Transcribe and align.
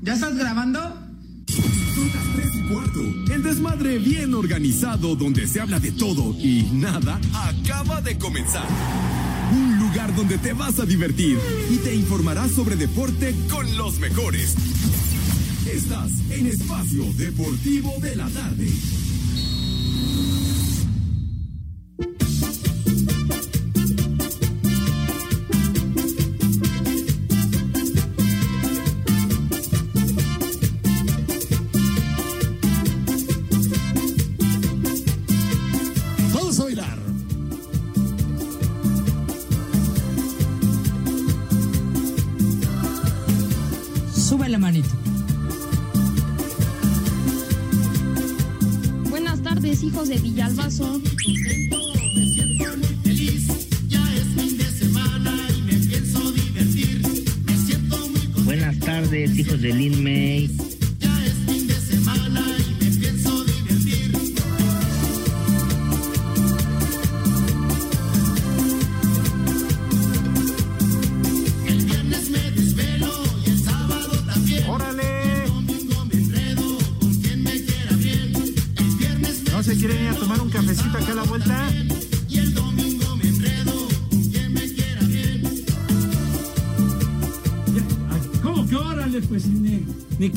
¿Ya 0.00 0.14
estás 0.14 0.36
grabando? 0.36 0.78
Son 1.48 2.06
las 2.06 2.36
3 2.36 2.46
y 2.54 2.72
cuarto. 2.72 3.00
El 3.32 3.42
desmadre 3.42 3.98
bien 3.98 4.32
organizado 4.32 5.16
donde 5.16 5.46
se 5.48 5.60
habla 5.60 5.80
de 5.80 5.90
todo 5.90 6.34
y 6.38 6.62
nada 6.72 7.20
acaba 7.34 8.00
de 8.00 8.16
comenzar. 8.16 8.66
Un 9.52 9.78
lugar 9.80 10.14
donde 10.14 10.38
te 10.38 10.52
vas 10.52 10.78
a 10.78 10.84
divertir 10.84 11.38
y 11.70 11.78
te 11.78 11.94
informarás 11.96 12.52
sobre 12.52 12.76
deporte 12.76 13.34
con 13.50 13.76
los 13.76 13.98
mejores. 13.98 14.54
Estás 15.66 16.12
en 16.30 16.46
Espacio 16.46 17.04
Deportivo 17.14 17.94
de 18.00 18.16
la 18.16 18.28
Tarde. 18.28 18.68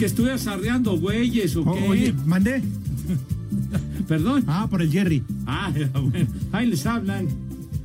Que 0.01 0.07
estuvieras 0.07 0.47
arreando 0.47 0.97
güeyes 0.97 1.55
o 1.55 1.61
O- 1.61 1.75
qué. 1.75 1.87
oye, 1.87 2.13
mandé. 2.25 2.63
Perdón. 4.07 4.43
Ah, 4.47 4.65
por 4.67 4.81
el 4.81 4.91
Jerry. 4.91 5.21
Ah, 5.45 5.71
bueno. 5.93 6.27
Ahí 6.51 6.65
les 6.65 6.87
hablan. 6.87 7.27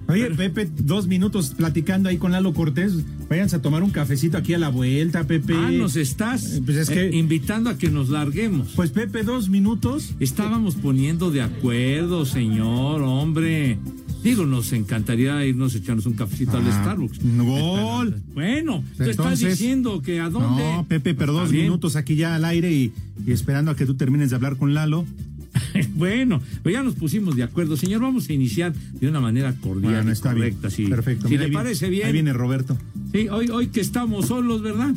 Oye, 0.08 0.30
Pepe, 0.30 0.66
dos 0.78 1.06
minutos 1.08 1.52
platicando 1.54 2.08
ahí 2.08 2.16
con 2.16 2.32
Lalo 2.32 2.54
Cortés. 2.54 2.94
Váyanse 3.28 3.56
a 3.56 3.60
tomar 3.60 3.82
un 3.82 3.90
cafecito 3.90 4.38
aquí 4.38 4.54
a 4.54 4.58
la 4.58 4.70
vuelta, 4.70 5.24
Pepe. 5.24 5.52
Ah, 5.54 5.70
nos 5.70 5.96
estás 5.96 6.54
Eh, 6.54 6.62
pues 6.64 6.78
es 6.78 6.88
que- 6.88 7.08
eh, 7.08 7.16
invitando 7.16 7.68
a 7.68 7.76
que 7.76 7.90
nos 7.90 8.08
larguemos. 8.08 8.68
Pues 8.74 8.88
Pepe, 8.92 9.22
dos 9.22 9.50
minutos. 9.50 10.14
Estábamos 10.18 10.74
poniendo 10.76 11.30
de 11.30 11.42
acuerdo, 11.42 12.24
señor, 12.24 13.02
hombre. 13.02 13.78
Digo, 14.26 14.44
nos 14.44 14.72
encantaría 14.72 15.44
irnos 15.46 15.74
a 15.74 15.78
echarnos 15.78 16.04
un 16.06 16.14
cafecito 16.14 16.56
al 16.56 16.66
Ah, 16.66 16.80
Starbucks. 16.82 17.18
gol. 17.38 18.20
Bueno, 18.34 18.82
tú 18.96 19.04
estás 19.04 19.38
diciendo 19.38 20.02
que 20.02 20.18
a 20.20 20.28
dónde. 20.30 20.62
No, 20.64 20.84
Pepe, 20.88 21.14
pero 21.14 21.32
dos 21.32 21.52
minutos 21.52 21.94
aquí 21.94 22.16
ya 22.16 22.34
al 22.34 22.44
aire 22.44 22.72
y, 22.72 22.92
y 23.24 23.30
esperando 23.32 23.70
a 23.70 23.76
que 23.76 23.86
tú 23.86 23.94
termines 23.94 24.30
de 24.30 24.36
hablar 24.36 24.56
con 24.56 24.74
Lalo. 24.74 25.04
Bueno, 25.94 26.42
pues 26.62 26.72
ya 26.74 26.82
nos 26.82 26.94
pusimos 26.96 27.36
de 27.36 27.42
acuerdo. 27.42 27.76
Señor, 27.76 28.00
vamos 28.02 28.28
a 28.28 28.32
iniciar 28.32 28.74
de 28.74 29.08
una 29.08 29.20
manera 29.20 29.54
cordial 29.54 29.92
Bueno, 29.94 30.10
y 30.10 30.12
está 30.12 30.32
correcta. 30.32 30.68
bien. 30.68 30.70
sí. 30.72 30.86
Perfecto. 30.86 31.28
Si 31.28 31.30
Mira, 31.30 31.42
le 31.44 31.48
viene- 31.50 31.62
parece 31.62 31.88
bien. 31.90 32.06
Ahí 32.06 32.12
viene 32.12 32.32
Roberto. 32.32 32.76
Sí, 33.12 33.28
hoy, 33.28 33.48
hoy 33.48 33.68
que 33.68 33.80
estamos 33.80 34.26
solos, 34.26 34.60
¿verdad? 34.60 34.92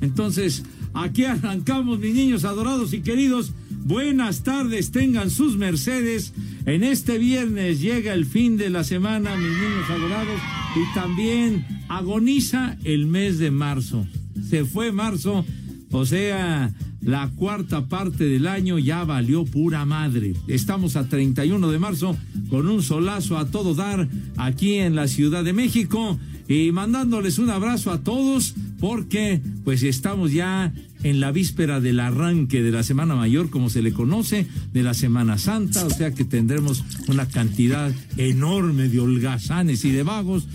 Entonces, 0.00 0.64
aquí 0.94 1.24
arrancamos, 1.26 1.98
mis 2.00 2.14
niños 2.14 2.44
adorados 2.44 2.92
y 2.92 3.00
queridos. 3.00 3.52
Buenas 3.84 4.42
tardes, 4.42 4.90
tengan 4.90 5.30
sus 5.30 5.56
mercedes. 5.56 6.32
En 6.66 6.84
este 6.84 7.18
viernes 7.18 7.80
llega 7.80 8.12
el 8.12 8.26
fin 8.26 8.56
de 8.56 8.70
la 8.70 8.84
semana, 8.84 9.34
mis 9.36 9.48
niños 9.48 9.88
adorados, 9.88 10.40
y 10.76 10.94
también 10.94 11.66
agoniza 11.88 12.76
el 12.84 13.06
mes 13.06 13.38
de 13.38 13.50
marzo. 13.50 14.06
Se 14.48 14.64
fue 14.64 14.92
marzo, 14.92 15.44
o 15.90 16.04
sea, 16.04 16.72
la 17.00 17.30
cuarta 17.30 17.86
parte 17.88 18.24
del 18.24 18.46
año 18.46 18.78
ya 18.78 19.04
valió 19.04 19.44
pura 19.44 19.84
madre. 19.86 20.34
Estamos 20.48 20.96
a 20.96 21.08
31 21.08 21.70
de 21.70 21.78
marzo 21.78 22.16
con 22.50 22.68
un 22.68 22.82
solazo 22.82 23.38
a 23.38 23.50
todo 23.50 23.74
dar 23.74 24.08
aquí 24.36 24.74
en 24.74 24.94
la 24.94 25.08
Ciudad 25.08 25.42
de 25.42 25.54
México 25.54 26.18
y 26.46 26.72
mandándoles 26.72 27.38
un 27.38 27.48
abrazo 27.48 27.90
a 27.90 28.02
todos 28.02 28.54
porque 28.80 29.40
pues 29.64 29.82
estamos 29.82 30.32
ya 30.32 30.72
en 31.02 31.20
la 31.20 31.32
víspera 31.32 31.80
del 31.80 32.00
arranque 32.00 32.62
de 32.62 32.70
la 32.70 32.82
Semana 32.82 33.14
Mayor, 33.14 33.50
como 33.50 33.70
se 33.70 33.82
le 33.82 33.92
conoce, 33.92 34.46
de 34.72 34.82
la 34.82 34.94
Semana 34.94 35.38
Santa, 35.38 35.84
o 35.84 35.90
sea 35.90 36.12
que 36.12 36.24
tendremos 36.24 36.84
una 37.08 37.26
cantidad 37.26 37.92
enorme 38.16 38.88
de 38.88 39.00
holgazanes 39.00 39.84
y 39.84 39.90
de 39.90 40.02
vagos. 40.02 40.46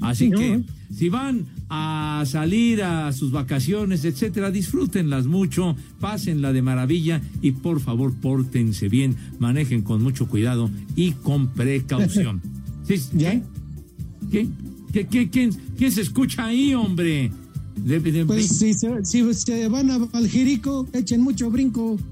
Así 0.00 0.30
que 0.30 0.62
si 0.92 1.08
van 1.08 1.46
a 1.68 2.24
salir 2.26 2.82
a 2.82 3.12
sus 3.12 3.30
vacaciones, 3.30 4.04
etcétera, 4.04 4.50
disfrútenlas 4.50 5.26
mucho, 5.26 5.76
pásenla 6.00 6.52
de 6.52 6.60
maravilla 6.60 7.22
y 7.40 7.52
por 7.52 7.80
favor 7.80 8.12
pórtense 8.14 8.88
bien, 8.88 9.16
manejen 9.38 9.82
con 9.82 10.02
mucho 10.02 10.26
cuidado 10.28 10.70
y 10.96 11.12
con 11.12 11.48
precaución. 11.48 12.42
¿Sí? 12.86 13.00
¿Qué? 14.30 14.48
¿Qué, 14.92 15.06
qué, 15.06 15.30
quién, 15.30 15.52
quién 15.78 15.92
se 15.92 16.02
escucha 16.02 16.46
ahí, 16.46 16.74
hombre? 16.74 17.30
Pues 18.26 18.48
si 18.58 18.74
se, 18.74 19.04
si 19.04 19.34
se 19.34 19.68
van 19.68 19.90
a 19.90 19.98
Valgirico, 19.98 20.86
echen 20.92 21.20
mucho 21.22 21.50
brinco. 21.50 21.98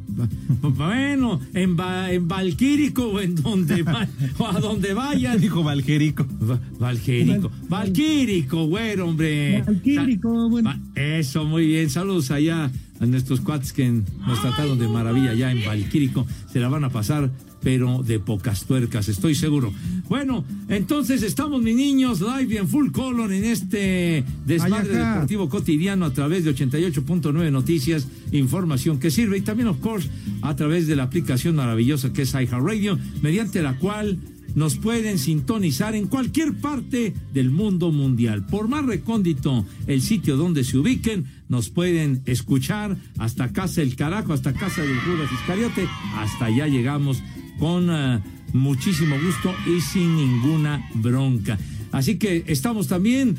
Bueno, 0.62 1.41
en, 1.54 1.78
Va- 1.78 2.12
en 2.12 2.28
Valquírico 2.28 3.06
o 3.06 3.21
en 3.21 3.34
donde 3.37 3.82
va- 3.82 4.06
o 4.38 4.47
a 4.47 4.60
donde 4.60 4.93
vayan. 4.93 5.41
Dijo 5.41 5.62
Valgerico. 5.62 6.26
Va- 6.43 6.60
Valquírico. 6.78 7.50
Valquírico, 7.69 8.66
güero, 8.66 9.09
hombre. 9.09 9.62
Valquírico, 9.62 10.48
bueno. 10.50 10.75
Eso, 10.94 11.44
muy 11.44 11.66
bien. 11.66 11.88
Saludos 11.91 12.31
allá 12.31 12.71
a 13.00 13.06
nuestros 13.06 13.41
cuates 13.41 13.72
que 13.72 13.88
nos 13.91 14.41
trataron 14.42 14.78
de 14.78 14.88
maravilla 14.88 15.31
allá 15.31 15.53
en 15.53 15.65
Valquírico. 15.65 16.27
Se 16.53 16.60
la 16.60 16.69
van 16.69 16.84
a 16.84 16.91
pasar, 16.91 17.31
pero 17.62 18.03
de 18.03 18.19
pocas 18.19 18.65
tuercas, 18.65 19.09
estoy 19.09 19.34
seguro. 19.34 19.72
Bueno, 20.09 20.44
entonces 20.69 21.22
estamos, 21.22 21.62
mis 21.62 21.76
niños, 21.76 22.21
live 22.21 22.54
y 22.54 22.56
en 22.56 22.69
full 22.69 22.91
color 22.91 23.32
en 23.32 23.44
este 23.44 24.25
desmadre 24.47 24.97
deportivo 24.97 25.48
cotidiano 25.48 26.06
a 26.06 26.12
través 26.12 26.44
de 26.44 26.54
88.9 26.54 27.50
Noticias, 27.50 28.09
información 28.32 28.98
que 28.98 29.10
sirve 29.10 29.38
y 29.38 29.43
también, 29.43 29.69
of 29.69 29.78
course, 29.81 30.09
a 30.43 30.56
través 30.56 30.87
de 30.87 30.97
la 30.97 31.04
aplicación 31.04 31.56
maravillosa 31.56 32.12
que 32.12 32.22
es 32.22 32.34
iHeartRadio, 32.34 32.98
mediante 33.22 33.62
la 33.62 33.77
cual 33.77 34.19
nos 34.54 34.77
pueden 34.77 35.19
sintonizar 35.19 35.94
en 35.94 36.06
cualquier 36.06 36.54
parte 36.54 37.15
del 37.32 37.50
mundo 37.50 37.92
mundial. 37.92 38.47
Por 38.47 38.69
más 38.69 38.84
recóndito 38.84 39.65
el 39.87 40.03
sitio 40.03 40.37
donde 40.37 40.65
se 40.65 40.78
ubiquen, 40.78 41.27
nos 41.48 41.69
pueden 41.69 42.22
escuchar 42.27 42.97
hasta 43.19 43.53
casa 43.53 43.82
el 43.82 43.97
carajo, 43.97 44.32
hasta 44.32 44.53
casa 44.53 44.82
del 44.82 44.98
Judas 45.00 45.31
Iscariote, 45.32 45.87
hasta 46.16 46.47
allá 46.47 46.66
llegamos 46.66 47.22
con 47.60 47.88
eh, 47.91 48.19
muchísimo 48.53 49.16
gusto 49.25 49.54
y 49.66 49.81
sin 49.81 50.16
ninguna 50.16 50.84
bronca. 50.94 51.56
Así 51.93 52.16
que 52.19 52.43
estamos 52.48 52.88
también 52.88 53.37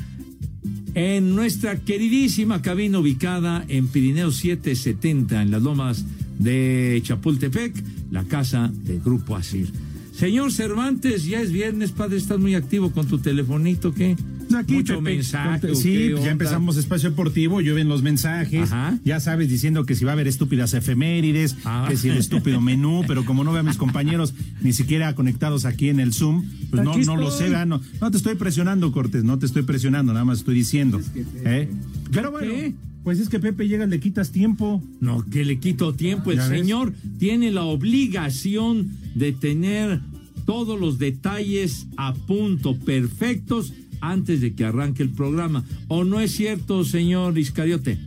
en 0.94 1.34
nuestra 1.34 1.80
queridísima 1.80 2.62
cabina 2.62 2.98
ubicada 2.98 3.64
en 3.68 3.88
Pirineo 3.88 4.30
770, 4.30 5.42
en 5.42 5.50
las 5.50 5.62
lomas 5.62 6.04
de 6.38 7.00
Chapultepec, 7.04 7.74
la 8.10 8.24
casa 8.24 8.70
del 8.72 9.00
Grupo 9.00 9.36
Asir. 9.36 9.70
Señor 10.14 10.52
Cervantes, 10.52 11.24
ya 11.24 11.40
es 11.40 11.50
viernes, 11.50 11.92
padre, 11.92 12.18
estás 12.18 12.38
muy 12.38 12.54
activo 12.54 12.92
con 12.92 13.06
tu 13.06 13.18
telefonito, 13.18 13.92
¿qué? 13.92 14.16
Aquí, 14.54 14.74
Mucho 14.74 14.98
Pepe, 14.98 15.16
mensaje. 15.16 15.48
conte- 15.60 15.70
¿o 15.72 15.74
Sí, 15.74 15.88
pues 15.98 16.08
ya 16.10 16.16
onda? 16.16 16.30
empezamos 16.30 16.76
espacio 16.76 17.10
deportivo, 17.10 17.60
llueven 17.60 17.88
los 17.88 18.02
mensajes. 18.02 18.70
Ajá. 18.72 18.98
Ya 19.04 19.20
sabes, 19.20 19.48
diciendo 19.48 19.84
que 19.86 19.94
si 19.94 20.04
va 20.04 20.12
a 20.12 20.14
haber 20.14 20.28
estúpidas 20.28 20.74
efemérides, 20.74 21.56
Ah. 21.64 21.86
que 21.88 21.96
si 21.96 22.08
el 22.08 22.16
estúpido 22.16 22.60
menú, 22.60 23.02
pero 23.06 23.24
como 23.24 23.44
no 23.44 23.52
veo 23.52 23.60
a 23.60 23.64
mis 23.64 23.76
compañeros 23.76 24.34
ni 24.60 24.72
siquiera 24.72 25.14
conectados 25.14 25.64
aquí 25.64 25.88
en 25.88 26.00
el 26.00 26.12
Zoom, 26.12 26.44
pues 26.70 26.82
no, 26.84 26.96
no 26.96 27.16
lo 27.16 27.30
sé. 27.30 27.44
¿verdad? 27.44 27.66
no, 27.66 27.80
no 28.00 28.10
te 28.10 28.16
estoy 28.16 28.34
presionando, 28.34 28.92
Cortés, 28.92 29.24
no 29.24 29.38
te 29.38 29.46
estoy 29.46 29.62
presionando, 29.62 30.12
nada 30.12 30.24
más 30.24 30.38
estoy 30.38 30.54
diciendo. 30.54 31.00
¿eh? 31.44 31.68
Pero 32.12 32.30
bueno, 32.30 32.52
¿Qué? 32.52 32.74
pues 33.04 33.18
es 33.18 33.28
que 33.28 33.40
Pepe 33.40 33.66
llega, 33.68 33.86
le 33.86 33.98
quitas 34.00 34.30
tiempo. 34.32 34.82
No, 35.00 35.24
que 35.30 35.44
le 35.44 35.58
quito 35.58 35.94
tiempo. 35.94 36.30
El 36.32 36.40
señor 36.42 36.92
tiene 37.18 37.50
la 37.50 37.62
obligación 37.64 38.90
de 39.14 39.32
tener 39.32 40.00
todos 40.46 40.78
los 40.80 40.98
detalles 40.98 41.86
a 41.96 42.14
punto, 42.14 42.76
perfectos, 42.76 43.72
antes 44.02 44.40
de 44.42 44.54
que 44.54 44.64
arranque 44.66 45.02
el 45.02 45.10
programa. 45.10 45.64
¿O 45.88 46.04
no 46.04 46.20
es 46.20 46.32
cierto, 46.32 46.84
señor 46.84 47.38
Iscariote? 47.38 47.98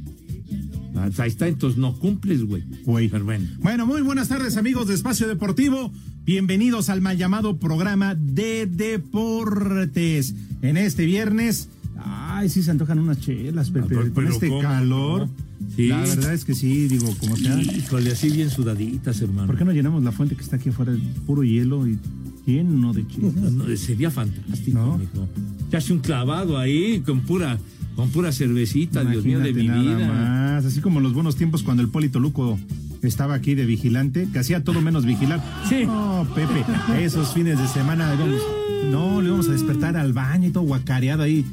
Ahí 1.17 1.27
está, 1.29 1.47
entonces 1.47 1.77
no 1.79 1.93
cumples, 1.97 2.43
güey. 2.43 2.63
Güey. 2.85 3.07
Bueno. 3.09 3.45
Bueno, 3.59 3.85
muy 3.87 4.01
buenas 4.01 4.27
tardes, 4.29 4.55
amigos 4.57 4.87
de 4.87 4.93
Espacio 4.93 5.27
Deportivo. 5.27 5.91
Bienvenidos 6.25 6.89
al 6.89 7.01
mal 7.01 7.17
llamado 7.17 7.57
programa 7.57 8.15
de 8.15 8.65
deportes. 8.65 10.33
En 10.61 10.77
este 10.77 11.05
viernes, 11.05 11.69
ay, 11.97 12.49
sí 12.49 12.63
se 12.63 12.71
antojan 12.71 12.99
unas 12.99 13.19
chelas, 13.19 13.71
Pepe. 13.71 13.87
pero- 13.89 14.01
Con 14.03 14.11
pero 14.13 14.29
este 14.29 14.47
¿cómo 14.47 14.61
calor. 14.61 15.29
Sí. 15.75 15.87
La 15.87 15.99
verdad 16.01 16.33
es 16.33 16.45
que 16.45 16.53
sí, 16.55 16.87
digo, 16.87 17.13
como 17.19 17.35
sea. 17.37 17.59
Híjole, 17.61 18.11
así 18.11 18.29
bien 18.29 18.49
sudaditas, 18.49 19.21
hermano. 19.21 19.47
¿Por 19.47 19.57
qué 19.57 19.65
no 19.65 19.71
llenamos 19.73 20.03
la 20.03 20.11
fuente 20.11 20.35
que 20.35 20.41
está 20.43 20.55
aquí 20.55 20.69
afuera? 20.69 20.95
Puro 21.25 21.43
hielo 21.43 21.87
y 21.87 21.97
lleno 22.45 22.93
de 22.93 23.07
chelas. 23.07 23.33
No, 23.33 23.77
sería 23.77 24.11
fantástico, 24.11 24.77
¿No? 24.77 24.97
mijo. 24.97 25.27
Ya 25.71 25.79
hace 25.79 25.93
un 25.93 25.99
clavado 25.99 26.57
ahí 26.57 27.01
con 27.05 27.21
pura, 27.21 27.57
con 27.95 28.09
pura 28.09 28.31
cervecita, 28.31 29.03
Dios 29.03 29.23
mío, 29.25 29.39
de 29.39 29.53
mi 29.53 29.67
nada 29.67 29.81
vida. 29.81 30.07
más. 30.07 30.65
Así 30.65 30.81
como 30.81 30.99
los 30.99 31.13
buenos 31.13 31.35
tiempos 31.35 31.63
cuando 31.63 31.81
el 31.83 31.89
Polito 31.89 32.19
Luco 32.19 32.59
estaba 33.01 33.33
aquí 33.35 33.55
de 33.55 33.65
vigilante, 33.65 34.27
que 34.31 34.39
hacía 34.39 34.63
todo 34.63 34.81
menos 34.81 35.05
vigilar. 35.05 35.43
Sí. 35.69 35.85
No, 35.85 36.27
Pepe, 36.33 36.63
esos 37.03 37.33
fines 37.33 37.59
de 37.59 37.67
semana 37.67 38.13
íbamos- 38.15 38.41
no, 38.91 39.21
le 39.21 39.27
íbamos 39.27 39.47
a 39.49 39.51
despertar 39.51 39.97
al 39.97 40.13
baño 40.13 40.47
y 40.47 40.51
todo 40.51 40.63
guacareado 40.63 41.23
ahí. 41.23 41.45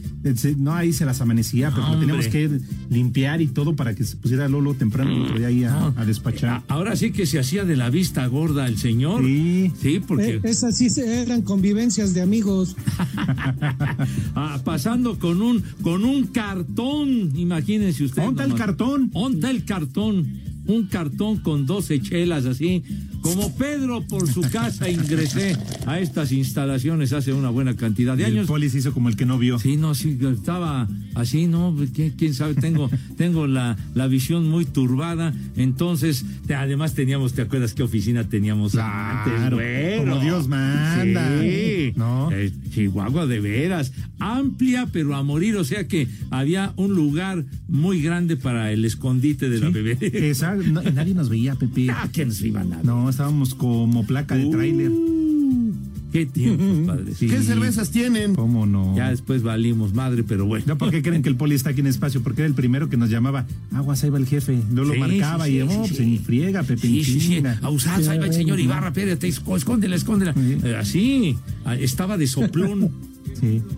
No, 0.58 0.72
ahí 0.74 0.92
se 0.92 1.04
las 1.04 1.20
amanecía, 1.20 1.70
pero 1.70 1.82
lo 1.82 1.92
Hombre. 1.94 2.00
teníamos 2.06 2.28
que 2.28 2.60
limpiar 2.90 3.40
y 3.40 3.48
todo 3.48 3.74
para 3.74 3.94
que 3.94 4.04
se 4.04 4.16
pusiera 4.16 4.48
Lolo 4.48 4.74
temprano 4.74 5.10
el 5.12 5.22
otro 5.22 5.38
día 5.38 5.48
ahí 5.48 5.64
a, 5.64 5.70
No. 5.72 5.94
a 5.96 6.04
despachar. 6.04 6.50
A- 6.50 6.62
Ahora 6.68 6.94
sí 6.94 7.10
que 7.10 7.26
se 7.26 7.38
hacía 7.40 7.64
de 7.64 7.76
la 7.76 7.90
vista 7.90 8.24
gorda 8.28 8.66
el 8.68 8.78
señor. 8.78 9.24
Sí. 9.24 9.72
Sí, 9.80 10.00
porque 10.06 10.34
Eh, 10.36 10.40
esas 10.44 10.76
sí 10.76 10.90
se- 10.90 11.22
eran 11.22 11.42
convivencias 11.42 12.14
de 12.14 12.22
amigos. 12.22 12.76
ah, 14.34 14.60
pasando 14.64 15.18
con 15.18 15.42
un 15.42 15.62
con 15.82 16.04
un 16.04 16.26
cartón, 16.28 17.32
imagínense 17.36 18.04
ustedes. 18.04 18.26
¿Dónde 18.26 18.42
está 18.42 18.52
el 18.54 18.58
cartón? 18.58 19.10
¿Dónde 19.12 19.36
está 19.38 19.50
el 19.50 19.64
cartón? 19.64 20.26
Un 20.66 20.86
cartón 20.86 21.38
con 21.38 21.66
12 21.66 22.00
chelas 22.00 22.46
así. 22.46 22.82
Como 23.22 23.54
Pedro 23.56 24.02
por 24.06 24.28
su 24.28 24.40
casa 24.42 24.90
ingresé 24.90 25.56
a 25.86 26.00
estas 26.00 26.32
instalaciones 26.32 27.12
hace 27.12 27.32
una 27.32 27.50
buena 27.50 27.74
cantidad 27.76 28.16
de 28.16 28.24
Y 28.24 28.26
el 28.26 28.32
años. 28.32 28.46
Poli 28.48 28.68
se 28.68 28.78
hizo 28.78 28.92
como 28.92 29.08
el 29.08 29.16
que 29.16 29.24
no 29.24 29.38
vio. 29.38 29.58
Sí, 29.58 29.76
no, 29.76 29.94
sí, 29.94 30.18
estaba 30.32 30.88
así, 31.14 31.46
¿no? 31.46 31.74
¿Quién, 31.94 32.10
quién 32.10 32.34
sabe? 32.34 32.54
Tengo, 32.54 32.90
tengo 33.16 33.46
la, 33.46 33.76
la 33.94 34.06
visión 34.08 34.48
muy 34.48 34.64
turbada. 34.64 35.32
Entonces, 35.56 36.24
además 36.54 36.94
teníamos, 36.94 37.32
¿te 37.34 37.42
acuerdas 37.42 37.74
qué 37.74 37.82
oficina 37.84 38.28
teníamos 38.28 38.74
antes? 38.74 39.32
Claro, 39.34 39.56
güero? 39.56 40.02
como 40.10 40.20
Dios 40.20 40.48
manda. 40.48 41.40
Sí, 41.40 41.92
¿No? 41.96 42.30
Eh, 42.32 42.52
Chihuahua 42.74 43.26
de 43.26 43.40
veras. 43.40 43.92
Amplia, 44.18 44.88
pero 44.92 45.14
a 45.14 45.22
morir. 45.22 45.56
O 45.56 45.64
sea 45.64 45.86
que 45.86 46.08
había 46.30 46.72
un 46.76 46.94
lugar 46.94 47.44
muy 47.68 48.02
grande 48.02 48.36
para 48.36 48.72
el 48.72 48.84
escondite 48.84 49.48
de 49.48 49.58
la 49.60 49.70
bebé. 49.70 49.96
esa- 50.30 50.54
no- 50.56 50.82
nadie 50.82 51.14
nos 51.14 51.28
veía, 51.28 51.54
Pepe. 51.54 51.86
Ah, 51.92 52.08
que 52.12 52.24
nos 52.24 52.40
iban 52.42 52.72
a? 52.72 52.82
No, 52.82 53.11
estábamos 53.12 53.54
como 53.54 54.04
placa 54.06 54.36
de 54.36 54.46
tráiler. 54.50 54.90
Uh, 54.90 55.72
Qué 56.12 56.26
tiempos, 56.26 56.66
padre. 56.86 57.14
Sí. 57.14 57.26
¿Qué 57.26 57.40
cervezas 57.40 57.90
tienen? 57.90 58.34
¿Cómo 58.34 58.66
no? 58.66 58.94
Ya 58.94 59.08
después 59.08 59.42
valimos 59.42 59.94
madre, 59.94 60.22
pero 60.24 60.44
bueno. 60.44 60.66
¿No 60.68 60.76
por 60.76 60.90
qué 60.90 61.00
creen 61.02 61.22
que 61.22 61.30
el 61.30 61.36
poli 61.36 61.54
está 61.54 61.70
aquí 61.70 61.80
en 61.80 61.86
espacio? 61.86 62.22
Porque 62.22 62.42
era 62.42 62.48
el 62.48 62.54
primero 62.54 62.90
que 62.90 62.98
nos 62.98 63.08
llamaba. 63.08 63.46
Aguas, 63.72 64.04
ahí 64.04 64.10
va 64.10 64.18
el 64.18 64.26
jefe. 64.26 64.58
No 64.70 64.84
lo 64.84 64.92
Sí, 64.92 64.98
marcaba 65.00 65.46
sí, 65.46 65.52
y 65.52 65.62
oh, 65.62 65.70
sí, 65.70 65.76
pues 65.88 66.00
en 66.00 66.18
friega, 66.20 66.62
Pepe. 66.64 66.82
Sí, 66.82 66.98
en 66.98 67.04
sí, 67.06 67.12
sí. 67.20 67.28
chinga. 67.36 67.58
Abusado, 67.62 68.10
ahí 68.10 68.18
va 68.18 68.26
el 68.26 68.34
señor 68.34 68.60
Ibarra, 68.60 68.88
espérate, 68.88 69.26
escóndela, 69.26 69.96
escóndela. 69.96 70.34
Sí. 70.34 70.58
Eh, 70.62 70.76
así, 70.76 71.38
estaba 71.80 72.18
de 72.18 72.26
soplón. 72.26 72.90
Sí. 73.40 73.62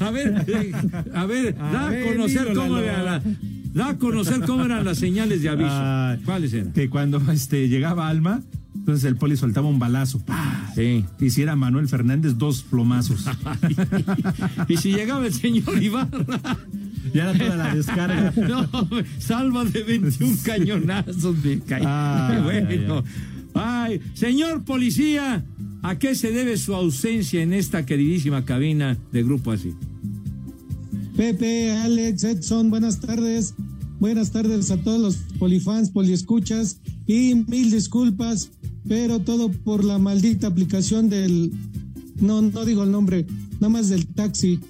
A 0.00 0.10
ver, 0.10 0.44
eh, 0.48 0.72
a 1.14 1.26
ver, 1.26 1.54
da 1.56 1.88
a 1.88 2.00
conocer 2.02 2.52
cómo 2.54 2.78
la- 2.78 3.22
da 3.72 3.90
a 3.90 3.98
conocer 3.98 4.40
cómo 4.46 4.64
eran 4.64 4.84
las 4.84 4.98
señales 4.98 5.42
de 5.42 5.48
aviso. 5.48 5.68
Ah, 5.70 6.16
¿Cuáles 6.24 6.52
eran? 6.52 6.72
Que 6.72 6.88
cuando 6.88 7.20
este, 7.30 7.68
llegaba 7.68 8.08
Alma, 8.08 8.42
entonces 8.74 9.04
el 9.04 9.16
poli 9.16 9.36
soltaba 9.36 9.68
un 9.68 9.78
balazo. 9.78 10.18
¡pah! 10.20 10.72
Sí. 10.74 11.04
Y 11.20 11.30
si 11.30 11.42
era 11.42 11.56
Manuel 11.56 11.88
Fernández, 11.88 12.38
dos 12.38 12.62
plomazos. 12.62 13.26
y 14.68 14.76
si 14.76 14.92
llegaba 14.92 15.26
el 15.26 15.32
señor 15.32 15.82
Ibarra, 15.82 16.58
ya 17.14 17.30
era 17.30 17.38
toda 17.38 17.56
la 17.56 17.74
descarga. 17.74 18.32
no, 18.48 18.68
salva 19.18 19.64
de 19.64 19.82
21 19.82 20.36
cañonazos 20.44 21.36
me. 21.44 21.60
Ay, 21.84 22.42
bueno. 22.42 23.04
Ay, 23.54 24.00
señor 24.14 24.64
policía, 24.64 25.44
¿a 25.82 25.98
qué 25.98 26.14
se 26.14 26.30
debe 26.30 26.56
su 26.56 26.74
ausencia 26.74 27.42
en 27.42 27.52
esta 27.52 27.84
queridísima 27.84 28.44
cabina 28.44 28.96
de 29.12 29.22
Grupo 29.22 29.52
Así? 29.52 29.74
Pepe, 31.20 31.70
Alex, 31.72 32.24
Edson, 32.24 32.70
buenas 32.70 32.98
tardes. 32.98 33.52
Buenas 33.98 34.32
tardes 34.32 34.70
a 34.70 34.78
todos 34.78 34.98
los 34.98 35.16
polifans, 35.38 35.90
poliescuchas 35.90 36.78
y 37.06 37.34
mil 37.46 37.70
disculpas, 37.70 38.48
pero 38.88 39.18
todo 39.18 39.52
por 39.52 39.84
la 39.84 39.98
maldita 39.98 40.46
aplicación 40.46 41.10
del... 41.10 41.52
No, 42.22 42.40
no 42.40 42.64
digo 42.64 42.84
el 42.84 42.90
nombre, 42.90 43.26
nada 43.60 43.68
más 43.68 43.90
del 43.90 44.06
taxi. 44.06 44.60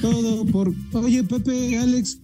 Todo 0.00 0.44
por... 0.46 0.74
Oye, 0.94 1.22
Pepe, 1.22 1.78
Alex, 1.78 2.18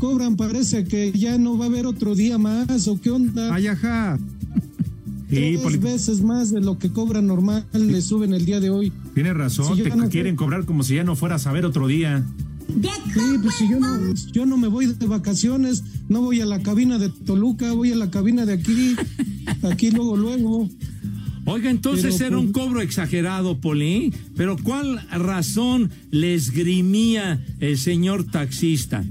cobran, 0.00 0.36
parece 0.36 0.82
que 0.82 1.12
ya 1.12 1.38
no 1.38 1.56
va 1.56 1.66
a 1.66 1.68
haber 1.68 1.86
otro 1.86 2.16
día 2.16 2.38
más, 2.38 2.88
¿o 2.88 3.00
qué 3.00 3.12
onda? 3.12 3.54
Ay, 3.54 3.68
ajá. 3.68 4.18
Sí, 5.30 5.58
Tres 5.62 5.80
veces 5.80 6.22
más 6.22 6.50
de 6.50 6.60
lo 6.60 6.76
que 6.76 6.90
cobran 6.90 7.28
normal 7.28 7.64
le 7.72 8.02
suben 8.02 8.34
el 8.34 8.44
día 8.44 8.58
de 8.58 8.70
hoy. 8.70 8.92
Tienes 9.14 9.34
razón, 9.34 9.76
Si 9.76 9.84
te 9.84 9.94
no 9.94 10.08
quieren 10.08 10.34
cobrar 10.34 10.64
como 10.64 10.82
si 10.82 10.96
ya 10.96 11.04
no 11.04 11.14
fueras 11.14 11.46
a 11.46 11.52
ver 11.52 11.64
otro 11.64 11.86
día. 11.86 12.26
Sí, 12.74 13.20
pues 13.42 13.54
si 13.56 13.68
yo 13.68 13.78
no, 13.80 14.14
yo 14.32 14.46
no 14.46 14.56
me 14.56 14.68
voy 14.68 14.86
de 14.86 15.06
vacaciones, 15.06 15.82
no 16.08 16.22
voy 16.22 16.40
a 16.40 16.46
la 16.46 16.62
cabina 16.62 16.98
de 16.98 17.08
Toluca, 17.10 17.72
voy 17.72 17.92
a 17.92 17.96
la 17.96 18.10
cabina 18.10 18.46
de 18.46 18.54
aquí, 18.54 18.96
aquí 19.62 19.90
luego, 19.90 20.16
luego. 20.16 20.68
Oiga, 21.44 21.70
entonces 21.70 22.14
Pero, 22.18 22.26
era 22.28 22.38
un 22.38 22.52
pues- 22.52 22.64
cobro 22.64 22.80
exagerado, 22.80 23.60
Poli. 23.60 24.12
Pero 24.36 24.56
¿cuál 24.62 25.06
razón 25.10 25.90
le 26.10 26.34
esgrimía 26.34 27.44
el 27.58 27.76
señor 27.78 28.24
taxista? 28.30 29.04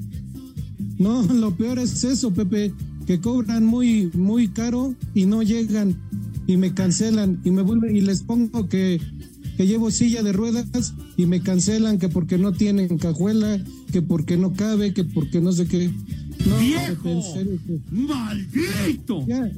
No, 0.98 1.24
lo 1.24 1.56
peor 1.56 1.80
es 1.80 2.04
eso, 2.04 2.34
Pepe, 2.34 2.74
que 3.06 3.20
cobran 3.20 3.66
muy, 3.66 4.10
muy 4.14 4.48
caro 4.48 4.96
y 5.14 5.26
no 5.26 5.44
llegan 5.44 5.96
y 6.48 6.58
me 6.58 6.74
cancelan 6.74 7.40
y 7.44 7.52
me 7.52 7.62
vuelven 7.64 7.96
y 7.96 8.02
les 8.02 8.24
pongo 8.24 8.68
que, 8.70 9.02
que 9.58 9.68
llevo 9.68 9.92
silla 9.92 10.24
de 10.24 10.32
ruedas 10.34 10.94
y 11.18 11.26
me 11.26 11.42
cancelan 11.42 11.98
que 12.00 12.10
porque 12.10 12.38
no 12.38 12.52
tienen 12.54 12.98
cajuela, 12.98 13.60
que 13.92 14.02
porque 14.02 14.38
no 14.38 14.54
cabe, 14.54 14.94
que 14.94 15.04
porque 15.04 15.42
no 15.42 15.52
sé 15.52 15.68
qué. 15.68 15.90
No, 16.48 16.58
¡Viejo! 16.58 16.96
Pepe, 17.04 17.12
en 17.12 17.22
serio, 17.24 17.60
que- 17.68 17.96
¡Maldito! 17.96 19.26
ya, 19.28 19.52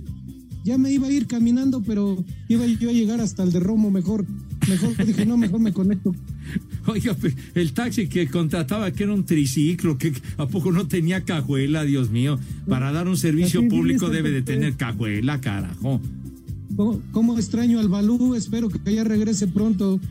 ya 0.65 0.77
me 0.77 0.91
iba 0.91 1.07
a 1.07 1.11
ir 1.11 1.27
caminando, 1.27 1.81
pero 1.81 2.23
iba 2.49 2.65
yo 2.65 2.89
a 2.89 2.93
llegar 2.93 3.21
hasta 3.21 3.43
el 3.43 3.51
de 3.51 3.59
Romo 3.59 3.91
mejor. 3.91 4.25
Mejor 4.67 4.95
dije, 5.05 5.25
no, 5.25 5.37
mejor 5.37 5.59
me 5.59 5.73
conecto. 5.73 6.13
Oiga, 6.87 7.15
el 7.55 7.71
taxi 7.73 8.07
que 8.07 8.27
contrataba 8.27 8.91
que 8.91 9.03
era 9.03 9.13
un 9.13 9.25
triciclo, 9.25 9.97
que 9.97 10.13
a 10.37 10.47
poco 10.47 10.71
no 10.73 10.87
tenía 10.87 11.23
cajuela, 11.23 11.83
Dios 11.85 12.09
mío. 12.09 12.37
Para 12.67 12.91
dar 12.91 13.07
un 13.07 13.15
servicio 13.17 13.65
público 13.69 14.09
debe 14.09 14.31
de 14.31 14.41
tener 14.41 14.75
cajuela, 14.75 15.39
carajo. 15.39 16.01
¿Cómo, 16.75 17.01
cómo 17.11 17.37
extraño 17.37 17.79
al 17.79 17.87
Balú? 17.87 18.35
Espero 18.35 18.69
que 18.69 18.93
ya 18.93 19.03
regrese 19.03 19.47
pronto. 19.47 19.99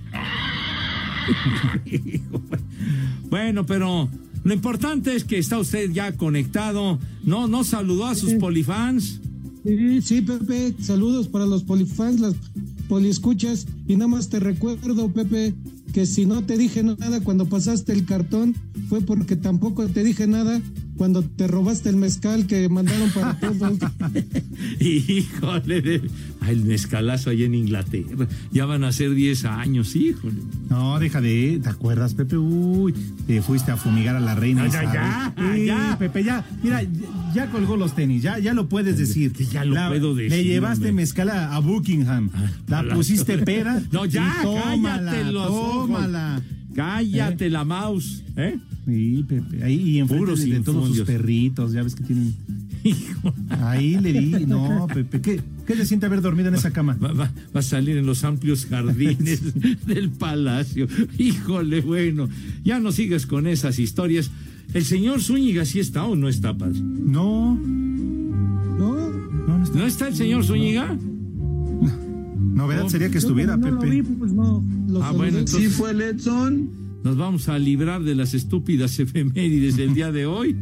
Bueno, 3.31 3.65
pero 3.65 4.11
lo 4.45 4.53
importante 4.53 5.17
es 5.17 5.25
que 5.25 5.39
está 5.39 5.59
usted 5.59 5.91
ya 5.91 6.13
conectado. 6.17 6.99
No, 7.25 7.49
no 7.49 7.65
saludó 7.65 8.07
a 8.07 8.15
sus 8.15 8.35
polifans. 8.35 9.21
Sí, 9.65 10.03
sí, 10.03 10.21
Pepe, 10.21 10.75
saludos 10.81 11.29
para 11.29 11.47
los 11.47 11.63
polifans, 11.63 12.21
las 12.21 12.35
poliescuchas. 12.89 13.67
Y 13.87 13.95
nada 13.95 14.09
más 14.09 14.29
te 14.29 14.41
recuerdo, 14.41 15.11
Pepe, 15.13 15.55
que 15.93 16.05
si 16.07 16.27
no 16.27 16.45
te 16.45 16.59
dije 16.59 16.83
nada 16.83 17.21
cuando 17.21 17.47
pasaste 17.47 17.93
el 17.93 18.05
cartón, 18.05 18.55
fue 18.89 19.01
porque 19.01 19.37
tampoco 19.37 19.87
te 19.87 20.03
dije 20.03 20.27
nada 20.27 20.61
cuando 20.97 21.23
te 21.23 21.47
robaste 21.47 21.89
el 21.89 21.97
mezcal 21.97 22.47
que 22.47 22.69
mandaron 22.69 23.11
para 23.11 23.39
todos. 23.39 23.79
Híjole, 24.81 26.03
el 26.51 26.65
mezcalazo 26.65 27.31
allá 27.31 27.45
en 27.47 27.55
Inglaterra. 27.55 28.27
Ya 28.51 28.67
van 28.67 28.85
a 28.85 28.93
ser 28.93 29.15
10 29.15 29.45
años, 29.45 29.95
híjole. 29.97 30.35
No, 30.71 30.99
deja 30.99 31.21
de, 31.21 31.61
¿te 31.63 31.69
acuerdas, 31.69 32.15
Pepe? 32.15 32.37
Uy, 32.37 32.95
te 33.27 33.43
fuiste 33.43 33.71
a 33.71 33.77
fumigar 33.77 34.17
a 34.17 34.21
la 34.21 34.35
reina. 34.35 34.67
Ya, 34.69 34.83
ya, 34.85 34.93
ya, 34.93 35.35
Sí, 35.55 35.67
ya. 35.67 35.97
Pepe, 35.99 36.25
ya, 36.25 36.45
mira, 36.63 36.83
ya, 37.35 37.51
colgó 37.51 37.77
los 37.77 37.95
tenis, 37.95 38.23
ya, 38.23 38.39
ya 38.39 38.55
lo 38.55 38.69
puedes 38.69 38.99
decir. 38.99 39.33
ya 39.51 39.65
lo 39.65 39.75
puedo 39.89 40.15
decir, 40.15 40.31
Le 40.33 40.45
llevaste 40.45 40.89
hombre. 40.89 40.93
mezcal 41.03 41.29
a, 41.31 41.59
Buckingham, 41.59 42.31
la 42.69 42.79
a 42.81 42.83
la- 42.83 42.95
pusiste 42.95 43.39
peda. 43.39 43.83
No, 43.93 44.05
ya, 44.07 44.35
y 44.41 44.43
tómala, 44.43 45.13
cállate 45.13 45.33
los 45.33 45.47
ojos. 45.51 45.87
tómala. 45.89 46.43
Cállate 46.75 47.51
la 47.51 47.65
mouse, 47.65 48.23
¿eh? 48.37 48.59
Sí, 48.87 49.25
Pepe, 49.29 49.63
ahí 49.63 49.75
y 49.91 49.99
enfrente 50.01 50.25
Puros 50.25 50.41
de, 50.41 50.47
de 50.55 50.61
todos 50.61 50.89
sus 50.89 51.03
perritos, 51.03 51.73
ya 51.73 51.83
ves 51.83 51.95
que 51.95 52.03
tienen 52.03 52.35
Hijo, 52.85 53.33
Ahí 53.51 53.99
le 54.01 54.13
di, 54.13 54.47
no, 54.47 54.87
Pepe, 54.93 55.21
¿qué, 55.21 55.41
qué 55.67 55.77
se 55.77 55.87
siente 55.87 56.07
haber 56.07 56.21
dormido 56.21 56.49
en 56.49 56.55
esa 56.57 56.71
cama? 56.73 56.97
va, 57.03 57.13
va- 57.13 57.33
va 57.55 57.61
a 57.61 57.63
salir 57.63 57.97
en 57.97 58.07
los 58.07 58.25
amplios 58.25 58.67
jardines 58.67 59.41
del 59.87 60.11
palacio. 60.11 60.89
Híjole, 61.19 61.81
bueno, 61.81 62.29
ya 62.65 62.81
no 62.81 62.91
sigas 62.93 63.27
con 63.27 63.47
esas 63.47 63.79
historias. 63.79 64.31
¿El 64.75 64.85
señor 64.85 65.21
Zúñiga 65.23 65.65
sí 65.65 65.81
está 65.81 66.05
o 66.05 66.17
no 66.17 66.29
está, 66.29 66.57
padre? 66.57 66.81
No, 66.81 67.55
No, 67.57 68.97
no, 68.99 69.59
no 69.59 69.63
está. 69.65 69.79
¿No 69.79 69.87
está 69.87 70.09
el 70.09 70.15
señor 70.17 70.45
Zúñiga? 70.45 70.97
Novedad 72.39 72.89
sería 72.89 73.11
que 73.11 73.19
estuviera, 73.19 73.57
no, 73.57 73.71
no 73.71 73.77
lo 73.77 73.83
vi, 73.91 74.03
Pepe. 74.03 74.15
pues 74.19 74.33
no. 74.33 74.65
lo 74.89 75.03
Ah, 75.03 75.13
bueno, 75.13 75.39
entonces- 75.39 75.73
fue 75.75 75.91
el 75.93 76.01
Edson? 76.03 76.71
Nos 77.05 77.17
vamos 77.17 77.49
a 77.49 77.59
librar 77.59 78.03
de 78.03 78.15
las 78.15 78.35
estúpidas 78.35 78.99
efemérides 78.99 79.77
del 79.77 79.95
día 79.95 80.13
de 80.13 80.27
hoy. 80.27 80.57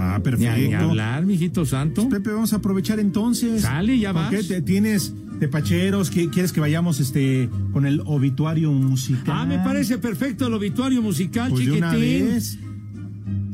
Ah, 0.00 0.20
Ni, 0.36 0.46
a- 0.46 0.56
ni 0.56 0.62
perfecto. 0.68 0.76
hablar, 0.90 1.26
mijito 1.26 1.66
santo. 1.66 2.08
Pepe, 2.08 2.30
vamos 2.30 2.52
a 2.52 2.56
aprovechar 2.56 3.00
entonces. 3.00 3.62
Sale, 3.62 3.98
ya 3.98 4.12
¿Por 4.12 4.22
vas. 4.22 4.30
qué 4.30 4.42
te- 4.44 4.62
tienes 4.62 5.12
tepacheros? 5.40 6.12
¿Qui- 6.12 6.30
¿Quieres 6.30 6.52
que 6.52 6.60
vayamos 6.60 7.00
este 7.00 7.48
con 7.72 7.84
el 7.84 8.00
obituario 8.06 8.70
musical? 8.72 9.34
Ah, 9.36 9.44
me 9.44 9.58
parece 9.58 9.98
perfecto 9.98 10.46
el 10.46 10.54
obituario 10.54 11.02
musical, 11.02 11.50
Pues 11.50 11.66
de 11.66 11.72
una 11.72 11.92
chiquitín. 11.94 12.26
vez. 12.26 12.58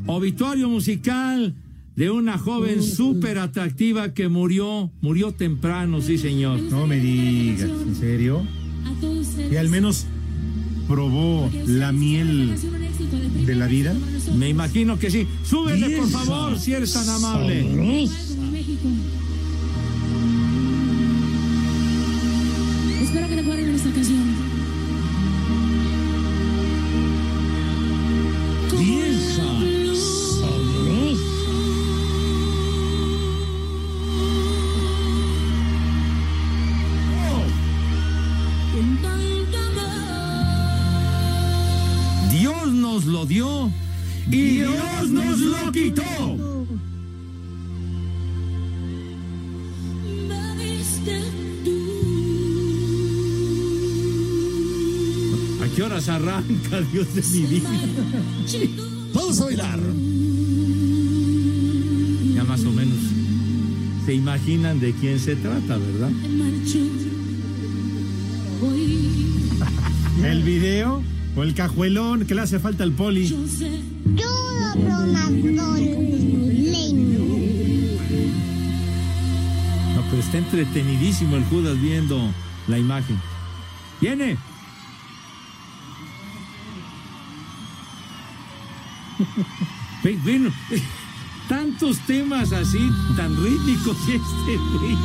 Obituario 0.07 0.69
musical 0.69 1.55
de 1.97 2.11
una 2.11 2.37
joven 2.37 2.83
súper 2.83 3.39
atractiva 3.39 4.13
que 4.13 4.29
murió, 4.29 4.91
murió 5.01 5.33
temprano, 5.33 6.03
sí, 6.03 6.19
señor. 6.19 6.61
No 6.61 6.87
me 6.87 6.99
digas, 7.01 7.71
¿en 7.71 7.95
serio? 7.95 8.43
Y 9.51 9.57
al 9.57 9.71
menos 9.71 10.07
probó 10.89 11.51
la 11.67 11.93
miel 11.93 12.53
de 13.45 13.55
la 13.55 13.67
vida. 13.67 13.95
Me 14.35 14.49
imagino 14.49 14.99
que 14.99 15.11
sí. 15.11 15.27
Súbele, 15.45 15.97
por 15.97 16.09
favor, 16.09 16.59
si 16.59 16.73
eres 16.73 16.93
tan 16.93 17.09
amable. 17.09 17.61
Espero 23.03 23.29
que 23.29 23.37
recuerden 23.37 23.75
esta 23.75 23.91
canción. 23.91 24.54
Dios 56.92 57.14
de 57.14 57.23
mi 57.23 57.47
vida? 57.47 57.71
Vamos 59.12 59.40
a 59.40 59.44
bailar. 59.44 59.78
Ya 62.35 62.44
más 62.44 62.64
o 62.64 62.73
menos 62.73 62.99
se 64.04 64.14
imaginan 64.14 64.80
de 64.80 64.92
quién 64.92 65.18
se 65.18 65.37
trata, 65.37 65.78
¿verdad? 65.78 66.11
El 70.25 70.42
video 70.42 71.02
o 71.37 71.42
el 71.42 71.54
cajuelón 71.54 72.26
que 72.26 72.35
le 72.35 72.42
hace 72.42 72.59
falta 72.59 72.85
al 72.85 72.92
poli. 72.92 73.28
No, 73.28 73.37
pero 80.11 80.23
está 80.23 80.38
entretenidísimo 80.38 81.37
el 81.37 81.44
Judas 81.44 81.80
viendo 81.80 82.30
la 82.68 82.78
imagen. 82.78 83.18
¡Viene! 84.00 84.37
Bueno, 90.23 90.50
tantos 91.49 91.99
temas 92.00 92.52
así, 92.52 92.90
tan 93.16 93.35
rítmicos 93.43 93.97
y 94.07 94.12
este 94.16 94.57
güey. 94.57 94.97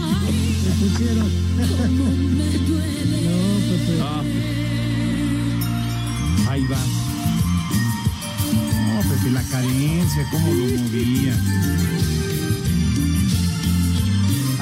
Ah. 4.01 4.23
Ahí 6.49 6.65
va. 6.67 6.77
No, 8.93 9.09
Pepe, 9.09 9.31
la 9.31 9.43
carencia, 9.43 10.27
cómo 10.31 10.53
lo 10.53 10.65
movía. 10.65 11.37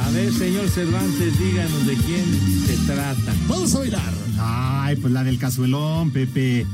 A 0.04 0.10
ver, 0.12 0.34
señor 0.34 0.70
Cervantes, 0.70 1.40
díganos 1.40 1.86
de 1.86 1.96
quién 1.96 2.26
se 2.66 2.78
trata. 2.86 3.34
Vamos 3.48 3.74
a 3.76 3.80
bailar. 3.80 4.14
Ay, 4.40 4.96
pues 4.98 5.12
la 5.12 5.24
del 5.24 5.40
cazuelón, 5.40 6.12
Pepe. 6.12 6.66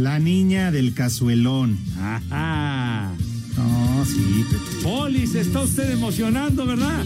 La 0.00 0.18
niña 0.18 0.72
del 0.72 0.94
cazuelón. 0.94 1.78
Ajá. 1.98 3.12
No, 3.54 4.04
sí, 4.06 4.46
Pepe. 4.50 4.82
Poli, 4.82 5.26
se 5.26 5.42
está 5.42 5.60
usted 5.60 5.90
emocionando, 5.90 6.64
¿verdad? 6.64 7.04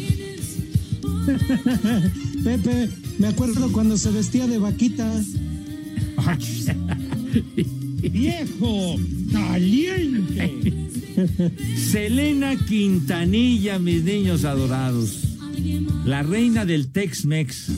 Pepe, 2.44 2.88
me 3.18 3.26
acuerdo 3.26 3.72
cuando 3.72 3.96
se 3.96 4.12
vestía 4.12 4.46
de 4.46 4.58
vaquita. 4.58 5.12
¡Viejo! 8.12 8.94
¡Caliente! 9.32 10.72
Selena 11.90 12.54
Quintanilla, 12.54 13.80
mis 13.80 14.04
niños 14.04 14.44
adorados. 14.44 15.34
La 16.04 16.22
reina 16.22 16.64
del 16.64 16.92
Tex-Mex. 16.92 17.72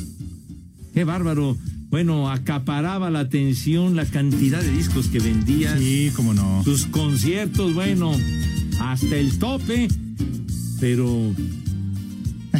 Qué 0.92 1.04
bárbaro. 1.04 1.56
Bueno, 1.88 2.30
acaparaba 2.30 3.10
la 3.10 3.20
atención 3.20 3.94
la 3.96 4.04
cantidad 4.04 4.60
de 4.60 4.70
discos 4.72 5.06
que 5.08 5.18
vendía. 5.18 5.76
Sí, 5.78 6.10
cómo 6.14 6.34
no. 6.34 6.62
Sus 6.64 6.86
conciertos, 6.86 7.74
bueno, 7.74 8.12
hasta 8.80 9.16
el 9.16 9.38
tope. 9.38 9.88
Pero. 10.80 11.32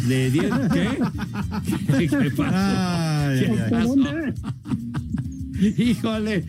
¿Le 0.07 0.31
dieron 0.31 0.69
qué? 0.73 0.87
¿Qué, 1.97 2.07
qué 2.07 2.31
pasó? 2.31 2.55
Ay, 2.55 3.39
¿Qué 3.39 3.51
ay, 3.51 3.71
pasó? 3.71 3.95
Híjole, 5.81 6.45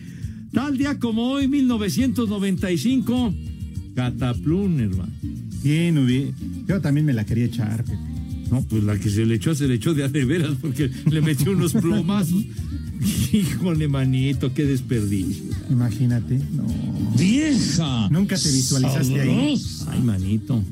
tal 0.52 0.76
día 0.76 0.99
como 0.99 1.30
hoy, 1.30 1.49
1995, 1.49 3.35
Cataplún, 3.94 4.80
hermano. 4.80 5.12
¿Quién 5.62 5.99
hubiera? 5.99 6.30
Yo 6.66 6.80
también 6.80 7.06
me 7.06 7.14
la 7.14 7.25
quería 7.25 7.47
echar, 7.47 7.85
Pepe. 7.85 8.17
No, 8.50 8.62
pues 8.62 8.83
la 8.85 8.99
que 8.99 9.11
se 9.11 9.26
le 9.26 9.35
echó, 9.37 9.55
se 9.55 9.69
le 9.69 9.75
echó 9.75 9.93
de 9.95 10.05
a 10.05 10.09
de 10.09 10.25
veras 10.25 10.52
porque 10.61 10.90
le 11.11 11.21
metió 11.21 11.52
unos 11.52 11.73
plomazos. 11.73 12.45
Híjole, 13.33 13.87
manito, 13.88 14.52
qué 14.55 14.64
desperdicio. 14.64 15.45
Imagínate. 15.71 16.40
No. 16.52 16.64
¡Vieja! 17.19 18.09
Nunca 18.11 18.37
te 18.37 18.50
visualizaste 18.50 19.21
ahí. 19.21 19.61
Ay, 19.88 20.00
manito. 20.02 20.62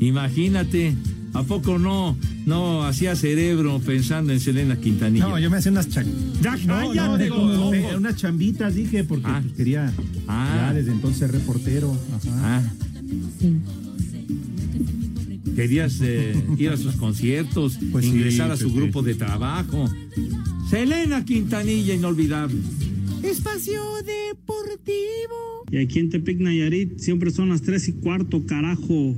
Imagínate, 0.00 0.94
¿a 1.34 1.42
poco 1.42 1.78
no, 1.78 2.16
no 2.46 2.84
hacía 2.84 3.14
cerebro 3.16 3.78
pensando 3.84 4.32
en 4.32 4.40
Selena 4.40 4.76
Quintanilla? 4.76 5.28
No, 5.28 5.38
yo 5.38 5.50
me 5.50 5.58
hacía 5.58 5.72
unas 5.72 5.88
cha- 5.88 6.04
Ya, 6.42 6.56
No, 6.66 6.92
no, 6.94 7.16
de- 7.18 7.96
unas 7.96 8.16
chambitas, 8.16 8.74
dije, 8.74 9.04
porque 9.04 9.26
Ah. 9.28 9.40
pues, 9.42 9.54
quería 9.54 9.92
Ah. 10.28 10.68
ya 10.68 10.74
desde 10.74 10.92
entonces 10.92 11.30
reportero. 11.30 11.96
Ajá. 12.14 12.62
Ah. 12.62 12.72
Querías 15.56 15.98
eh, 16.02 16.34
ir 16.58 16.68
a 16.70 16.76
sus 16.76 16.94
conciertos, 16.96 17.78
Pues 17.92 18.04
sí, 18.04 18.10
ingresar 18.12 18.50
a 18.50 18.56
su 18.56 18.68
Pepe. 18.68 18.80
grupo 18.80 19.02
de 19.02 19.14
trabajo. 19.14 19.90
Selena 20.70 21.24
Quintanilla, 21.24 21.94
inolvidable. 21.94 22.60
Espacio 23.22 23.80
Deportivo. 24.04 25.64
Y 25.70 25.78
aquí 25.78 25.98
en 25.98 26.10
Tepic 26.10 26.38
Nayarit 26.38 26.98
siempre 26.98 27.30
son 27.30 27.48
las 27.48 27.62
tres 27.62 27.88
y 27.88 27.94
cuarto, 27.94 28.44
carajo. 28.46 29.16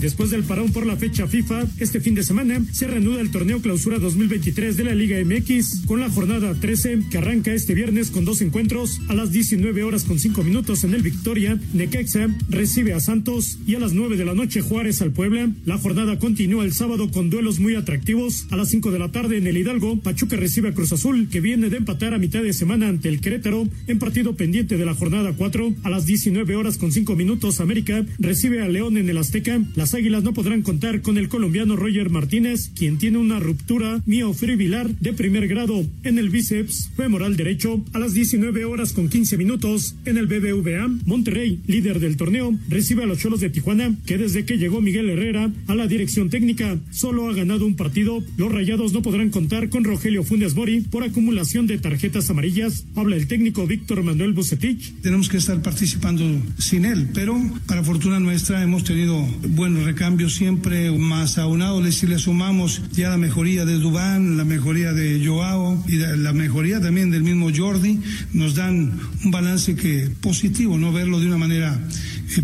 Después 0.00 0.30
del 0.30 0.44
parón 0.44 0.72
por 0.72 0.86
la 0.86 0.96
fecha 0.96 1.26
FIFA, 1.26 1.66
este 1.78 2.00
fin 2.00 2.14
de 2.14 2.22
semana 2.22 2.64
se 2.72 2.86
reanuda 2.86 3.20
el 3.20 3.30
torneo 3.30 3.60
Clausura 3.60 3.98
2023 3.98 4.78
de 4.78 4.84
la 4.84 4.94
Liga 4.94 5.18
MX 5.22 5.82
con 5.86 6.00
la 6.00 6.08
jornada 6.08 6.54
13 6.54 7.00
que 7.10 7.18
arranca 7.18 7.52
este 7.52 7.74
viernes 7.74 8.10
con 8.10 8.24
dos 8.24 8.40
encuentros 8.40 8.98
a 9.08 9.14
las 9.14 9.30
19 9.30 9.84
horas 9.84 10.04
con 10.04 10.18
5 10.18 10.42
minutos 10.42 10.84
en 10.84 10.94
el 10.94 11.02
Victoria. 11.02 11.60
Necaxa 11.74 12.28
recibe 12.48 12.94
a 12.94 13.00
Santos 13.00 13.58
y 13.66 13.74
a 13.74 13.78
las 13.78 13.92
9 13.92 14.16
de 14.16 14.24
la 14.24 14.34
noche 14.34 14.62
Juárez 14.62 15.02
al 15.02 15.12
Puebla. 15.12 15.50
La 15.66 15.76
jornada 15.76 16.18
continúa 16.18 16.64
el 16.64 16.72
sábado 16.72 17.10
con 17.10 17.28
duelos 17.28 17.60
muy 17.60 17.74
atractivos. 17.74 18.46
A 18.50 18.56
las 18.56 18.70
5 18.70 18.90
de 18.92 18.98
la 18.98 19.12
tarde 19.12 19.36
en 19.36 19.46
el 19.46 19.58
Hidalgo, 19.58 20.00
Pachuca 20.00 20.36
recibe 20.36 20.70
a 20.70 20.72
Cruz 20.72 20.92
Azul 20.92 21.28
que 21.28 21.42
viene 21.42 21.68
de 21.68 21.76
empatar 21.76 22.14
a 22.14 22.18
mitad 22.18 22.42
de 22.42 22.54
semana 22.54 22.88
ante 22.88 23.10
el 23.10 23.20
Querétaro 23.20 23.68
en 23.86 23.98
partido 23.98 24.34
pendiente 24.34 24.78
de 24.78 24.86
la 24.86 24.94
jornada 24.94 25.34
4. 25.36 25.74
A 25.82 25.90
las 25.90 26.06
19 26.06 26.56
horas 26.56 26.78
con 26.78 26.90
5 26.90 27.16
minutos 27.16 27.60
América 27.60 28.06
recibe 28.18 28.62
a 28.62 28.68
León 28.68 28.96
en 28.96 29.10
el 29.10 29.18
Azteca. 29.18 29.60
Las 29.90 29.98
Águilas 29.98 30.22
no 30.22 30.32
podrán 30.32 30.62
contar 30.62 31.02
con 31.02 31.18
el 31.18 31.28
colombiano 31.28 31.74
Roger 31.74 32.10
Martínez, 32.10 32.70
quien 32.76 32.98
tiene 32.98 33.18
una 33.18 33.40
ruptura 33.40 34.00
miofibrilar 34.06 34.88
de 34.88 35.12
primer 35.12 35.48
grado 35.48 35.84
en 36.04 36.16
el 36.16 36.30
bíceps 36.30 36.90
femoral 36.96 37.36
derecho 37.36 37.84
a 37.92 37.98
las 37.98 38.14
19 38.14 38.66
horas 38.66 38.92
con 38.92 39.08
15 39.08 39.36
minutos 39.36 39.96
en 40.04 40.16
el 40.16 40.28
BBVA. 40.28 40.86
Monterrey, 41.06 41.58
líder 41.66 41.98
del 41.98 42.16
torneo, 42.16 42.56
recibe 42.68 43.02
a 43.02 43.06
los 43.06 43.18
Cholos 43.18 43.40
de 43.40 43.50
Tijuana, 43.50 43.96
que 44.06 44.16
desde 44.16 44.44
que 44.44 44.58
llegó 44.58 44.80
Miguel 44.80 45.10
Herrera 45.10 45.50
a 45.66 45.74
la 45.74 45.88
dirección 45.88 46.30
técnica 46.30 46.78
solo 46.92 47.28
ha 47.28 47.34
ganado 47.34 47.66
un 47.66 47.74
partido. 47.74 48.22
Los 48.36 48.52
Rayados 48.52 48.92
no 48.92 49.02
podrán 49.02 49.30
contar 49.30 49.70
con 49.70 49.82
Rogelio 49.82 50.22
Funes 50.22 50.54
Mori 50.54 50.82
por 50.82 51.02
acumulación 51.02 51.66
de 51.66 51.78
tarjetas 51.78 52.30
amarillas. 52.30 52.84
Habla 52.94 53.16
el 53.16 53.26
técnico 53.26 53.66
Víctor 53.66 54.04
Manuel 54.04 54.34
Bucetich. 54.34 54.94
Tenemos 55.02 55.28
que 55.28 55.38
estar 55.38 55.60
participando 55.62 56.24
sin 56.58 56.84
él, 56.84 57.08
pero 57.12 57.36
para 57.66 57.82
fortuna 57.82 58.20
nuestra 58.20 58.62
hemos 58.62 58.84
tenido 58.84 59.20
buenos 59.48 59.79
recambios 59.84 60.34
siempre, 60.34 60.90
más 60.90 61.38
aunado 61.38 61.80
si 61.90 62.06
le 62.06 62.18
sumamos 62.18 62.82
ya 62.92 63.10
la 63.10 63.16
mejoría 63.16 63.64
de 63.64 63.78
Dubán, 63.78 64.36
la 64.36 64.44
mejoría 64.44 64.92
de 64.92 65.24
Joao 65.24 65.82
y 65.88 65.96
la 65.96 66.32
mejoría 66.32 66.80
también 66.80 67.10
del 67.10 67.22
mismo 67.22 67.48
Jordi, 67.54 68.00
nos 68.32 68.54
dan 68.54 68.98
un 69.24 69.30
balance 69.30 69.74
que 69.74 70.08
positivo, 70.20 70.78
no 70.78 70.92
verlo 70.92 71.20
de 71.20 71.26
una 71.26 71.38
manera 71.38 71.78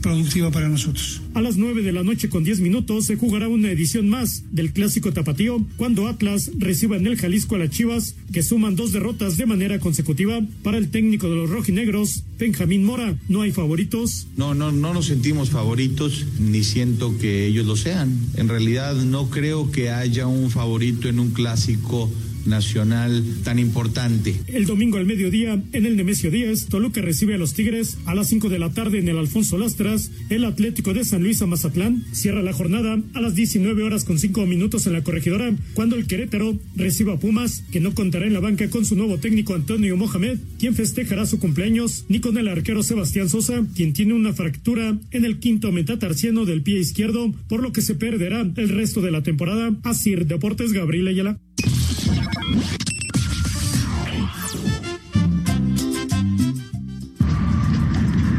productiva 0.01 0.51
para 0.51 0.69
nosotros. 0.69 1.23
A 1.35 1.41
las 1.41 1.57
9 1.57 1.83
de 1.83 1.93
la 1.93 2.03
noche 2.03 2.29
con 2.29 2.45
10 2.45 2.61
minutos 2.61 3.07
se 3.07 3.17
jugará 3.17 3.49
una 3.49 3.71
edición 3.71 4.09
más 4.09 4.45
del 4.51 4.73
clásico 4.73 5.13
tapatío 5.13 5.65
cuando 5.77 6.09
Atlas 6.09 6.51
reciba 6.59 6.97
en 6.97 7.07
el 7.07 7.17
Jalisco 7.17 7.55
a 7.55 7.59
las 7.59 7.71
Chivas 7.71 8.17
que 8.33 8.43
suman 8.43 8.77
dos 8.77 8.93
derrotas 8.93 9.37
de 9.37 9.47
manera 9.47 9.79
consecutiva 9.79 10.41
para 10.63 10.79
el 10.79 10.91
técnico 10.91 11.29
de 11.29 11.37
los 11.37 11.51
rojinegros, 11.51 12.25
Benjamín 12.39 12.85
Mora. 12.85 13.17
¿No 13.29 13.43
hay 13.43 13.53
favoritos? 13.53 14.27
No, 14.37 14.55
no, 14.55 14.73
no 14.73 14.93
nos 14.93 15.07
sentimos 15.07 15.51
favoritos 15.51 16.27
ni 16.39 16.65
siento 16.65 17.17
que 17.19 17.47
ellos 17.47 17.67
lo 17.67 17.77
sean. 17.77 18.19
En 18.35 18.49
realidad 18.49 18.95
no 18.95 19.31
creo 19.31 19.71
que 19.71 19.91
haya 19.91 20.27
un 20.27 20.51
favorito 20.51 21.09
en 21.09 21.21
un 21.21 21.31
clásico 21.31 22.11
nacional 22.47 23.25
tan 23.45 23.59
importante. 23.59 24.37
El 24.47 24.67
domingo 24.67 24.99
al 24.99 25.07
mediodía, 25.07 25.63
en 25.73 25.87
el 25.87 25.97
Nemesio 25.97 26.31
Díaz, 26.31 26.67
Toluca 26.67 27.01
recibe 27.01 27.35
a 27.35 27.39
los 27.39 27.55
Tigres 27.55 27.99
a 28.07 28.15
las 28.15 28.29
5 28.29 28.49
de 28.49 28.59
la 28.59 28.71
tarde 28.71 28.99
en 28.99 29.09
el 29.09 29.19
Alfonso 29.19 29.59
Lastras, 29.59 30.11
el 30.31 30.45
Atlético 30.45 30.95
de 30.95 31.05
San 31.05 31.23
Luis 31.23 31.43
a 31.43 31.47
Mazatlán 31.47 32.05
cierra 32.13 32.43
la 32.43 32.53
jornada 32.53 32.99
a 33.15 33.21
las 33.21 33.35
19 33.35 33.83
horas 33.83 34.05
con 34.05 34.19
5 34.19 34.47
minutos 34.47 34.87
en 34.87 34.93
la 34.93 35.03
corregidora, 35.03 35.55
cuando 35.75 35.97
el 35.97 36.07
Querétaro 36.07 36.59
reciba 36.75 37.15
a 37.15 37.19
Pumas, 37.19 37.63
que 37.71 37.81
no 37.81 37.95
contará 37.95 38.27
en 38.27 38.33
la 38.33 38.41
banca 38.41 38.69
con 38.71 38.85
su 38.85 38.97
nuevo 38.97 39.19
técnico 39.19 39.55
Antonio 39.55 39.97
Mohamed, 39.97 40.39
quien 40.59 40.75
festejará 40.75 41.27
su 41.27 41.39
cumpleaños, 41.39 42.05
ni 42.09 42.21
con 42.21 42.37
el 42.39 42.49
arquero 42.49 42.83
Sebastián 42.83 43.29
Sosa, 43.29 43.65
quien 43.75 43.93
tiene 43.93 44.15
una 44.15 44.33
fractura 44.33 44.99
en 45.11 45.25
el 45.25 45.39
quinto 45.39 45.73
metatarsiano 45.73 46.45
del 46.45 46.63
pie 46.63 46.79
izquierdo, 46.79 47.33
por 47.49 47.63
lo 47.63 47.73
que 47.73 47.83
se 47.83 47.95
perderá 47.95 48.41
el 48.57 48.69
resto 48.69 49.01
de 49.01 49.11
la 49.11 49.23
temporada. 49.23 49.75
Asir 49.83 50.27
Deportes 50.27 50.73
Gabriel 50.73 51.09
Ayala. 51.09 51.39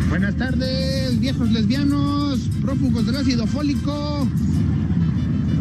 Buenas 0.10 0.36
tardes, 0.38 1.20
viejos 1.20 1.52
lesbianos, 1.52 2.40
prófugos 2.62 3.06
del 3.06 3.18
ácido 3.18 3.48
fólico. 3.48 4.28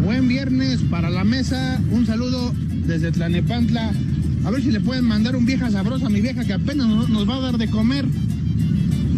Buen 0.05 0.29
viernes 0.29 0.81
para 0.91 1.11
la 1.11 1.25
mesa. 1.25 1.81
Un 1.91 2.07
saludo 2.07 2.53
desde 2.87 3.11
Tlanepantla. 3.11 3.93
A 4.45 4.51
ver 4.51 4.63
si 4.63 4.71
le 4.71 4.81
pueden 4.81 5.05
mandar 5.05 5.35
un 5.35 5.45
vieja 5.45 5.71
sabrosa 5.71 6.07
a 6.07 6.11
mi 6.11 6.21
vieja 6.21 6.45
que 6.45 6.53
apenas 6.53 6.87
nos 7.09 7.29
va 7.29 7.37
a 7.37 7.41
dar 7.41 7.59
de 7.59 7.69
comer. 7.69 8.07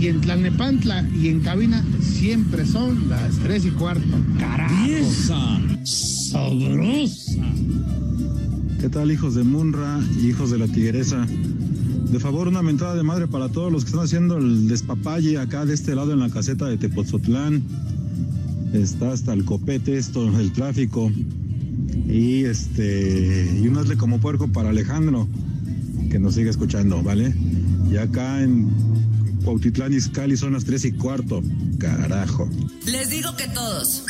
Y 0.01 0.07
en 0.07 0.21
Tlanepantla 0.21 1.07
y 1.15 1.29
en 1.29 1.41
cabina 1.41 1.85
siempre 2.01 2.65
son 2.65 3.09
las 3.11 3.37
tres 3.39 3.67
y 3.67 3.71
cuarto. 3.71 4.07
¡Carajo! 4.39 4.75
Vieja 4.85 5.61
sabrosa. 5.85 7.43
¿Qué 8.81 8.89
tal, 8.89 9.11
hijos 9.11 9.35
de 9.35 9.43
Munra 9.43 9.99
y 10.21 10.29
hijos 10.29 10.53
de 10.53 10.59
la 10.59 10.69
Tigresa? 10.69 11.27
De 11.27 12.21
favor, 12.21 12.47
una 12.47 12.63
mentada 12.63 12.95
de 12.95 13.03
madre 13.03 13.27
para 13.27 13.49
todos 13.49 13.73
los 13.73 13.83
que 13.83 13.89
están 13.89 14.05
haciendo 14.05 14.39
el 14.39 14.69
despapalle 14.69 15.37
acá 15.39 15.67
de 15.67 15.75
este 15.75 15.97
lado 15.97 16.13
en 16.13 16.21
la 16.21 16.31
caseta 16.31 16.67
de 16.67 16.77
Tepoztlán. 16.77 17.65
Está 18.73 19.11
hasta 19.11 19.33
el 19.33 19.45
copete 19.45 19.99
esto, 19.99 20.29
el 20.39 20.53
tráfico. 20.53 21.11
Y 22.07 22.45
este, 22.45 23.61
y 23.61 23.67
un 23.67 23.77
hazle 23.79 23.97
como 23.97 24.21
puerco 24.21 24.47
para 24.47 24.71
Alejandro, 24.71 25.27
que 26.09 26.21
nos 26.21 26.37
sigue 26.37 26.51
escuchando, 26.51 27.03
¿vale? 27.03 27.35
Y 27.91 27.97
acá 27.97 28.45
en 28.45 28.71
Cuautitlán 29.45 29.93
Izcalli 29.93 30.37
son 30.37 30.53
las 30.53 30.65
tres 30.65 30.85
y 30.85 30.93
cuarto. 30.93 31.43
Carajo. 31.79 32.49
Les 32.87 33.11
digo 33.11 33.35
que 33.37 33.49
todos. 33.49 34.05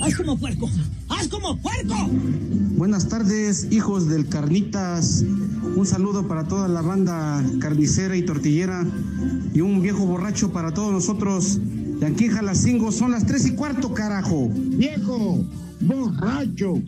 ¡Haz 0.00 0.16
como 0.16 0.38
puerco! 0.38 0.70
¡Haz 1.18 1.28
como 1.28 1.56
puerco! 1.56 1.94
Buenas 2.76 3.08
tardes, 3.08 3.68
hijos 3.70 4.06
del 4.08 4.28
Carnitas. 4.28 5.24
Un 5.74 5.86
saludo 5.86 6.28
para 6.28 6.44
toda 6.46 6.68
la 6.68 6.82
banda 6.82 7.42
carnicera 7.58 8.16
y 8.16 8.22
tortillera. 8.22 8.84
Y 9.54 9.62
un 9.62 9.80
viejo 9.80 10.04
borracho 10.04 10.52
para 10.52 10.74
todos 10.74 10.92
nosotros. 10.92 11.58
Y 12.00 12.04
aquí 12.04 12.26
en 12.26 12.32
Jalacingo 12.32 12.92
son 12.92 13.12
las 13.12 13.24
tres 13.24 13.46
y 13.46 13.52
cuarto, 13.52 13.94
carajo. 13.94 14.50
¡Viejo! 14.52 15.42
¡Borracho! 15.80 16.82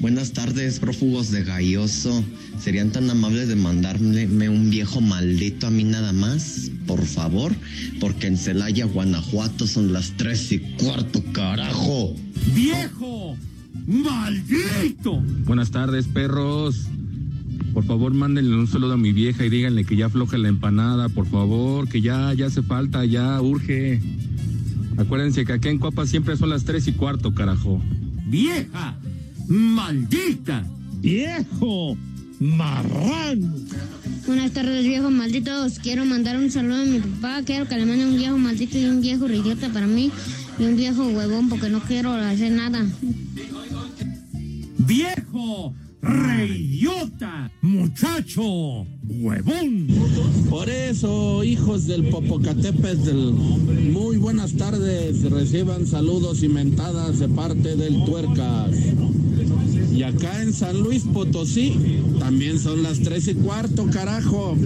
Buenas 0.00 0.32
tardes, 0.32 0.80
prófugos 0.80 1.30
de 1.30 1.44
Galloso. 1.44 2.24
¿Serían 2.60 2.90
tan 2.90 3.08
amables 3.08 3.46
de 3.46 3.54
mandarme 3.54 4.48
un 4.48 4.70
viejo 4.70 5.00
maldito 5.00 5.68
a 5.68 5.70
mí 5.70 5.84
nada 5.84 6.12
más? 6.12 6.70
Por 6.86 7.04
favor, 7.04 7.54
porque 8.00 8.26
en 8.26 8.38
Celaya, 8.38 8.86
Guanajuato 8.86 9.68
son 9.68 9.92
las 9.92 10.16
tres 10.16 10.50
y 10.50 10.58
cuarto, 10.58 11.22
carajo. 11.32 12.16
¡Viejo! 12.54 13.36
¡Maldito! 13.88 15.22
Buenas 15.46 15.70
tardes, 15.70 16.06
perros. 16.06 16.88
Por 17.72 17.84
favor, 17.84 18.12
mándenle 18.12 18.54
un 18.54 18.66
saludo 18.66 18.92
a 18.92 18.96
mi 18.98 19.12
vieja 19.12 19.46
y 19.46 19.48
díganle 19.48 19.86
que 19.86 19.96
ya 19.96 20.06
afloje 20.06 20.36
la 20.36 20.48
empanada, 20.48 21.08
por 21.08 21.24
favor, 21.26 21.88
que 21.88 22.02
ya, 22.02 22.34
ya 22.34 22.46
hace 22.48 22.60
falta, 22.60 23.06
ya 23.06 23.40
urge. 23.40 23.98
Acuérdense 24.98 25.46
que 25.46 25.54
acá 25.54 25.70
en 25.70 25.78
Coapa 25.78 26.06
siempre 26.06 26.36
son 26.36 26.50
las 26.50 26.64
tres 26.64 26.86
y 26.86 26.92
cuarto, 26.92 27.34
carajo. 27.34 27.80
¡Vieja! 28.26 28.94
¡Maldita! 29.48 30.66
¡Viejo! 31.00 31.96
¡Marrano! 32.40 33.54
Buenas 34.26 34.52
tardes, 34.52 34.84
viejos 34.84 35.10
malditos. 35.10 35.78
Quiero 35.78 36.04
mandar 36.04 36.36
un 36.36 36.50
saludo 36.50 36.82
a 36.82 36.84
mi 36.84 36.98
papá. 36.98 37.42
Quiero 37.42 37.66
que 37.66 37.78
le 37.78 37.86
mande 37.86 38.04
un 38.04 38.18
viejo 38.18 38.36
maldito 38.36 38.76
y 38.76 38.84
un 38.84 39.00
viejo 39.00 39.26
idiota 39.28 39.70
para 39.70 39.86
mí. 39.86 40.10
Y 40.58 40.64
un 40.64 40.76
viejo 40.76 41.06
huevón 41.08 41.48
porque 41.48 41.70
no 41.70 41.80
quiero 41.80 42.12
hacer 42.12 42.52
nada. 42.52 42.84
¡Viejo! 44.88 45.74
¡Reyota! 46.00 47.52
¡Muchacho! 47.60 48.86
¡Huevón! 49.06 49.86
Por 50.48 50.70
eso, 50.70 51.44
hijos 51.44 51.86
del 51.86 52.08
Popocatépetl, 52.08 53.32
muy 53.92 54.16
buenas 54.16 54.54
tardes. 54.54 55.30
Reciban 55.30 55.86
saludos 55.86 56.42
y 56.42 56.48
mentadas 56.48 57.18
de 57.18 57.28
parte 57.28 57.76
del 57.76 58.02
Tuercas. 58.06 58.70
Y 59.92 60.02
acá 60.04 60.40
en 60.40 60.54
San 60.54 60.80
Luis 60.80 61.02
Potosí 61.02 62.00
también 62.18 62.58
son 62.58 62.82
las 62.82 63.00
tres 63.00 63.28
y 63.28 63.34
cuarto, 63.34 63.90
carajo. 63.90 64.56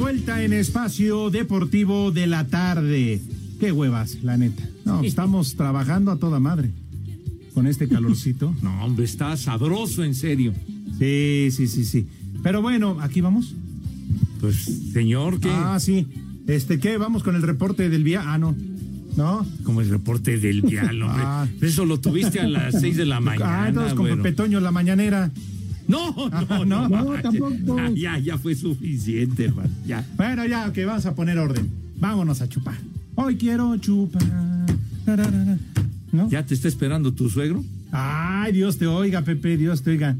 Vuelta 0.00 0.42
en 0.42 0.54
espacio 0.54 1.28
deportivo 1.28 2.10
de 2.10 2.26
la 2.26 2.46
tarde. 2.46 3.20
Qué 3.60 3.70
huevas, 3.70 4.16
la 4.22 4.38
neta. 4.38 4.66
No, 4.86 5.02
estamos 5.02 5.56
trabajando 5.56 6.10
a 6.10 6.16
toda 6.16 6.40
madre. 6.40 6.70
Con 7.52 7.66
este 7.66 7.86
calorcito. 7.86 8.54
No, 8.62 8.82
hombre, 8.82 9.04
está 9.04 9.36
sabroso, 9.36 10.02
en 10.02 10.14
serio. 10.14 10.54
Sí, 10.98 11.48
sí, 11.50 11.68
sí, 11.68 11.84
sí. 11.84 12.06
Pero 12.42 12.62
bueno, 12.62 12.96
aquí 13.02 13.20
vamos. 13.20 13.54
Pues, 14.40 14.56
señor, 14.94 15.38
¿qué? 15.38 15.50
Ah, 15.52 15.78
sí. 15.78 16.06
Este, 16.46 16.78
¿qué? 16.78 16.96
Vamos 16.96 17.22
con 17.22 17.36
el 17.36 17.42
reporte 17.42 17.90
del 17.90 18.02
día. 18.02 18.22
Ah, 18.24 18.38
no. 18.38 18.56
¿No? 19.16 19.46
Como 19.64 19.82
el 19.82 19.90
reporte 19.90 20.38
del 20.38 20.62
dial, 20.62 21.02
hombre. 21.02 21.22
Ah. 21.26 21.46
Eso 21.60 21.84
lo 21.84 22.00
tuviste 22.00 22.40
a 22.40 22.48
las 22.48 22.80
seis 22.80 22.96
de 22.96 23.04
la 23.04 23.20
mañana. 23.20 23.64
Ah, 23.64 23.68
entonces 23.68 23.92
con 23.92 24.06
bueno. 24.06 24.22
Pepe 24.22 24.34
Toño 24.34 24.60
la 24.60 24.70
mañanera. 24.70 25.30
No, 25.90 26.14
no, 26.14 26.30
Ah, 26.32 26.64
no. 26.66 26.88
no, 26.88 27.12
tampoco. 27.22 27.76
ah, 27.78 27.90
Ya, 27.94 28.18
ya 28.18 28.38
fue 28.38 28.54
suficiente, 28.54 29.44
hermano. 29.46 29.70
Ya. 29.86 30.06
Bueno, 30.16 30.46
ya, 30.46 30.68
ok, 30.68 30.78
vamos 30.86 31.06
a 31.06 31.14
poner 31.14 31.38
orden. 31.38 31.68
Vámonos 31.98 32.40
a 32.40 32.48
chupar. 32.48 32.76
Hoy 33.16 33.36
quiero 33.36 33.76
chupar. 33.78 34.22
¿No? 36.12 36.28
¿Ya 36.28 36.44
te 36.44 36.54
está 36.54 36.68
esperando 36.68 37.12
tu 37.12 37.28
suegro? 37.28 37.64
Ay, 37.92 38.52
Dios 38.52 38.78
te 38.78 38.86
oiga, 38.86 39.22
Pepe, 39.22 39.56
Dios 39.56 39.82
te 39.82 39.90
oiga. 39.90 40.16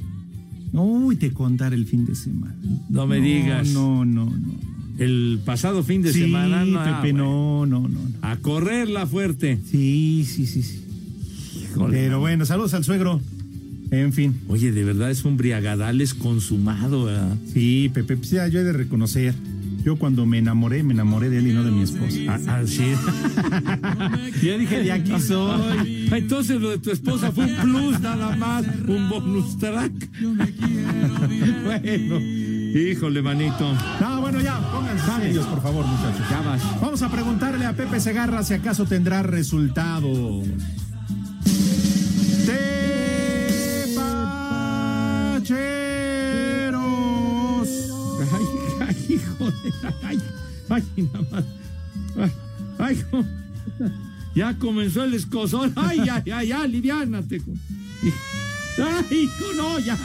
Uy, 0.72 1.16
te 1.16 1.32
contar 1.32 1.74
el 1.74 1.86
fin 1.86 2.04
de 2.04 2.14
semana. 2.14 2.54
No 2.88 3.06
me 3.06 3.20
digas. 3.20 3.68
No, 3.70 4.04
no, 4.04 4.26
no. 4.26 4.54
El 4.98 5.40
pasado 5.44 5.82
fin 5.82 6.02
de 6.02 6.12
Sí, 6.12 6.20
semana. 6.22 6.64
no, 6.64 6.78
ah, 6.80 6.84
Pepe, 7.00 7.12
bueno. 7.12 7.24
no, 7.24 7.66
no, 7.66 7.88
no, 7.88 7.98
no. 8.00 8.10
A 8.22 8.36
correrla 8.36 9.06
fuerte. 9.06 9.58
Sí, 9.70 10.24
sí, 10.28 10.46
sí, 10.46 10.62
sí. 10.62 10.84
Híjole. 11.72 11.96
Pero 11.96 12.20
bueno, 12.20 12.44
saludos 12.44 12.74
al 12.74 12.84
suegro. 12.84 13.20
En 13.90 14.12
fin. 14.12 14.40
Oye, 14.48 14.72
de 14.72 14.84
verdad 14.84 15.10
es 15.10 15.24
un 15.24 15.36
briagadales 15.36 16.14
consumado, 16.14 17.04
¿verdad? 17.04 17.36
Sí, 17.52 17.90
Pepe, 17.92 18.16
pues 18.16 18.30
ya 18.30 18.46
yo 18.48 18.60
he 18.60 18.64
de 18.64 18.72
reconocer. 18.72 19.34
Yo 19.84 19.96
cuando 19.96 20.26
me 20.26 20.38
enamoré, 20.38 20.82
me 20.82 20.92
enamoré 20.92 21.30
de 21.30 21.38
él 21.38 21.46
y 21.48 21.52
no 21.54 21.64
de 21.64 21.70
mi 21.70 21.82
esposa. 21.82 22.18
Ah, 22.28 22.38
ah, 22.48 22.62
sí. 22.66 22.84
Yo 24.46 24.58
dije, 24.58 24.82
de 24.82 24.92
aquí 24.92 25.18
soy. 25.18 26.08
Ah, 26.12 26.18
Entonces 26.18 26.60
lo 26.60 26.68
de 26.70 26.78
tu 26.78 26.90
esposa 26.90 27.32
fue 27.32 27.46
un 27.46 27.56
plus 27.56 27.98
nada 28.00 28.36
más, 28.36 28.66
un 28.86 29.08
bonus 29.08 29.58
track. 29.58 29.92
bueno. 31.64 32.20
Híjole, 32.20 33.22
manito. 33.22 33.72
No, 34.00 34.20
bueno, 34.20 34.40
ya, 34.42 34.58
pónganse 34.70 35.06
serios, 35.22 35.46
por 35.46 35.62
favor, 35.62 35.86
muchachos. 35.86 36.28
Ya 36.30 36.42
vas. 36.42 36.62
Vamos 36.80 37.00
a 37.00 37.10
preguntarle 37.10 37.64
a 37.64 37.72
Pepe 37.72 38.00
Segarra 38.00 38.42
si 38.42 38.52
acaso 38.52 38.84
tendrá 38.84 39.22
resultados. 39.22 40.46
Tepacheros. 45.50 47.68
Ay, 48.32 48.44
ay, 48.88 48.96
hijo 49.08 49.44
de 49.50 49.72
ay, 50.02 50.18
ay, 50.68 50.82
nada 51.12 51.26
más. 51.30 51.44
Ay, 52.78 53.02
jo- 53.10 53.24
ya 54.34 54.56
comenzó 54.58 55.04
el 55.04 55.14
escozón. 55.14 55.72
Ay, 55.76 55.98
ya, 56.04 56.22
ya, 56.24 56.42
ya, 56.44 56.62
aliviánate. 56.62 57.38
jo- 57.40 57.52
Ay, 58.78 59.04
hijo, 59.24 59.52
no, 59.56 59.78
ya. 59.80 59.98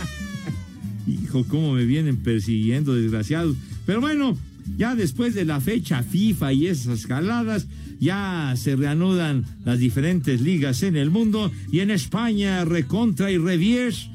Hijo, 1.08 1.46
cómo 1.48 1.74
me 1.74 1.86
vienen 1.86 2.18
persiguiendo, 2.18 2.94
desgraciados. 2.96 3.56
Pero 3.86 4.02
bueno, 4.02 4.36
ya 4.78 4.96
después 4.96 5.36
de 5.36 5.46
la 5.46 5.62
fecha 5.62 6.02
FIFA 6.04 6.54
y 6.54 6.68
esas 6.68 7.06
jaladas, 7.06 7.68
ya 8.00 8.54
se 8.58 8.76
reanudan 8.76 9.46
las 9.64 9.78
diferentes 9.80 10.42
ligas 10.42 10.82
en 10.84 10.96
el 10.98 11.12
mundo 11.12 11.52
y 11.72 11.80
en 11.82 11.92
España, 11.92 12.66
recontra 12.66 13.32
y 13.32 13.38
revies. 13.38 14.10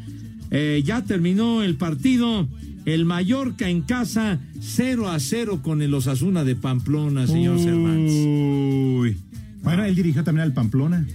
Eh, 0.50 0.82
ya 0.84 1.02
terminó 1.04 1.62
el 1.62 1.76
partido. 1.76 2.48
El 2.86 3.04
Mallorca 3.04 3.68
en 3.68 3.82
casa, 3.82 4.40
0 4.58 5.10
a 5.10 5.20
0 5.20 5.60
con 5.62 5.82
el 5.82 5.92
Osasuna 5.92 6.44
de 6.44 6.56
Pamplona, 6.56 7.26
señor 7.26 7.58
Cervantes. 7.58 8.14
Uy. 8.14 9.16
Bueno, 9.62 9.84
él 9.84 9.94
dirigió 9.94 10.24
también 10.24 10.44
al 10.44 10.54
Pamplona. 10.54 11.06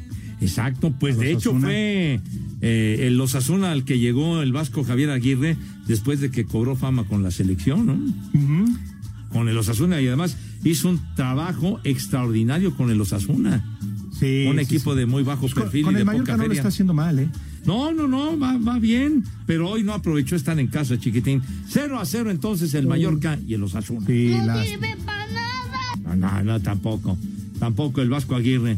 Exacto, 0.41 0.93
pues 0.99 1.17
de 1.17 1.31
hecho 1.31 1.57
fue 1.57 2.19
eh, 2.61 2.97
el 3.07 3.19
Osasuna 3.19 3.71
al 3.71 3.83
que 3.83 3.99
llegó 3.99 4.41
el 4.41 4.51
vasco 4.51 4.83
Javier 4.83 5.09
Aguirre 5.09 5.57
después 5.87 6.19
de 6.19 6.29
que 6.29 6.45
cobró 6.45 6.75
fama 6.75 7.05
con 7.05 7.23
la 7.23 7.31
selección, 7.31 7.85
¿no? 7.85 7.99
Con 9.29 9.49
el 9.49 9.57
Osasuna 9.57 10.01
y 10.01 10.07
además 10.07 10.37
hizo 10.63 10.89
un 10.89 10.99
trabajo 11.15 11.79
extraordinario 11.83 12.75
con 12.75 12.91
el 12.91 13.01
Osasuna. 13.01 13.63
Sí, 14.19 14.45
un 14.47 14.55
sí, 14.55 14.61
equipo 14.61 14.93
sí. 14.93 14.99
de 14.99 15.05
muy 15.05 15.23
bajo 15.23 15.49
Con, 15.49 15.63
perfil 15.63 15.83
con 15.83 15.93
y 15.93 15.95
de 15.95 16.01
el 16.01 16.05
poca 16.05 16.17
Mallorca 16.17 16.37
no 16.37 16.47
lo 16.47 16.53
está 16.53 16.67
haciendo 16.69 16.93
mal, 16.93 17.19
¿eh? 17.19 17.29
No, 17.65 17.91
no, 17.93 18.07
no, 18.07 18.37
va, 18.37 18.57
va 18.57 18.77
bien, 18.79 19.23
pero 19.45 19.69
hoy 19.69 19.83
no 19.83 19.93
aprovechó 19.93 20.35
estar 20.35 20.59
en 20.59 20.67
casa, 20.67 20.99
chiquitín. 20.99 21.41
0 21.69 21.99
a 21.99 22.05
0 22.05 22.29
entonces 22.31 22.73
el 22.75 22.85
Mallorca 22.87 23.39
y 23.47 23.53
el 23.55 23.63
Osasuna. 23.63 24.05
Sí, 24.07 24.35
No 24.37 24.45
las- 24.45 24.67
sirve 24.67 24.95
para 25.05 25.25
nada. 25.27 25.95
No, 26.03 26.15
no, 26.15 26.43
no, 26.43 26.59
tampoco. 26.61 27.17
Tampoco 27.59 28.01
el 28.01 28.09
Vasco 28.09 28.35
Aguirre. 28.35 28.77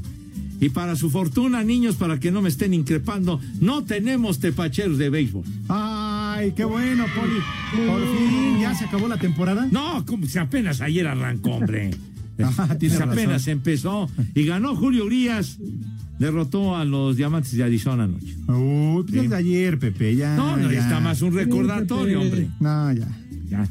Y 0.59 0.69
para 0.69 0.95
su 0.95 1.09
fortuna, 1.11 1.63
niños, 1.63 1.95
para 1.95 2.19
que 2.19 2.31
no 2.31 2.41
me 2.41 2.49
estén 2.49 2.73
increpando, 2.73 3.39
no 3.59 3.83
tenemos 3.83 4.39
tepacheros 4.39 4.97
de 4.97 5.09
béisbol. 5.11 5.43
Ay, 5.69 6.53
qué 6.55 6.63
bueno, 6.63 7.05
Poli. 7.15 7.87
Por 7.87 8.01
fin, 8.17 8.59
ya 8.61 8.73
se 8.73 8.85
acabó 8.85 9.07
la 9.07 9.17
temporada. 9.17 9.67
No, 9.71 10.03
como 10.05 10.25
si 10.25 10.39
apenas 10.39 10.81
ayer 10.81 11.05
arrancó, 11.07 11.51
hombre. 11.51 11.91
Ah, 12.39 12.67
apenas 12.69 12.99
razón. 12.99 13.51
empezó. 13.51 14.09
Y 14.35 14.43
ganó 14.45 14.75
Julio 14.75 15.05
Urias. 15.05 15.57
Derrotó 16.19 16.75
a 16.75 16.83
los 16.83 17.15
Diamantes 17.17 17.51
de 17.55 17.63
Arizona 17.63 18.05
anoche. 18.05 18.35
Uy, 18.47 19.03
pues 19.03 19.13
Sí. 19.13 19.19
es 19.19 19.29
de 19.29 19.35
ayer, 19.35 19.77
Pepe, 19.79 20.15
ya. 20.15 20.35
No, 20.35 20.57
no, 20.57 20.71
ya. 20.71 20.79
está 20.79 20.99
más 20.99 21.21
un 21.21 21.33
recordatorio, 21.33 22.21
hombre. 22.21 22.49
No, 22.59 22.91
ya. 22.93 23.07
Ya. 23.49 23.67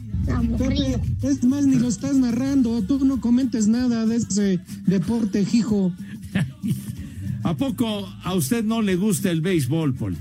Pepe, 0.59 1.01
es 1.23 1.45
más, 1.45 1.67
ni 1.67 1.77
lo 1.77 1.89
estás 1.89 2.17
narrando. 2.17 2.83
Tú 2.83 3.05
no 3.05 3.21
comentes 3.21 3.67
nada 3.69 4.07
de 4.07 4.17
ese 4.17 4.61
deporte, 4.87 5.45
hijo. 5.53 5.93
¿A 7.43 7.55
poco 7.57 8.09
a 8.25 8.35
usted 8.35 8.65
no 8.65 8.83
le 8.83 8.97
gusta 8.97 9.31
el 9.31 9.41
béisbol, 9.41 9.95
Poli? 9.95 10.17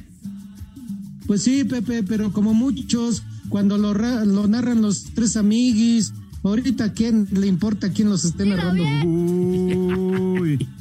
Pues 1.27 1.41
sí, 1.43 1.63
Pepe, 1.63 2.03
pero 2.03 2.31
como 2.31 2.53
muchos, 2.53 3.23
cuando 3.49 3.77
lo, 3.77 3.93
lo 3.93 4.47
narran 4.47 4.81
los 4.81 5.05
tres 5.15 5.35
amiguis, 5.37 6.13
ahorita 6.43 6.93
quién 6.93 7.27
le 7.31 7.47
importa 7.47 7.89
quién 7.91 8.09
los 8.09 8.25
esté 8.25 8.45
narrando. 8.45 8.83
Uy. 9.07 10.67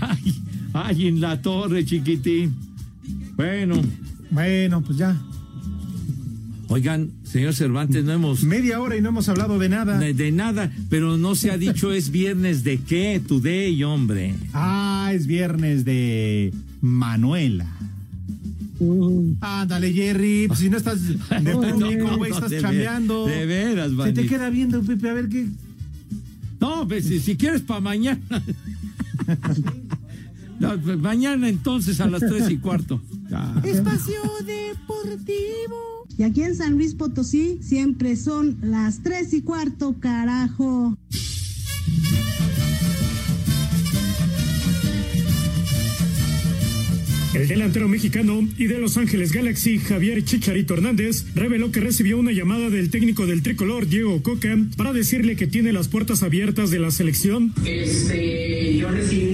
Ay, 0.00 0.34
ay, 0.72 1.06
en 1.08 1.20
la 1.20 1.40
torre, 1.42 1.84
chiquitín. 1.84 2.54
Bueno, 3.36 3.80
Bueno, 4.30 4.82
pues 4.82 4.98
ya. 4.98 5.16
oigan, 6.68 7.10
señor 7.24 7.54
Cervantes, 7.54 8.04
no 8.04 8.12
hemos 8.12 8.44
Media 8.44 8.80
hora 8.80 8.96
y 8.96 9.00
no 9.00 9.08
hemos 9.08 9.28
hablado 9.28 9.58
de 9.58 9.68
nada. 9.68 9.98
de, 9.98 10.14
de 10.14 10.30
nada, 10.30 10.70
pero 10.88 11.16
no 11.18 11.34
se 11.34 11.50
ha 11.50 11.58
dicho 11.58 11.92
es 11.92 12.10
viernes 12.10 12.62
de 12.64 12.78
qué, 12.78 13.20
today, 13.26 13.82
hombre. 13.82 14.34
Ah, 14.52 15.10
es 15.12 15.26
viernes 15.26 15.84
de 15.84 16.52
Manuela. 16.80 17.66
Ándale, 19.40 19.92
Jerry. 19.92 20.46
Pues 20.46 20.60
si 20.60 20.70
no 20.70 20.76
estás 20.78 21.06
de 21.08 21.16
público, 21.52 22.16
güey, 22.16 22.30
no, 22.30 22.36
estás 22.36 22.50
de 22.50 22.56
ver- 22.56 22.62
chambeando. 22.62 23.26
de 23.26 23.46
veras, 23.46 23.90
Se 24.04 24.12
te 24.12 24.26
queda 24.26 24.48
viendo, 24.50 24.82
Pepe, 24.82 25.10
a 25.10 25.14
ver 25.14 25.28
qué. 25.28 25.46
No, 26.60 26.86
pues, 26.86 27.06
si, 27.06 27.20
si 27.20 27.36
quieres 27.36 27.62
para 27.62 27.80
mañana. 27.80 28.20
No, 30.60 30.78
pues, 30.78 30.98
mañana 30.98 31.48
entonces 31.48 32.02
a 32.02 32.06
las 32.06 32.20
tres 32.20 32.50
y 32.50 32.58
cuarto. 32.58 33.00
Espacio 33.64 34.20
Deportivo. 34.44 36.06
Y 36.18 36.22
aquí 36.22 36.42
en 36.42 36.54
San 36.54 36.74
Luis 36.74 36.94
Potosí 36.94 37.58
siempre 37.62 38.14
son 38.14 38.58
las 38.60 39.02
tres 39.02 39.32
y 39.32 39.40
cuarto, 39.40 39.96
carajo. 39.98 40.98
El 47.32 47.46
delantero 47.46 47.88
mexicano 47.88 48.46
y 48.58 48.66
de 48.66 48.80
Los 48.80 48.96
Ángeles 48.96 49.32
Galaxy, 49.32 49.78
Javier 49.78 50.24
Chicharito 50.24 50.74
Hernández, 50.74 51.24
reveló 51.34 51.70
que 51.70 51.78
recibió 51.78 52.18
una 52.18 52.32
llamada 52.32 52.70
del 52.70 52.90
técnico 52.90 53.24
del 53.24 53.42
tricolor, 53.42 53.86
Diego 53.86 54.20
Coca, 54.22 54.58
para 54.76 54.92
decirle 54.92 55.36
que 55.36 55.46
tiene 55.46 55.72
las 55.72 55.86
puertas 55.86 56.24
abiertas 56.24 56.70
de 56.70 56.80
la 56.80 56.90
selección. 56.90 57.54
Este, 57.64 58.59
yo 58.76 58.90
recibí 58.90 59.29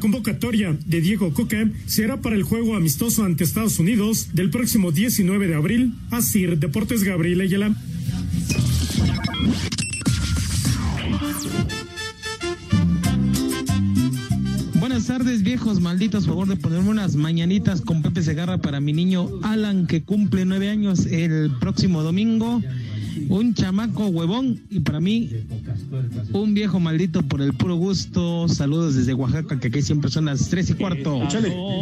Convocatoria 0.00 0.76
de 0.86 1.00
Diego 1.00 1.32
Coca 1.32 1.68
será 1.86 2.20
para 2.20 2.36
el 2.36 2.42
juego 2.42 2.76
amistoso 2.76 3.24
ante 3.24 3.44
Estados 3.44 3.78
Unidos 3.78 4.28
del 4.34 4.50
próximo 4.50 4.92
19 4.92 5.48
de 5.48 5.54
abril. 5.54 5.94
Así, 6.10 6.46
Deportes 6.46 7.02
Gabriel 7.04 7.40
Ayala. 7.40 7.74
Buenas 14.78 15.06
tardes, 15.06 15.42
viejos 15.42 15.80
malditos. 15.80 16.26
Favor 16.26 16.48
de 16.48 16.56
ponerme 16.56 16.90
unas 16.90 17.16
mañanitas 17.16 17.80
con 17.80 18.02
Pepe 18.02 18.22
Segarra 18.22 18.58
para 18.58 18.80
mi 18.80 18.92
niño 18.92 19.28
Alan, 19.42 19.86
que 19.86 20.02
cumple 20.02 20.44
nueve 20.44 20.70
años 20.70 21.06
el 21.06 21.50
próximo 21.60 22.02
domingo. 22.02 22.62
Un 23.28 23.54
chamaco 23.54 24.06
huevón 24.06 24.60
y 24.70 24.80
para 24.80 25.00
mí 25.00 25.30
un 26.32 26.54
viejo 26.54 26.78
maldito 26.80 27.22
por 27.22 27.42
el 27.42 27.52
puro 27.54 27.76
gusto. 27.76 28.48
Saludos 28.48 28.94
desde 28.94 29.14
Oaxaca, 29.14 29.58
que 29.58 29.68
aquí 29.68 29.82
siempre 29.82 30.10
son 30.10 30.26
las 30.26 30.48
tres 30.48 30.70
y 30.70 30.74
cuarto. 30.74 31.20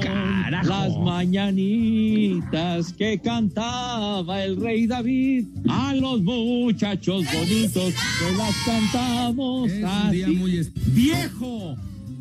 Carajo. 0.03 0.69
Las 0.69 0.97
mañanitas 0.99 2.93
que 2.93 3.19
cantaba 3.19 4.43
el 4.45 4.57
rey 4.57 4.87
David 4.87 5.47
a 5.69 5.95
los 5.95 6.23
muchachos 6.23 7.25
bonitos 7.33 7.95
que 7.95 8.37
las 8.37 8.55
cantamos 8.65 9.71
así. 9.85 10.71
¡Viejo! 10.95 11.77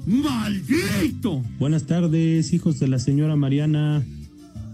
¡Maldito! 0.06 1.42
Buenas 1.60 1.84
tardes, 1.84 2.52
hijos 2.54 2.80
de 2.80 2.88
la 2.88 3.00
señora 3.00 3.36
Mariana. 3.36 4.04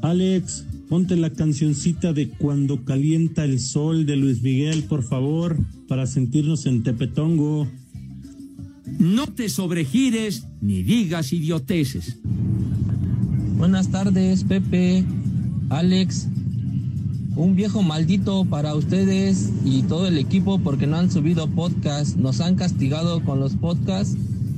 Alex, 0.02 0.66
Ponte 0.89 1.15
la 1.15 1.30
cancioncita 1.30 2.13
de 2.13 2.30
Cuando 2.30 2.84
calienta 2.84 3.45
el 3.45 3.60
sol 3.60 4.08
de 4.08 4.15
Luis 4.15 4.41
Miguel, 4.41 4.86
por 4.86 5.04
favor, 5.04 5.56
para 5.88 6.08
sentirnos 6.08 6.65
en 6.65 6.82
Tepetongo. 6.82 7.67
No 8.97 9.28
te 9.28 9.49
sobregires 9.49 10.47
ni 10.62 10.82
digas 10.82 11.32
idioteces. 11.32 12.17
Buenas 13.60 13.89
tardes, 13.89 14.43
Pepe, 14.43 15.06
Alex. 15.69 16.28
Un 17.36 17.56
viejo 17.56 17.84
maldito 17.84 18.45
para 18.45 18.73
ustedes 18.73 19.52
y 19.63 19.84
todo 19.84 20.08
el 20.08 20.17
equipo 20.17 20.58
porque 20.58 20.88
no 20.88 20.97
han 20.97 21.12
subido 21.12 21.47
podcast. 21.52 22.17
Nos 22.17 22.41
han 22.41 22.56
castigado 22.56 23.23
con 23.23 23.39
los 23.39 23.56
podcasts 23.56 24.17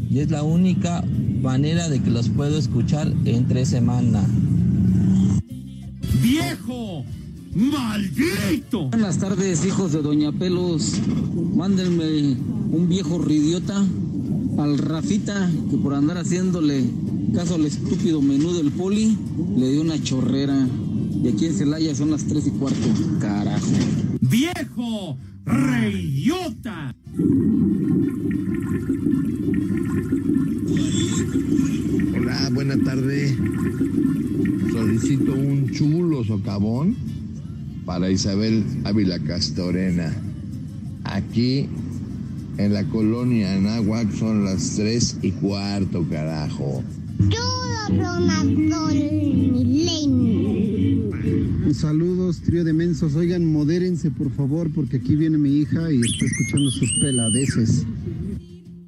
y 0.10 0.20
es 0.20 0.32
la 0.32 0.44
única 0.44 1.04
manera 1.42 1.90
de 1.90 2.00
que 2.02 2.10
los 2.10 2.30
puedo 2.30 2.58
escuchar 2.58 3.12
entre 3.26 3.66
semana. 3.66 4.26
¡Viejo! 6.22 7.04
¡Maldito! 7.56 8.90
Buenas 8.90 9.18
tardes, 9.18 9.66
hijos 9.66 9.92
de 9.92 10.02
Doña 10.02 10.32
Pelos. 10.32 11.00
Mándenme 11.56 12.38
un 12.72 12.88
viejo 12.88 13.20
ridiota 13.20 13.84
al 14.58 14.78
Rafita 14.78 15.50
que 15.70 15.78
por 15.78 15.96
andar 15.96 16.18
haciéndole 16.18 16.86
caso 17.34 17.56
al 17.56 17.66
estúpido 17.66 18.22
menú 18.22 18.54
del 18.54 18.72
poli 18.72 19.18
le 19.58 19.72
dio 19.72 19.82
una 19.82 20.02
chorrera. 20.02 20.68
Y 21.24 21.28
aquí 21.28 21.48
en 21.48 21.56
Celaya 21.56 21.96
son 21.96 22.12
las 22.12 22.24
tres 22.26 22.46
y 22.48 22.52
cuarto. 22.52 22.88
Carajo. 23.20 23.68
¡Viejo! 24.22 25.18
¡Reyota! 25.46 26.96
Hola, 31.34 32.50
buena 32.52 32.78
tarde. 32.84 33.38
Solicito 34.74 35.34
un 35.34 35.72
chulo 35.72 36.26
socavón 36.26 36.96
para 37.86 38.12
Isabel 38.12 38.66
Ávila 38.84 39.18
Castorena. 39.20 40.14
Aquí 41.06 41.68
en 42.58 42.74
la 42.74 42.84
colonia 42.86 43.56
Anáhuac 43.56 44.12
son 44.14 44.44
las 44.44 44.76
tres 44.76 45.18
y 45.22 45.32
cuarto, 45.32 46.06
carajo. 46.10 46.84
Saludos, 51.74 52.42
trío 52.42 52.66
de 52.66 52.74
mensos. 52.74 53.16
Oigan, 53.16 53.46
modérense 53.46 54.12
por 54.12 54.32
favor, 54.32 54.70
porque 54.74 54.98
aquí 54.98 55.16
viene 55.16 55.38
mi 55.38 55.60
hija 55.60 55.92
y 55.92 56.02
está 56.02 56.26
escuchando 56.26 56.72
sus 56.72 56.92
peladeces. 57.02 57.86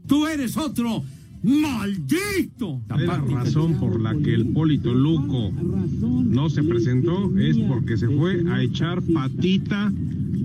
¡Tú 0.07 0.27
eres 0.27 0.57
otro! 0.57 1.03
¡Maldito! 1.43 2.81
La 2.87 3.17
razón 3.17 3.77
por 3.77 3.99
la 3.99 4.15
que 4.15 4.33
el 4.33 4.47
Polito 4.47 4.93
Luco 4.93 5.51
no 5.51 6.49
se 6.49 6.63
presentó 6.63 7.37
es 7.37 7.57
porque 7.59 7.97
se 7.97 8.07
fue 8.07 8.49
a 8.49 8.63
echar 8.63 9.01
patita 9.01 9.91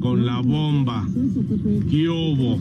con 0.01 0.27
la 0.27 0.41
bomba. 0.41 1.07
¿Qué 1.89 2.09
hubo? 2.09 2.61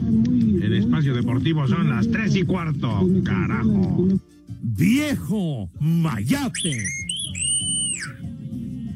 El 0.61 0.73
espacio 0.73 1.15
deportivo 1.15 1.67
son 1.67 1.89
las 1.89 2.07
tres 2.09 2.35
y 2.35 2.43
cuarto, 2.43 3.07
carajo. 3.23 4.07
¡Viejo! 4.61 5.69
¡Mayate! 5.79 6.85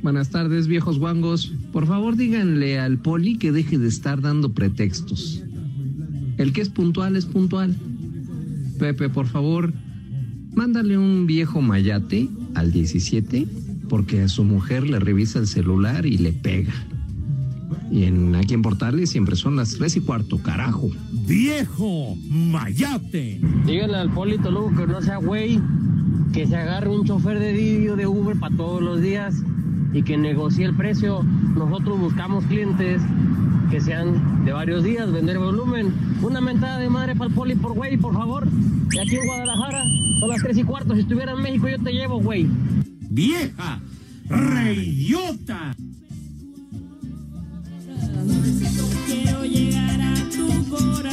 Buenas 0.04 0.30
tardes, 0.30 0.68
viejos 0.68 1.00
guangos. 1.00 1.52
Por 1.72 1.88
favor, 1.88 2.16
díganle 2.16 2.80
al 2.80 3.00
poli 3.00 3.38
que 3.38 3.52
deje 3.52 3.80
de 3.80 3.88
estar 3.88 4.22
dando 4.22 4.52
pretextos. 4.52 5.44
El 6.38 6.54
que 6.54 6.62
es 6.62 6.70
puntual 6.70 7.16
es 7.16 7.26
puntual. 7.26 7.76
Pepe, 8.82 9.10
por 9.10 9.28
favor, 9.28 9.72
mándale 10.56 10.98
un 10.98 11.28
viejo 11.28 11.62
mayate 11.62 12.28
al 12.56 12.72
17 12.72 13.48
porque 13.88 14.24
a 14.24 14.28
su 14.28 14.44
mujer 14.44 14.90
le 14.90 14.98
revisa 15.00 15.38
el 15.38 15.46
celular 15.46 16.08
y 16.08 16.18
le 16.18 16.34
pega. 16.34 16.74
Y 17.92 18.06
en 18.06 18.36
aquí 18.36 18.56
en 18.56 18.64
Portales 18.64 19.12
siempre 19.12 19.36
son 19.36 19.56
las 19.56 19.76
tres 19.76 19.96
y 19.98 20.02
cuarto, 20.02 20.40
carajo. 20.40 20.90
¡Viejo! 21.28 22.16
¡Mayate! 22.28 23.40
Díganle 23.68 23.98
al 23.98 24.10
Polito 24.10 24.50
Lugo 24.50 24.76
que 24.76 24.88
no 24.88 25.00
sea 25.04 25.18
güey, 25.18 25.62
que 26.34 26.48
se 26.48 26.56
agarre 26.56 26.90
un 26.90 27.06
chofer 27.06 27.38
de 27.38 27.54
Didi 27.54 27.88
o 27.90 27.96
de 27.96 28.08
Uber 28.08 28.36
para 28.40 28.56
todos 28.58 28.82
los 28.82 29.00
días 29.00 29.44
y 29.94 30.02
que 30.02 30.18
negocie 30.18 30.66
el 30.66 30.76
precio. 30.76 31.22
Nosotros 31.56 32.00
buscamos 32.00 32.46
clientes 32.46 33.00
que 33.72 33.80
sean 33.80 34.44
de 34.44 34.52
varios 34.52 34.84
días, 34.84 35.10
vender 35.12 35.40
volumen. 35.40 35.94
Una 36.22 36.42
mentada 36.42 36.78
de 36.78 36.90
madre 36.90 37.16
para 37.16 37.30
el 37.30 37.34
Poli 37.36 37.56
por 37.56 37.74
güey, 37.74 37.96
por 37.96 38.14
favor. 38.14 38.46
Y 38.92 39.00
aquí 39.00 39.16
en 39.16 39.26
Guadalajara 39.26 39.82
son 40.20 40.30
las 40.30 40.42
tres 40.44 40.58
y 40.58 40.64
cuarto. 40.64 40.94
Si 40.94 41.00
estuviera 41.00 41.32
en 41.32 41.42
México 41.42 41.70
yo 41.70 41.80
te 41.80 41.94
llevo, 41.94 42.20
güey. 42.20 42.48
¡Vieja! 43.10 43.80
¡Reyota! 44.28 45.74
Quiero 49.08 49.46
llegar 49.46 50.02
a 50.02 50.16
tu 50.30 50.70
corazón. 50.70 51.11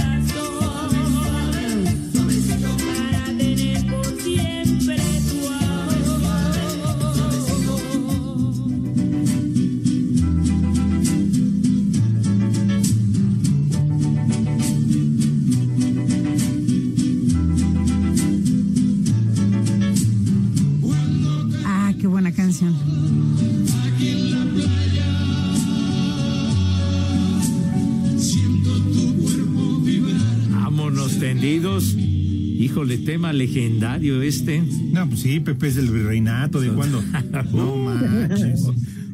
Híjole, 32.89 33.05
tema 33.05 33.35
legendario 33.35 34.23
este. 34.23 34.63
No, 34.63 35.07
pues 35.07 35.21
sí, 35.21 35.41
Pepe 35.41 35.69
es 35.69 35.75
del 35.75 35.91
virreinato, 35.91 36.59
¿de 36.59 36.71
cuándo? 36.71 37.03
No 37.53 37.77
manches. 37.77 38.63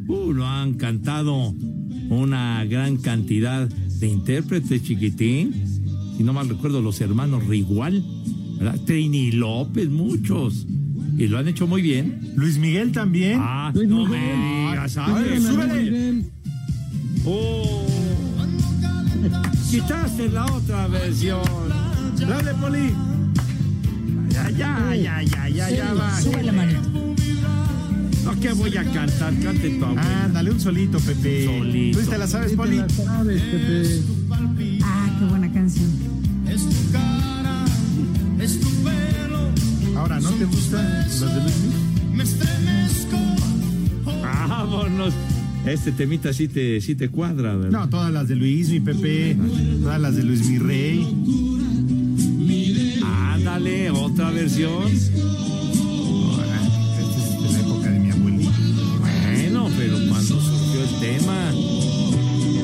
Uh, 0.07 0.33
lo 0.33 0.47
han 0.47 0.75
cantado 0.75 1.53
una 2.09 2.65
gran 2.67 2.99
cantidad 2.99 3.67
de 3.67 4.07
intérpretes, 4.07 4.85
chiquitín. 4.85 5.55
Si 6.17 6.23
no 6.23 6.33
mal 6.33 6.49
recuerdo, 6.49 6.83
los 6.83 7.01
hermanos 7.01 7.49
Rigual, 7.49 8.05
¿verdad? 8.59 8.79
Trini 8.87 9.33
López, 9.33 9.89
muchos. 9.89 10.69
Y 11.19 11.27
lo 11.27 11.39
han 11.39 11.49
hecho 11.49 11.67
muy 11.67 11.83
bien. 11.83 12.33
Luis 12.37 12.59
Miguel 12.59 12.93
también. 12.93 13.41
Ah, 13.43 13.73
no 13.75 14.07
me 14.07 14.71
digas, 14.71 14.97
A 14.99 15.15
ver, 15.15 15.41
súbele. 15.41 16.23
Oh. 17.25 17.85
Quitaste 19.69 20.29
la 20.29 20.47
otra 20.47 20.87
versión. 20.87 21.43
Dale, 22.21 22.55
Poli. 22.55 23.14
Ya, 24.57 24.95
ya, 24.95 25.23
ya, 25.23 25.23
ya, 25.23 25.49
ya, 25.49 25.71
ya 25.71 25.95
va. 25.95 26.21
Súbele, 26.21 26.53
manito. 26.53 26.81
No, 28.25 28.41
que 28.41 28.53
voy 28.53 28.77
a 28.77 28.85
cantar, 28.85 29.35
cante 29.41 29.69
tu 29.71 29.85
abuela. 29.85 30.25
Ah, 30.25 30.29
dale 30.33 30.51
un 30.51 30.61
solito, 30.61 30.99
Pepe. 30.99 31.45
Solito. 31.45 32.01
¿Tú 32.01 32.07
te 32.11 32.19
la 32.19 32.27
sabes, 32.27 32.53
Poli? 32.53 32.79
sabes, 32.97 33.43
Pepe. 33.43 34.01
Ah, 34.83 35.17
qué 35.19 35.25
buena 35.27 35.53
canción. 35.53 35.91
Es 36.49 36.63
tu 36.63 36.93
cara, 36.93 37.65
es 38.41 38.61
tu 38.61 38.69
pelo. 38.83 39.99
Ahora, 39.99 40.21
¿no 40.21 40.31
te 40.31 40.45
gustan 40.47 41.05
los 41.21 41.21
de 41.21 41.41
Luis? 41.43 41.55
Me 42.13 42.23
estremezco. 42.25 43.17
Vámonos. 44.05 45.13
Este 45.67 45.93
temita 45.93 46.33
sí 46.33 46.49
te, 46.49 46.81
sí 46.81 46.95
te 46.95 47.09
cuadra, 47.09 47.57
¿verdad? 47.57 47.71
No, 47.81 47.89
todas 47.89 48.13
las 48.13 48.29
de 48.29 48.37
Luis, 48.37 48.69
mi 48.71 48.81
Pepe. 48.81 49.37
Todas 49.83 50.01
las 50.01 50.17
de 50.17 50.23
Luis, 50.23 50.47
mi 50.49 50.59
rey. 50.59 51.07
Ándale, 53.47 53.91
otra 53.91 54.31
versión. 54.31 54.85
Ahora, 54.85 54.91
esta 56.99 57.19
es 57.19 57.43
de 57.43 57.53
la 57.53 57.61
época 57.61 57.91
de 57.91 58.01
mi 58.01 58.11
abuelito. 58.11 58.51
Bueno, 59.01 59.69
pero 59.77 59.99
cuando 60.09 60.41
surgió 60.41 60.83
el 60.83 61.01
tema, 61.01 61.53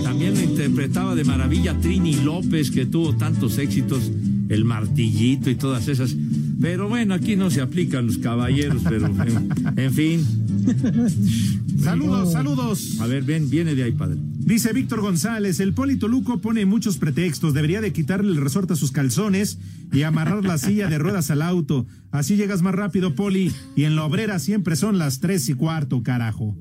también 0.02 0.36
lo 0.36 0.40
interpretaba 0.40 1.14
de 1.14 1.24
maravilla 1.24 1.78
Trini 1.78 2.14
López, 2.22 2.70
que 2.70 2.86
tuvo 2.86 3.14
tantos 3.14 3.58
éxitos, 3.58 4.10
el 4.48 4.64
martillito 4.64 5.50
y 5.50 5.54
todas 5.56 5.86
esas. 5.86 6.16
Pero 6.58 6.88
bueno, 6.88 7.12
aquí 7.12 7.36
no 7.36 7.50
se 7.50 7.60
aplican 7.60 8.06
los 8.06 8.16
caballeros, 8.16 8.80
pero 8.88 9.06
en, 9.06 9.50
en 9.76 9.92
fin. 9.92 10.26
Saludos, 11.82 12.32
saludos. 12.32 13.00
A 13.00 13.06
ver, 13.06 13.22
ven, 13.22 13.50
viene 13.50 13.74
de 13.74 13.82
ahí, 13.82 13.92
padre. 13.92 14.16
Dice 14.50 14.72
Víctor 14.72 15.00
González, 15.00 15.60
el 15.60 15.74
Polito 15.74 16.08
Luco 16.08 16.40
pone 16.40 16.66
muchos 16.66 16.98
pretextos, 16.98 17.54
debería 17.54 17.80
de 17.80 17.92
quitarle 17.92 18.32
el 18.32 18.36
resorte 18.36 18.72
a 18.72 18.76
sus 18.76 18.90
calzones 18.90 19.60
y 19.92 20.02
amarrar 20.02 20.44
la 20.44 20.58
silla 20.58 20.88
de 20.88 20.98
ruedas 20.98 21.30
al 21.30 21.42
auto. 21.42 21.86
Así 22.10 22.34
llegas 22.34 22.60
más 22.60 22.74
rápido, 22.74 23.14
Poli, 23.14 23.52
y 23.76 23.84
en 23.84 23.94
la 23.94 24.04
obrera 24.04 24.40
siempre 24.40 24.74
son 24.74 24.98
las 24.98 25.20
tres 25.20 25.48
y 25.48 25.54
cuarto, 25.54 26.02
carajo. 26.02 26.58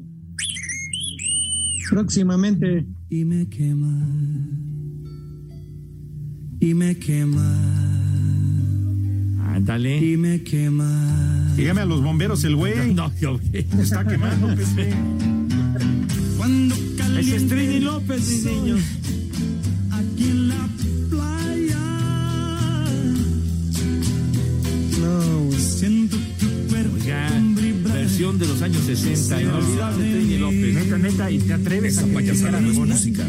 Próximamente. 1.90 2.86
Y 3.10 3.26
me 3.26 3.50
quema. 3.50 4.08
Y 6.60 6.76
me 6.76 6.96
quema. 6.96 7.56
Ándale. 9.56 9.98
Y 9.98 10.16
me 10.16 10.44
quema. 10.44 11.56
Dígame 11.56 11.82
a 11.82 11.86
los 11.86 12.04
bomberos 12.04 12.44
el 12.44 12.56
güey. 12.56 12.94
No, 12.94 13.12
yo 13.20 13.40
Está 13.52 14.06
quemando, 14.06 14.48
Pepe. 14.56 15.39
Ese 17.18 17.36
es 17.36 17.48
Trini 17.48 17.80
López, 17.80 18.28
mis 18.30 18.44
niños. 18.46 18.80
Aquí 19.92 20.24
en 20.24 20.48
la 20.50 20.68
playa. 21.10 21.78
No, 25.02 25.52
siento 25.58 26.18
tu 26.40 26.48
cuerpo 26.70 26.96
Oiga, 27.02 27.30
versión 27.94 28.40
de 28.40 28.48
los 28.48 28.62
años 28.62 28.82
60. 28.86 29.42
Inolvidable 29.42 30.12
Trini 30.12 30.38
López. 30.38 30.74
Neta, 30.76 30.98
neta, 30.98 31.32
y 31.32 31.40
te 31.40 31.54
atreves 31.54 31.98
a 31.98 32.06
payasar 32.08 32.52
no 32.54 32.58
es 32.60 32.64
alguna? 32.66 32.94
música. 32.96 33.26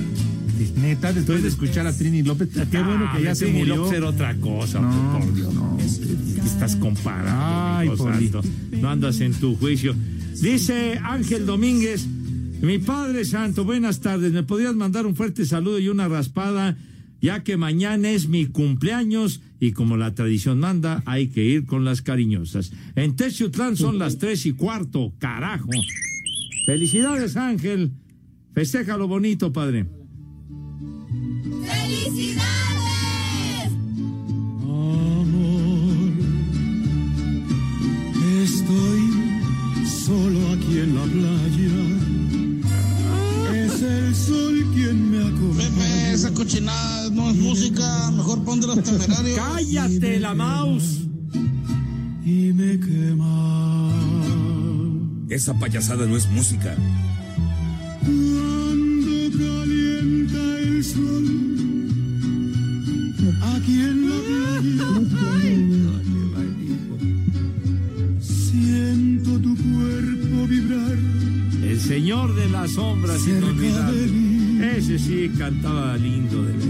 Neta, 0.76 1.12
después 1.12 1.42
de 1.42 1.48
escuchar 1.48 1.86
a 1.86 1.92
Trini 1.96 2.22
López, 2.22 2.48
qué 2.70 2.82
bueno 2.82 3.10
que 3.16 3.22
ya 3.22 3.30
Ah, 3.32 3.34
se 3.34 3.46
Trini 3.46 3.58
murió. 3.60 3.76
López 3.76 3.98
era 3.98 4.08
otra 4.08 4.36
cosa, 4.36 4.80
No, 4.80 5.18
por 5.20 5.34
Dios. 5.34 5.54
¿Qué 6.36 6.46
estás 6.46 6.76
comparando? 6.76 7.30
Ay, 7.34 7.86
hijo 7.88 7.96
Poli. 7.96 8.28
santo? 8.28 8.42
No 8.80 8.88
andas 8.90 9.20
en 9.20 9.32
tu 9.34 9.56
juicio. 9.56 9.94
Dice 10.40 10.98
Ángel 11.02 11.44
Domínguez, 11.46 12.06
mi 12.62 12.78
Padre 12.78 13.24
Santo, 13.24 13.64
buenas 13.64 14.00
tardes. 14.00 14.32
¿Me 14.32 14.42
podrías 14.42 14.74
mandar 14.74 15.06
un 15.06 15.16
fuerte 15.16 15.46
saludo 15.46 15.78
y 15.78 15.88
una 15.88 16.08
raspada? 16.08 16.76
Ya 17.20 17.42
que 17.42 17.56
mañana 17.56 18.10
es 18.10 18.28
mi 18.28 18.46
cumpleaños 18.46 19.40
y 19.58 19.72
como 19.72 19.96
la 19.96 20.14
tradición 20.14 20.60
manda, 20.60 21.02
hay 21.06 21.28
que 21.28 21.44
ir 21.44 21.66
con 21.66 21.84
las 21.84 22.00
cariñosas. 22.02 22.72
En 22.96 23.16
Teciutlán 23.16 23.76
son 23.76 23.98
las 23.98 24.18
tres 24.18 24.46
y 24.46 24.52
cuarto, 24.52 25.12
carajo. 25.18 25.70
Felicidades, 26.66 27.36
Ángel. 27.36 27.92
Festeja 28.54 28.96
lo 28.96 29.06
bonito, 29.08 29.52
padre. 29.52 29.86
Amor, 35.20 36.12
estoy 38.42 39.00
solo 39.86 40.48
aquí 40.52 40.78
en 40.78 40.94
la 40.94 41.02
playa. 41.04 41.99
Esa 46.20 46.34
cochinada 46.34 47.08
no 47.08 47.30
es 47.30 47.36
música, 47.36 48.10
mejor 48.10 48.44
pon 48.44 48.60
de 48.60 48.66
los 48.66 48.82
temerarios. 48.82 49.38
¡Cállate 49.38 50.20
la 50.20 50.34
mouse! 50.34 50.98
Y 52.26 52.52
me 52.52 52.78
quema. 52.78 53.90
Esa 55.30 55.58
payasada 55.58 56.04
no 56.04 56.18
es 56.18 56.28
música. 56.28 56.76
Cuando 58.04 59.30
calienta 59.38 60.58
el 60.58 60.84
sol, 60.84 61.26
aquí 63.54 63.80
en 63.80 64.10
la 64.10 64.18
playa, 65.10 65.64
siento 68.20 69.40
tu 69.40 69.56
cuerpo 69.56 70.46
vibrar. 70.46 70.98
El 71.62 71.80
señor 71.80 72.34
de 72.34 72.50
las 72.50 72.72
sombras 72.72 73.26
inolvidable. 73.26 74.29
Ese 74.62 74.98
sí 74.98 75.30
cantaba 75.38 75.96
lindo 75.96 76.42
de 76.42 76.52
ver. 76.52 76.68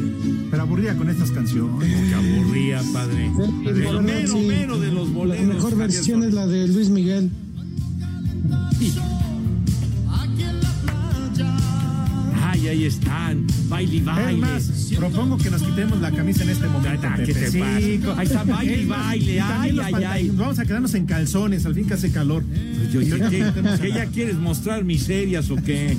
Pero 0.51 0.63
aburría 0.63 0.97
con 0.97 1.11
estas 1.11 1.31
canciones. 1.31 1.89
Que 2.09 2.15
aburría, 2.15 2.81
padre. 2.93 3.31
El 3.67 3.75
verdad, 3.75 4.01
mero, 4.01 4.33
sí. 4.33 4.47
mero 4.47 4.79
de 4.79 4.93
los 4.93 5.13
boleros. 5.13 5.47
La 5.47 5.55
mejor 5.55 5.77
versión 5.77 6.23
es 6.23 6.33
la 6.33 6.47
de 6.47 6.69
Luis 6.69 6.89
Miguel. 6.89 7.31
Ay, 8.81 8.93
ahí 12.71 12.85
están. 12.85 13.47
Baile 13.69 13.97
y 13.97 14.01
baile. 14.01 14.33
Es 14.57 14.69
más, 14.69 14.93
propongo 14.97 15.37
que 15.39 15.51
nos 15.51 15.63
quitemos 15.63 16.01
la 16.01 16.11
camisa 16.11 16.43
en 16.45 16.51
este 16.51 16.67
momento. 16.69 17.09
¿qué 17.25 17.35
te 17.35 17.53
pasa? 17.59 17.77
Ahí 17.77 18.27
está, 18.27 18.45
baile 18.45 18.77
y 18.77 18.81
Es 18.83 18.87
más, 18.89 18.99
baile. 19.07 19.33
y 19.35 19.39
Ay, 19.39 19.95
ay. 20.07 20.31
Vamos 20.35 20.59
a 20.59 20.65
quedarnos 20.67 20.95
en 20.95 21.07
calzones, 21.07 21.67
al 21.67 21.75
fin 21.75 21.87
que 21.87 21.95
hace 21.95 22.11
calor. 22.11 22.45
Pues 22.45 22.93
yo- 22.93 23.01
yo- 23.03 23.29
¿qué, 23.31 23.45
qué 23.81 23.93
ya 23.93 24.07
quieres 24.07 24.37
mostrar 24.37 24.85
miserias 24.85 25.51
o 25.51 25.57
qué? 25.57 25.97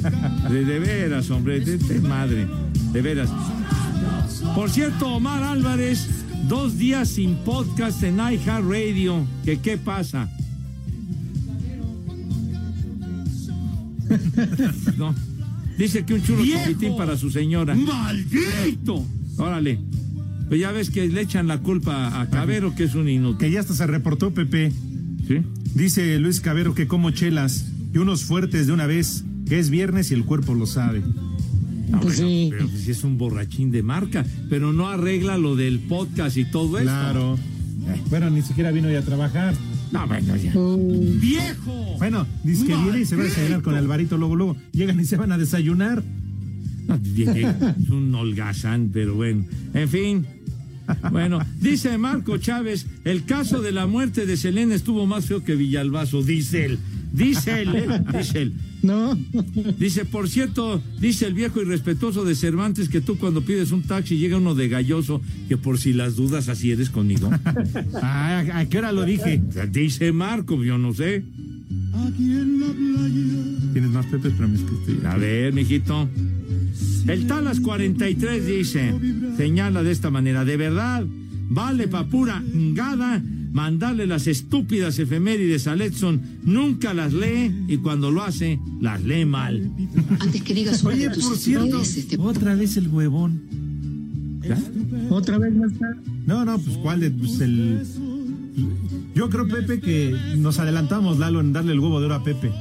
De, 0.50 0.66
de 0.66 0.80
veras, 0.80 1.30
hombre, 1.30 1.60
de, 1.60 1.78
de 1.78 2.00
madre, 2.02 2.48
de 2.94 3.02
veras. 3.02 3.30
Por 4.56 4.70
cierto, 4.70 5.08
Omar 5.16 5.44
Álvarez, 5.44 6.08
dos 6.48 6.78
días 6.78 7.10
sin 7.10 7.36
podcast 7.38 8.02
en 8.04 8.16
iHeartRadio. 8.18 9.26
¿Que 9.46 9.60
qué 9.60 9.78
pasa? 9.78 10.30
No. 14.98 15.16
Dice 15.78 16.06
que 16.06 16.14
un 16.14 16.24
churro 16.24 16.44
¡Viejo! 16.44 16.62
chiquitín 16.68 16.98
para 16.98 17.18
su 17.18 17.30
señora. 17.32 17.76
¡Maldito! 17.76 19.06
Órale. 19.38 19.80
Pues 20.48 20.60
ya 20.60 20.72
ves 20.72 20.90
que 20.90 21.08
le 21.08 21.22
echan 21.22 21.48
la 21.48 21.60
culpa 21.60 22.20
a 22.22 22.30
Cabero, 22.30 22.76
que 22.76 22.84
es 22.84 22.96
un 22.96 23.08
inútil. 23.08 23.38
Que 23.38 23.52
ya 23.52 23.62
hasta 23.62 23.74
se 23.74 23.88
reportó, 23.88 24.34
Pepe. 24.34 24.72
¿Sí? 25.28 25.38
Dice 25.76 26.20
Luis 26.20 26.42
Cabero 26.42 26.74
que 26.76 26.88
como 26.88 27.12
chelas 27.12 27.66
y 27.94 27.98
unos 28.00 28.26
fuertes 28.26 28.68
de 28.68 28.74
una 28.74 28.86
vez, 28.86 29.24
que 29.48 29.60
es 29.60 29.70
viernes 29.70 30.12
y 30.12 30.14
el 30.14 30.26
cuerpo 30.26 30.54
lo 30.54 30.66
sabe. 30.66 31.02
Ah, 31.94 32.00
Pues 32.02 32.18
bueno, 32.18 32.30
sí. 32.32 32.48
pero 32.52 32.68
pues 32.68 32.82
sí 32.84 32.92
es 32.92 33.04
un 33.04 33.18
borrachín 33.18 33.72
de 33.72 33.82
marca, 33.84 34.26
pero 34.50 34.74
no 34.74 34.90
arregla 34.90 35.38
lo 35.38 35.56
del 35.56 35.80
podcast 35.80 36.38
y 36.38 36.46
todo 36.46 36.78
eso. 36.78 36.86
Claro. 36.86 37.40
Bueno, 38.10 38.30
ni 38.30 38.42
siquiera 38.42 38.72
vino 38.72 38.90
ya 38.92 39.00
a 39.00 39.04
trabajar. 39.04 39.54
No, 39.92 40.08
bueno, 40.08 40.36
ya. 40.38 40.54
¡Viejo! 41.20 41.96
Bueno, 41.98 42.26
dice 42.44 42.66
que 42.66 42.76
viene 42.76 43.02
y 43.02 43.06
se 43.06 43.16
va 43.16 43.24
a 43.24 43.26
desayunar 43.26 43.62
con 43.62 43.76
Alvarito 43.76 44.18
luego, 44.18 44.36
luego. 44.36 44.58
Llegan 44.72 45.00
y 45.00 45.06
se 45.06 45.18
van 45.18 45.32
a 45.32 45.38
desayunar. 45.38 46.04
No, 46.88 46.96
es 46.96 47.90
un 47.90 48.14
holgazán, 48.16 48.90
pero 48.94 49.16
bueno. 49.16 49.46
En 49.74 49.90
fin. 49.90 50.26
Bueno, 51.12 51.40
dice 51.60 51.98
Marco 51.98 52.38
Chávez, 52.38 52.86
el 53.06 53.24
caso 53.26 53.62
de 53.62 53.72
la 53.72 53.86
muerte 53.88 54.26
de 54.26 54.36
Selena 54.36 54.76
estuvo 54.76 55.06
más 55.06 55.26
feo 55.26 55.44
que 55.44 55.56
Villalbazo, 55.56 56.24
dice 56.24 56.66
él. 56.66 56.80
Dice 57.12 57.62
él, 57.62 57.76
¿eh? 57.76 58.04
dice 58.18 58.42
él. 58.42 58.54
No. 58.82 59.18
Dice, 59.78 60.06
por 60.06 60.30
cierto, 60.30 60.82
dice 61.00 61.28
el 61.28 61.34
viejo 61.34 61.62
irrespetuoso 61.62 62.26
de 62.26 62.36
Cervantes 62.36 62.90
que 62.90 63.02
tú 63.02 63.18
cuando 63.18 63.42
pides 63.42 63.72
un 63.72 63.84
taxi 63.84 64.18
llega 64.18 64.38
uno 64.38 64.56
de 64.56 64.70
galloso, 64.70 65.22
que 65.48 65.58
por 65.58 65.78
si 65.78 65.94
las 65.94 66.16
dudas 66.16 66.50
así 66.50 66.72
eres 66.72 66.90
conmigo. 66.90 67.30
Ah, 68.04 68.44
¿A 68.54 68.66
qué 68.66 68.80
hora 68.80 68.92
lo 68.92 69.04
dije? 69.04 69.42
Dice 69.70 70.12
Marco, 70.12 70.64
yo 70.64 70.78
no 70.78 70.94
sé. 70.94 71.24
Aquí 71.94 72.24
en 72.24 72.60
la 72.60 72.68
playa. 72.68 73.72
¿Tienes 73.74 73.92
más, 73.92 74.06
Pepe? 74.08 74.30
Espérame, 74.30 74.56
es 74.56 74.62
que 74.62 74.76
estoy... 74.76 75.08
A 75.08 75.18
ver, 75.18 75.54
mijito. 75.54 76.10
El 77.08 77.28
Talas 77.28 77.60
43 77.60 78.46
dice, 78.46 78.94
señala 79.38 79.84
de 79.84 79.92
esta 79.92 80.10
manera, 80.10 80.46
de 80.46 80.58
verdad, 80.58 81.06
vale 81.50 81.88
pa' 81.88 82.06
pura 82.06 82.42
ngada 82.54 83.22
mandarle 83.52 84.08
las 84.08 84.28
estúpidas 84.28 84.98
efemérides 85.00 85.68
a 85.68 85.76
Letson, 85.76 86.22
nunca 86.44 86.94
las 86.94 87.14
lee 87.14 87.54
y 87.68 87.78
cuando 87.78 88.12
lo 88.12 88.24
hace, 88.24 88.60
las 88.80 89.04
lee 89.04 89.26
mal. 89.26 89.72
Antes 90.20 90.42
que 90.42 90.54
digas 90.54 90.84
Oye, 90.86 91.10
por 91.10 91.38
cierto, 91.38 91.66
estupideces, 91.82 92.08
te- 92.08 92.18
otra 92.18 92.56
vez 92.56 92.78
el 92.78 92.88
huevón. 92.88 93.42
¿Ya? 94.42 94.58
Otra 95.10 95.38
vez 95.38 95.54
no 95.54 95.68
está. 95.68 95.86
No, 96.26 96.46
no, 96.46 96.58
pues 96.58 96.78
cuál 96.78 97.00
de 97.00 97.12
pues 97.12 97.40
el. 97.42 97.84
Yo 99.14 99.30
creo, 99.30 99.48
Pepe, 99.48 99.80
que 99.80 100.16
nos 100.38 100.58
adelantamos, 100.60 101.20
Lalo, 101.20 101.42
en 101.42 101.54
darle 101.54 101.74
el 101.74 101.80
huevo 101.80 102.00
de 102.00 102.06
oro 102.08 102.16
a 102.16 102.24
Pepe. 102.24 102.52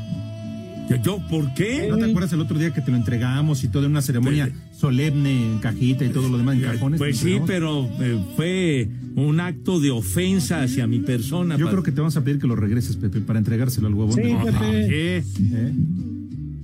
¿Yo 1.03 1.19
por 1.29 1.55
qué? 1.55 1.87
¿No 1.89 1.97
te 1.99 2.05
acuerdas 2.07 2.33
el 2.33 2.41
otro 2.41 2.59
día 2.59 2.73
que 2.73 2.81
te 2.81 2.91
lo 2.91 2.97
entregamos 2.97 3.63
y 3.65 3.69
todo 3.69 3.85
en 3.85 3.93
una 3.93 4.03
ceremonia 4.03 4.51
solemne, 4.77 5.53
en 5.53 5.59
cajita 5.59 6.05
y 6.05 6.09
todo 6.11 6.29
lo 6.29 6.39
demás 6.39 6.57
en 6.57 6.63
cajones? 6.63 6.99
Pues 6.99 7.19
sí, 7.19 7.39
pero 7.47 7.89
eh, 8.01 8.19
fue 8.37 8.89
un 9.17 9.41
acto 9.41 9.81
de 9.81 9.91
ofensa 9.91 10.63
hacia 10.63 10.87
mi 10.87 10.99
persona. 11.01 11.57
Yo 11.57 11.69
creo 11.71 11.83
que 11.83 11.93
te 11.93 12.01
vamos 12.01 12.17
a 12.17 12.25
pedir 12.25 12.41
que 12.41 12.47
lo 12.47 12.57
regreses, 12.57 12.97
Pepe, 12.97 13.21
para 13.21 13.39
entregárselo 13.39 13.87
al 13.87 13.95
huevón. 13.95 14.15
Sí, 14.17 14.23
de- 14.23 14.37
Pepe. 14.37 14.87
¿Qué? 14.89 15.25
¿Eh? 15.53 15.73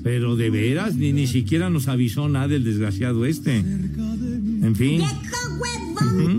Pero 0.03 0.37
de 0.37 0.51
veras, 0.51 0.95
ni, 0.95 1.13
ni 1.13 1.27
siquiera 1.27 1.69
nos 1.69 1.89
avisó 1.89 2.29
nada 2.29 2.55
el 2.55 2.63
desgraciado 2.63 3.27
este. 3.27 3.57
En 3.59 4.75
fin. 4.77 5.03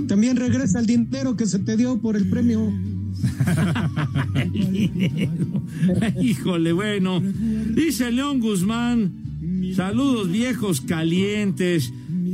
También 0.08 0.38
regresa 0.38 0.80
el 0.80 0.86
dinero 0.86 1.36
que 1.36 1.46
se 1.46 1.60
te 1.60 1.76
dio 1.76 1.98
por 2.00 2.16
el 2.16 2.30
premio. 2.30 2.72
Híjole, 6.22 6.72
bueno. 6.74 7.22
Dice 7.22 8.12
León 8.12 8.40
Guzmán, 8.40 9.12
saludos 9.76 10.32
viejos 10.32 10.82
calientes. 10.82 11.92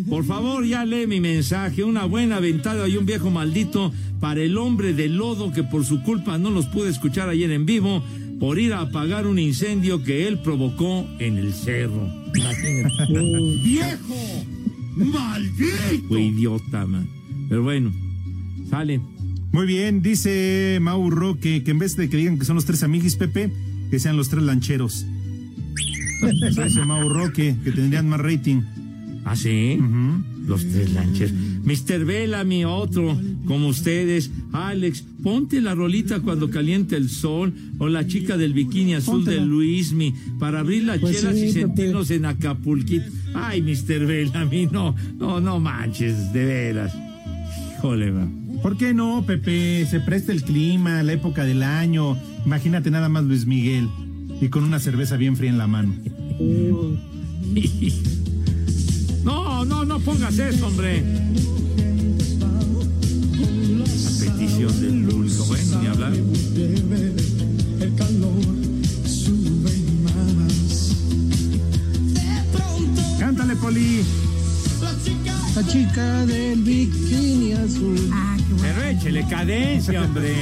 Por 0.09 0.25
favor, 0.25 0.65
ya 0.65 0.85
lee 0.85 1.07
mi 1.07 1.19
mensaje. 1.19 1.83
Una 1.83 2.05
buena 2.05 2.39
ventada 2.39 2.87
y 2.87 2.97
un 2.97 3.05
viejo 3.05 3.29
maldito 3.29 3.93
para 4.19 4.41
el 4.41 4.57
hombre 4.57 4.93
de 4.93 5.09
lodo 5.09 5.51
que 5.51 5.63
por 5.63 5.85
su 5.85 6.01
culpa 6.03 6.37
no 6.37 6.49
los 6.49 6.67
pude 6.67 6.89
escuchar 6.89 7.29
ayer 7.29 7.51
en 7.51 7.65
vivo 7.65 8.03
por 8.39 8.59
ir 8.59 8.73
a 8.73 8.81
apagar 8.81 9.27
un 9.27 9.39
incendio 9.39 10.03
que 10.03 10.27
él 10.27 10.39
provocó 10.39 11.07
en 11.19 11.37
el 11.37 11.53
cerro. 11.53 12.09
¡Viejo! 13.63 14.45
¡Maldito! 14.95 16.07
Fue 16.07 16.21
idiota, 16.21 16.85
man. 16.85 17.07
Pero 17.47 17.63
bueno, 17.63 17.91
sale. 18.69 18.99
Muy 19.53 19.67
bien, 19.67 20.01
dice 20.01 20.79
Mau 20.81 21.11
Roque 21.11 21.63
que 21.63 21.71
en 21.71 21.77
vez 21.77 21.95
de 21.95 22.09
que 22.09 22.17
digan 22.17 22.39
que 22.39 22.45
son 22.45 22.55
los 22.55 22.65
tres 22.65 22.81
amiguis, 22.81 23.15
Pepe, 23.15 23.51
que 23.91 23.99
sean 23.99 24.17
los 24.17 24.27
tres 24.29 24.43
lancheros. 24.43 25.05
Eso 26.47 26.63
dice 26.63 26.83
Mau 26.85 27.07
Roque, 27.07 27.55
que 27.63 27.71
tendrían 27.71 28.09
más 28.09 28.19
rating. 28.19 28.63
¿Ah, 29.25 29.35
sí? 29.35 29.79
Los 30.47 30.67
tres 30.67 30.91
lanches. 30.93 31.31
Mr. 31.31 32.03
Bellamy, 32.03 32.65
otro, 32.65 33.15
como 33.45 33.67
ustedes. 33.67 34.31
Alex, 34.53 35.03
ponte 35.21 35.61
la 35.61 35.75
rolita 35.75 36.19
cuando 36.21 36.49
caliente 36.49 36.97
el 36.97 37.09
sol. 37.09 37.53
O 37.77 37.87
la 37.89 38.07
chica 38.07 38.37
del 38.37 38.53
bikini 38.53 38.95
azul 38.95 39.23
de 39.23 39.39
Luismi. 39.39 40.15
Para 40.39 40.61
abrir 40.61 40.83
las 40.85 40.97
Pues 40.97 41.21
chelas 41.21 41.35
sí, 41.35 41.45
y 41.45 41.51
sentirnos 41.51 42.09
en 42.09 42.25
Acapulquito. 42.25 43.05
Ay, 43.35 43.61
Mr. 43.61 44.05
Bellamy, 44.07 44.65
no, 44.65 44.95
no, 45.19 45.39
no 45.39 45.59
manches, 45.59 46.33
de 46.33 46.43
veras. 46.43 46.93
Híjole, 47.77 48.09
va. 48.09 48.27
¿Por 48.63 48.77
qué 48.77 48.93
no, 48.93 49.25
Pepe? 49.25 49.85
Se 49.85 49.99
presta 49.99 50.31
el 50.31 50.41
clima, 50.41 51.03
la 51.03 51.11
época 51.11 51.43
del 51.43 51.63
año. 51.63 52.17
Imagínate 52.45 52.89
nada 52.91 53.09
más 53.09 53.25
Luis 53.25 53.45
Miguel. 53.45 53.89
Y 54.39 54.47
con 54.47 54.63
una 54.63 54.79
cerveza 54.79 55.17
bien 55.17 55.35
fría 55.35 55.49
en 55.49 55.57
la 55.57 55.67
mano. 55.67 55.93
No, 59.23 59.63
no, 59.63 59.85
no 59.85 59.99
pongas 60.01 60.37
eso, 60.37 60.67
hombre. 60.67 61.01
La 63.41 64.11
petición 64.19 64.81
del 64.81 65.03
público. 65.05 65.45
Bueno, 65.45 65.79
ni 65.79 65.87
hablar. 65.87 66.11
El 66.13 67.95
calor 67.95 68.43
sube 69.07 69.71
más. 70.03 70.97
Cántale, 73.17 73.55
Poli. 73.55 74.01
La 75.55 75.65
chica 75.67 76.25
del 76.25 76.61
bikini 76.63 77.53
azul. 77.53 78.09
Ah. 78.11 78.42
Pero 78.63 78.83
échele 78.83 79.27
cadencia, 79.27 80.03
hombre. 80.03 80.33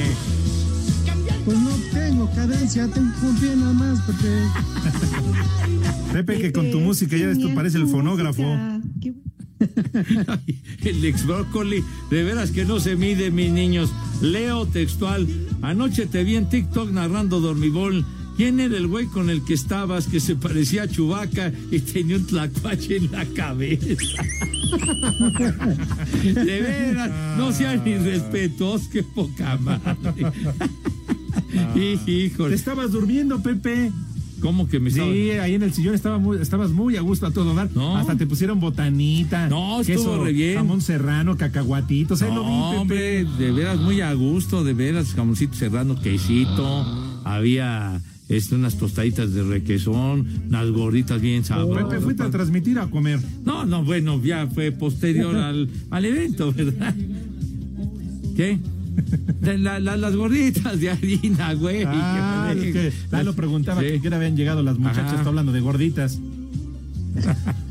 Pues 1.44 1.58
no 1.58 1.70
tengo 1.92 2.30
cadencia, 2.30 2.86
tengo 2.88 3.10
un 3.22 3.36
pie 3.36 3.56
nada 3.56 3.72
más, 3.72 4.00
Pepe. 4.02 4.46
Pepe, 6.12 6.38
que 6.40 6.52
con 6.52 6.70
tu 6.70 6.78
música 6.78 7.16
ya 7.16 7.30
esto 7.30 7.52
parece 7.52 7.78
el 7.78 7.88
fonógrafo. 7.88 8.44
El 10.84 11.04
ex 11.04 11.26
brócoli, 11.26 11.84
de 12.10 12.22
veras 12.22 12.52
que 12.52 12.64
no 12.64 12.78
se 12.78 12.94
mide, 12.96 13.30
mis 13.32 13.50
niños. 13.50 13.90
Leo 14.20 14.66
textual. 14.66 15.26
Anoche 15.62 16.06
te 16.06 16.22
vi 16.22 16.36
en 16.36 16.48
TikTok 16.48 16.92
narrando 16.92 17.40
dormibol. 17.40 18.04
¿Quién 18.36 18.60
era 18.60 18.76
el 18.76 18.86
güey 18.86 19.06
con 19.06 19.28
el 19.30 19.44
que 19.44 19.54
estabas 19.54 20.06
que 20.06 20.20
se 20.20 20.36
parecía 20.36 20.84
a 20.84 20.88
Chubaca 20.88 21.52
y 21.70 21.80
tenía 21.80 22.16
un 22.16 22.26
tlacuache 22.26 22.96
en 22.96 23.12
la 23.12 23.26
cabeza? 23.26 24.22
De 26.22 26.60
veras, 26.60 27.10
no 27.38 27.52
sean 27.52 27.86
irrespetuosos, 27.86 28.88
qué 28.88 29.02
poca 29.02 29.56
madre. 29.58 30.26
Híjole. 32.06 32.50
Te 32.50 32.54
estabas 32.56 32.92
durmiendo, 32.92 33.42
Pepe. 33.42 33.90
¿Cómo 34.40 34.66
que 34.68 34.80
me 34.80 34.88
estaba? 34.90 35.08
Sí, 35.12 35.30
ahí 35.32 35.54
en 35.54 35.62
el 35.62 35.72
sillón 35.72 35.94
estaba 35.94 36.18
muy, 36.18 36.38
estabas 36.38 36.70
muy 36.70 36.96
a 36.96 37.00
gusto 37.00 37.26
a 37.26 37.30
todo 37.30 37.54
dar. 37.54 37.70
No. 37.74 37.96
Hasta 37.96 38.16
te 38.16 38.26
pusieron 38.26 38.58
botanita. 38.58 39.48
No, 39.48 39.80
estuvo 39.80 40.24
re 40.24 40.32
bien. 40.32 40.56
Jamón 40.56 40.80
serrano, 40.80 41.36
cacahuatitos. 41.36 42.22
Ahí 42.22 42.34
lo 42.34 42.42
vi, 42.42 42.50
No, 42.50 42.70
Pepe. 42.70 42.80
hombre, 42.80 43.24
de 43.24 43.52
veras 43.52 43.78
muy 43.78 44.00
a 44.00 44.12
gusto, 44.14 44.64
de 44.64 44.74
veras, 44.74 45.14
jamoncito 45.14 45.54
serrano, 45.54 45.94
quesito, 46.00 47.20
había 47.24 48.00
este, 48.28 48.54
unas 48.54 48.76
tostaditas 48.76 49.32
de 49.34 49.42
requesón, 49.42 50.26
unas 50.48 50.70
gorditas 50.70 51.20
bien 51.20 51.44
sabrosas. 51.44 51.88
Pepe, 51.88 52.00
fuiste 52.00 52.22
a 52.22 52.30
transmitir 52.30 52.78
a 52.78 52.86
comer. 52.88 53.20
No, 53.44 53.64
no, 53.66 53.84
bueno, 53.84 54.22
ya 54.22 54.46
fue 54.46 54.72
posterior 54.72 55.36
al, 55.36 55.68
al 55.90 56.04
evento, 56.04 56.52
¿verdad? 56.52 56.94
¿Qué? 58.36 58.58
De 59.40 59.58
la- 59.58 59.80
la- 59.80 59.96
las 59.96 60.14
gorditas 60.16 60.78
de 60.80 60.90
harina, 60.90 61.52
güey. 61.54 61.82
Ah, 61.86 62.54
es 62.56 62.72
que 62.72 62.92
Lalo 63.10 63.34
preguntaba 63.34 63.80
Sí. 63.80 63.86
que 63.88 64.00
qué 64.00 64.14
habían 64.14 64.36
llegado 64.36 64.62
las 64.62 64.78
muchachas, 64.78 65.04
Ajá. 65.06 65.16
está 65.16 65.28
hablando 65.28 65.52
de 65.52 65.60
gorditas. 65.60 66.18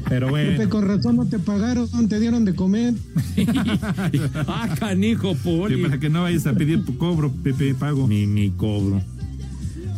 Pero 0.09 0.27
Pepe, 0.31 0.55
bueno. 0.57 0.69
con 0.69 0.87
razón 0.87 1.15
no 1.15 1.25
te 1.25 1.39
pagaron, 1.39 1.87
te 2.09 2.19
dieron 2.19 2.43
de 2.45 2.53
comer. 2.53 2.93
ah, 4.47 4.75
canijo, 4.79 5.33
Sí, 5.33 5.39
poli. 5.43 5.81
para 5.81 5.99
que 5.99 6.09
no 6.09 6.21
vayas 6.23 6.45
a 6.47 6.53
pedir 6.53 6.85
tu 6.85 6.97
cobro, 6.97 7.31
Pepe, 7.31 7.73
pago. 7.73 8.07
Mi, 8.07 8.27
mi 8.27 8.49
cobro. 8.51 9.01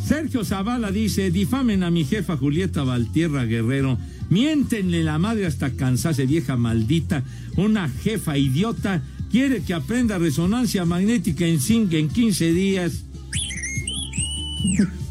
Sergio 0.05 0.43
Zavala 0.43 0.91
dice, 0.91 1.31
difamen 1.31 1.83
a 1.83 1.89
mi 1.91 2.03
jefa 2.03 2.35
Julieta 2.37 2.83
Valtierra 2.83 3.45
Guerrero, 3.45 3.97
miéntenle 4.29 5.03
la 5.03 5.17
madre 5.17 5.45
hasta 5.45 5.71
cansarse, 5.71 6.25
vieja 6.25 6.57
maldita, 6.57 7.23
una 7.55 7.87
jefa 7.89 8.37
idiota, 8.37 9.01
quiere 9.31 9.61
que 9.63 9.73
aprenda 9.73 10.17
resonancia 10.17 10.85
magnética 10.85 11.45
en, 11.45 11.59
cinco, 11.59 11.95
en 11.95 12.09
15 12.09 12.53
días. 12.53 13.03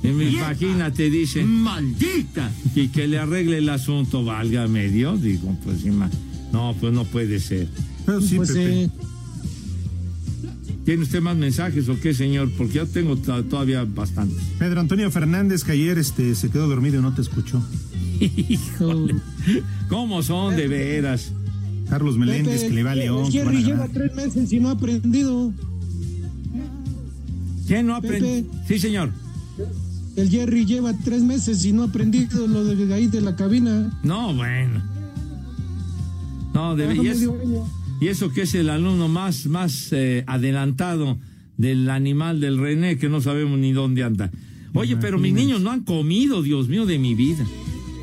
Y 0.02 0.08
me- 0.08 0.30
Imagínate, 0.30 1.08
dice, 1.10 1.42
maldita, 1.44 2.50
y 2.74 2.88
que 2.88 3.06
le 3.08 3.18
arregle 3.18 3.58
el 3.58 3.68
asunto, 3.68 4.24
válgame 4.24 4.88
Dios, 4.88 5.22
digo, 5.22 5.56
pues 5.64 5.84
no, 6.52 6.76
pues 6.80 6.92
no 6.92 7.04
puede 7.04 7.40
ser. 7.40 7.68
Pero 8.04 8.20
sí, 8.20 8.36
Pues 8.36 8.50
Pepe. 8.50 8.82
eh, 8.84 8.90
¿Tiene 10.84 11.02
usted 11.04 11.20
más 11.20 11.36
mensajes 11.36 11.88
o 11.88 11.98
qué, 12.00 12.12
señor? 12.12 12.50
Porque 12.58 12.74
yo 12.74 12.86
tengo 12.86 13.16
to- 13.16 13.44
todavía 13.44 13.84
bastante. 13.84 14.34
Pedro 14.58 14.80
Antonio 14.80 15.10
Fernández, 15.10 15.62
que 15.62 15.72
ayer 15.72 15.96
este, 15.98 16.34
se 16.34 16.50
quedó 16.50 16.66
dormido 16.68 16.98
y 16.98 17.02
no 17.02 17.14
te 17.14 17.22
escuchó. 17.22 17.62
Híjole. 18.20 19.14
¿Cómo 19.88 20.22
son 20.22 20.56
de 20.56 20.66
veras? 20.68 21.32
Carlos 21.88 22.16
Meléndez, 22.16 22.62
Pepe, 22.62 22.68
que 22.68 22.74
le 22.74 22.82
va 22.82 22.90
a 22.90 22.92
el 22.94 22.98
León. 23.00 23.30
Jerry 23.30 23.62
lleva 23.62 23.86
tres 23.88 24.14
meses 24.14 24.52
y 24.52 24.58
no 24.60 24.70
ha 24.70 24.72
aprendido. 24.72 25.52
¿Quién 27.66 27.86
no 27.86 27.96
aprende? 27.96 28.44
Pepe. 28.50 28.64
Sí, 28.66 28.78
señor. 28.80 29.10
El 30.16 30.30
Jerry 30.30 30.66
lleva 30.66 30.92
tres 31.04 31.22
meses 31.22 31.64
y 31.64 31.72
no 31.72 31.82
ha 31.82 31.86
aprendido 31.86 32.46
lo 32.46 32.64
de 32.64 32.92
ahí 32.94 33.06
de 33.06 33.20
la 33.20 33.36
cabina. 33.36 33.98
No, 34.02 34.34
bueno. 34.34 34.82
No, 36.54 36.76
de 36.76 36.84
Trabaja 36.84 37.02
y, 37.02 37.08
es-. 37.08 37.28
Y 38.02 38.08
eso 38.08 38.32
que 38.32 38.42
es 38.42 38.54
el 38.54 38.68
alumno 38.68 39.08
más, 39.08 39.46
más 39.46 39.88
eh, 39.92 40.24
adelantado 40.26 41.18
del 41.56 41.88
animal 41.90 42.40
del 42.40 42.58
René, 42.58 42.98
que 42.98 43.08
no 43.08 43.20
sabemos 43.20 43.58
ni 43.58 43.72
dónde 43.72 44.02
anda. 44.02 44.30
Oye, 44.74 44.96
pero 44.96 45.18
mis 45.18 45.32
niños 45.34 45.60
no 45.60 45.70
han 45.70 45.82
comido, 45.84 46.42
Dios 46.42 46.68
mío, 46.68 46.86
de 46.86 46.98
mi 46.98 47.14
vida. 47.14 47.44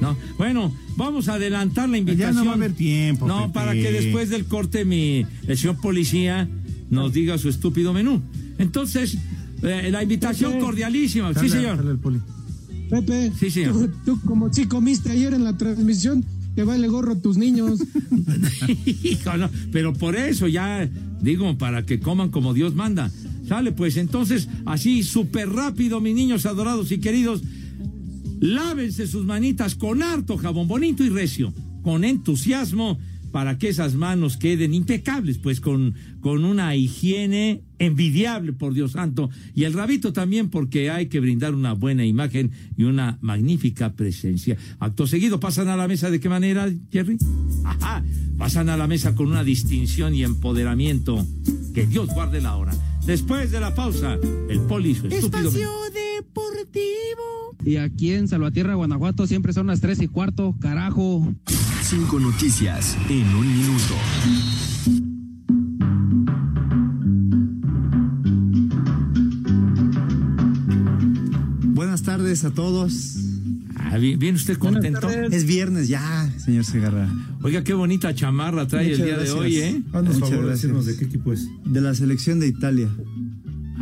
No, 0.02 0.16
bueno, 0.38 0.74
vamos 0.96 1.28
a 1.28 1.34
adelantar 1.34 1.90
la 1.90 1.96
Ya 1.98 2.00
invitación. 2.00 2.36
no 2.36 2.46
va 2.46 2.52
a 2.52 2.56
haber 2.56 2.74
tiempo. 2.74 3.28
No, 3.28 3.42
Pepe. 3.42 3.54
para 3.54 3.74
que 3.74 3.92
después 3.92 4.30
del 4.30 4.46
corte 4.46 4.86
mi, 4.86 5.26
el 5.48 5.58
señor 5.58 5.78
policía 5.82 6.48
nos 6.90 7.12
diga 7.12 7.38
su 7.38 7.50
estúpido 7.50 7.92
menú. 7.92 8.22
Entonces, 8.60 9.18
eh, 9.64 9.90
la 9.92 10.02
invitación 10.04 10.54
Pepe. 10.54 10.64
cordialísima. 10.64 11.34
Sí, 11.34 11.50
señor. 11.50 12.00
Pepe, 12.90 13.32
Sí, 13.38 13.52
señor. 13.52 13.74
tú, 13.74 13.90
tú 14.06 14.22
como 14.26 14.54
sí 14.54 14.66
comiste 14.66 15.12
ayer 15.12 15.34
en 15.34 15.44
la 15.44 15.58
transmisión, 15.58 16.24
te 16.60 16.66
vale 16.66 16.90
gorro 16.90 17.18
tus 17.18 17.38
niños. 17.38 17.80
Pero 19.72 19.94
por 19.94 20.18
eso 20.18 20.46
ya 20.50 20.90
digo, 21.22 21.58
para 21.58 21.86
que 21.86 22.02
coman 22.02 22.32
como 22.32 22.54
Dios 22.54 22.76
manda. 22.76 23.10
Sale, 23.48 23.72
pues 23.72 23.96
entonces, 23.96 24.50
así 24.66 25.04
súper 25.04 25.48
rápido, 25.50 26.02
mis 26.02 26.16
niños 26.16 26.46
adorados 26.46 26.92
y 26.92 27.00
queridos, 27.00 27.44
lávense 28.42 29.08
sus 29.08 29.26
manitas 29.26 29.74
con 29.76 30.04
harto 30.04 30.36
jabón 30.36 30.68
bonito 30.68 31.02
y 31.02 31.08
recio, 31.08 31.54
con 31.82 32.04
entusiasmo, 32.04 33.00
para 33.32 33.58
que 33.58 33.70
esas 33.70 33.96
manos 33.96 34.38
queden 34.38 34.74
impecables, 34.74 35.38
pues 35.38 35.62
con, 35.62 35.96
con 36.22 36.46
una 36.46 36.76
higiene 36.76 37.64
envidiable, 37.80 38.54
por 38.54 38.74
Dios 38.74 38.94
santo, 38.94 39.30
y 39.56 39.64
el 39.64 39.74
rabito 39.74 40.14
también, 40.14 40.50
porque 40.50 40.90
hay 40.90 41.08
que 41.08 41.20
brindar 41.20 41.56
una 41.56 41.74
buena 41.74 42.06
imagen 42.06 42.52
y 42.76 42.84
una 42.84 43.18
magnífica 43.22 43.94
presencia. 43.94 44.58
Acto 44.80 45.08
seguido, 45.08 45.40
pasan 45.40 45.70
a 45.70 45.78
la 45.78 45.88
mesa 45.88 46.10
de 46.10 46.20
qué 46.20 46.30
manera, 46.30 46.70
Jerry? 46.92 47.18
Ajá, 47.64 48.04
pasan 48.38 48.70
a 48.70 48.78
la 48.78 48.88
mesa 48.88 49.16
con 49.16 49.28
una 49.28 49.44
distinción 49.44 50.14
y 50.14 50.24
empoderamiento. 50.24 51.26
Que 51.74 51.86
Dios 51.86 52.10
guarde 52.10 52.42
la 52.42 52.56
hora. 52.56 52.74
Después 53.06 53.52
de 53.52 53.60
la 53.60 53.74
pausa, 53.74 54.18
el 54.50 54.60
poli 54.62 54.96
su 54.96 55.08
estúpido. 55.08 55.50
Espacio 55.50 55.70
Deportivo. 55.94 57.39
Y 57.64 57.76
aquí 57.78 58.14
en 58.14 58.28
Salvatierra, 58.28 58.76
Guanajuato, 58.76 59.28
siempre 59.28 59.54
son 59.54 59.68
las 59.68 59.82
tres 59.82 60.02
y 60.02 60.08
cuarto, 60.08 60.56
carajo. 60.60 61.34
Cinco 61.82 62.20
noticias 62.20 62.98
en 63.10 63.28
un 63.36 63.48
minuto. 63.48 63.96
Buenas 71.64 72.04
tardes 72.04 72.46
a 72.46 72.52
todos. 72.52 73.18
Ah, 73.76 73.98
usted 74.36 74.58
contento. 74.58 75.10
Es 75.10 75.46
viernes 75.46 75.88
ya, 75.88 76.32
señor 76.38 76.64
Segarra. 76.66 77.10
Oiga, 77.42 77.64
qué 77.64 77.74
bonita 77.74 78.14
chamarra 78.14 78.68
trae 78.68 78.90
Muchas 78.90 79.00
el 79.00 79.06
día 79.06 79.18
de 79.18 79.32
hoy, 79.32 79.56
¿eh? 79.58 79.82
Haznos 79.94 80.16
Muchas 80.16 80.20
favor 80.20 80.36
de 80.36 80.46
gracias. 80.48 80.62
decirnos 80.62 80.86
de 80.86 80.98
qué 80.98 81.06
equipo 81.06 81.34
es. 81.34 81.48
De 81.66 81.82
la 81.82 81.94
selección 81.96 82.40
de 82.40 82.48
Italia. 82.48 82.90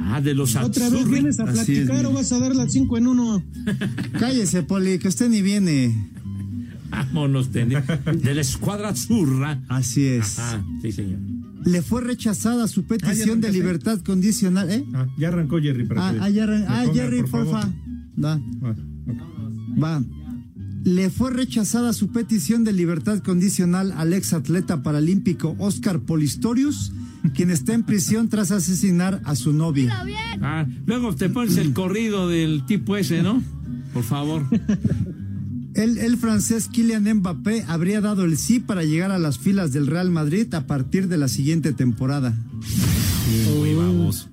Ah, 0.09 0.21
de 0.21 0.33
los 0.33 0.55
¿Otra 0.55 0.89
vez 0.89 1.07
vienes 1.09 1.39
a 1.39 1.43
Así 1.43 1.59
es, 1.59 1.65
platicar 1.87 2.05
o 2.05 2.13
vas 2.13 2.31
a 2.31 2.39
dar 2.39 2.55
las 2.55 2.71
cinco 2.71 2.97
en 2.97 3.07
uno? 3.07 3.43
Cállese, 4.19 4.63
Poli, 4.63 4.99
que 4.99 5.07
usted 5.09 5.29
ni 5.29 5.41
viene. 5.41 6.11
Vámonos, 6.89 7.49
ten- 7.51 7.69
de 7.69 8.33
la 8.35 8.41
escuadra 8.41 8.89
Azzurra. 8.89 9.61
Así 9.67 10.05
es. 10.05 10.39
Ah, 10.39 10.63
sí, 10.81 10.91
señor. 10.91 11.19
Le 11.65 11.81
fue 11.81 12.01
rechazada 12.01 12.67
su 12.69 12.83
petición 12.85 13.41
de 13.41 13.51
libertad 13.51 13.99
condicional. 13.99 14.69
¿Eh? 14.71 14.85
Ah, 14.93 15.07
ya 15.17 15.27
arrancó 15.27 15.59
Jerry. 15.59 15.85
Para 15.85 16.07
Ah, 16.07 16.13
que 16.13 16.19
ah, 16.21 16.29
ya 16.29 16.43
arran- 16.45 16.65
ah, 16.69 16.81
ponga, 16.85 16.93
Jerry, 16.93 17.21
por 17.21 17.29
favor. 17.29 17.51
porfa. 17.51 17.69
Va, 18.23 18.33
Ah, 18.33 18.69
ok. 18.71 19.83
va. 19.83 20.03
Le 20.85 21.09
fue 21.09 21.31
rechazada 21.31 21.91
su 21.91 22.07
petición 22.13 22.63
de 22.63 22.71
libertad 22.71 23.19
condicional 23.19 23.91
al 23.97 24.13
ex 24.13 24.31
atleta 24.31 24.81
paralímpico 24.83 25.55
Oscar 25.59 25.99
Polistorius, 25.99 26.93
quien 27.33 27.49
está 27.51 27.73
en 27.73 27.83
prisión 27.83 28.29
tras 28.29 28.51
asesinar 28.51 29.21
a 29.25 29.35
su 29.35 29.53
novia. 29.53 30.03
Ah, 30.41 30.65
luego 30.85 31.15
te 31.15 31.29
pones 31.29 31.57
el 31.57 31.73
corrido 31.73 32.27
del 32.27 32.65
tipo 32.65 32.97
ese, 32.97 33.23
¿no? 33.23 33.41
Por 33.93 34.03
favor. 34.03 34.45
El, 35.73 35.99
el 35.99 36.17
francés 36.17 36.69
Kylian 36.71 37.03
Mbappé 37.17 37.63
habría 37.67 38.01
dado 38.01 38.25
el 38.25 38.37
sí 38.37 38.59
para 38.59 38.83
llegar 38.83 39.11
a 39.11 39.19
las 39.19 39.37
filas 39.37 39.73
del 39.73 39.85
Real 39.85 40.09
Madrid 40.09 40.51
a 40.55 40.65
partir 40.65 41.07
de 41.07 41.17
la 41.17 41.27
siguiente 41.27 41.71
temporada. 41.71 42.35
Muy 43.55 43.75
baboso. 43.75 44.27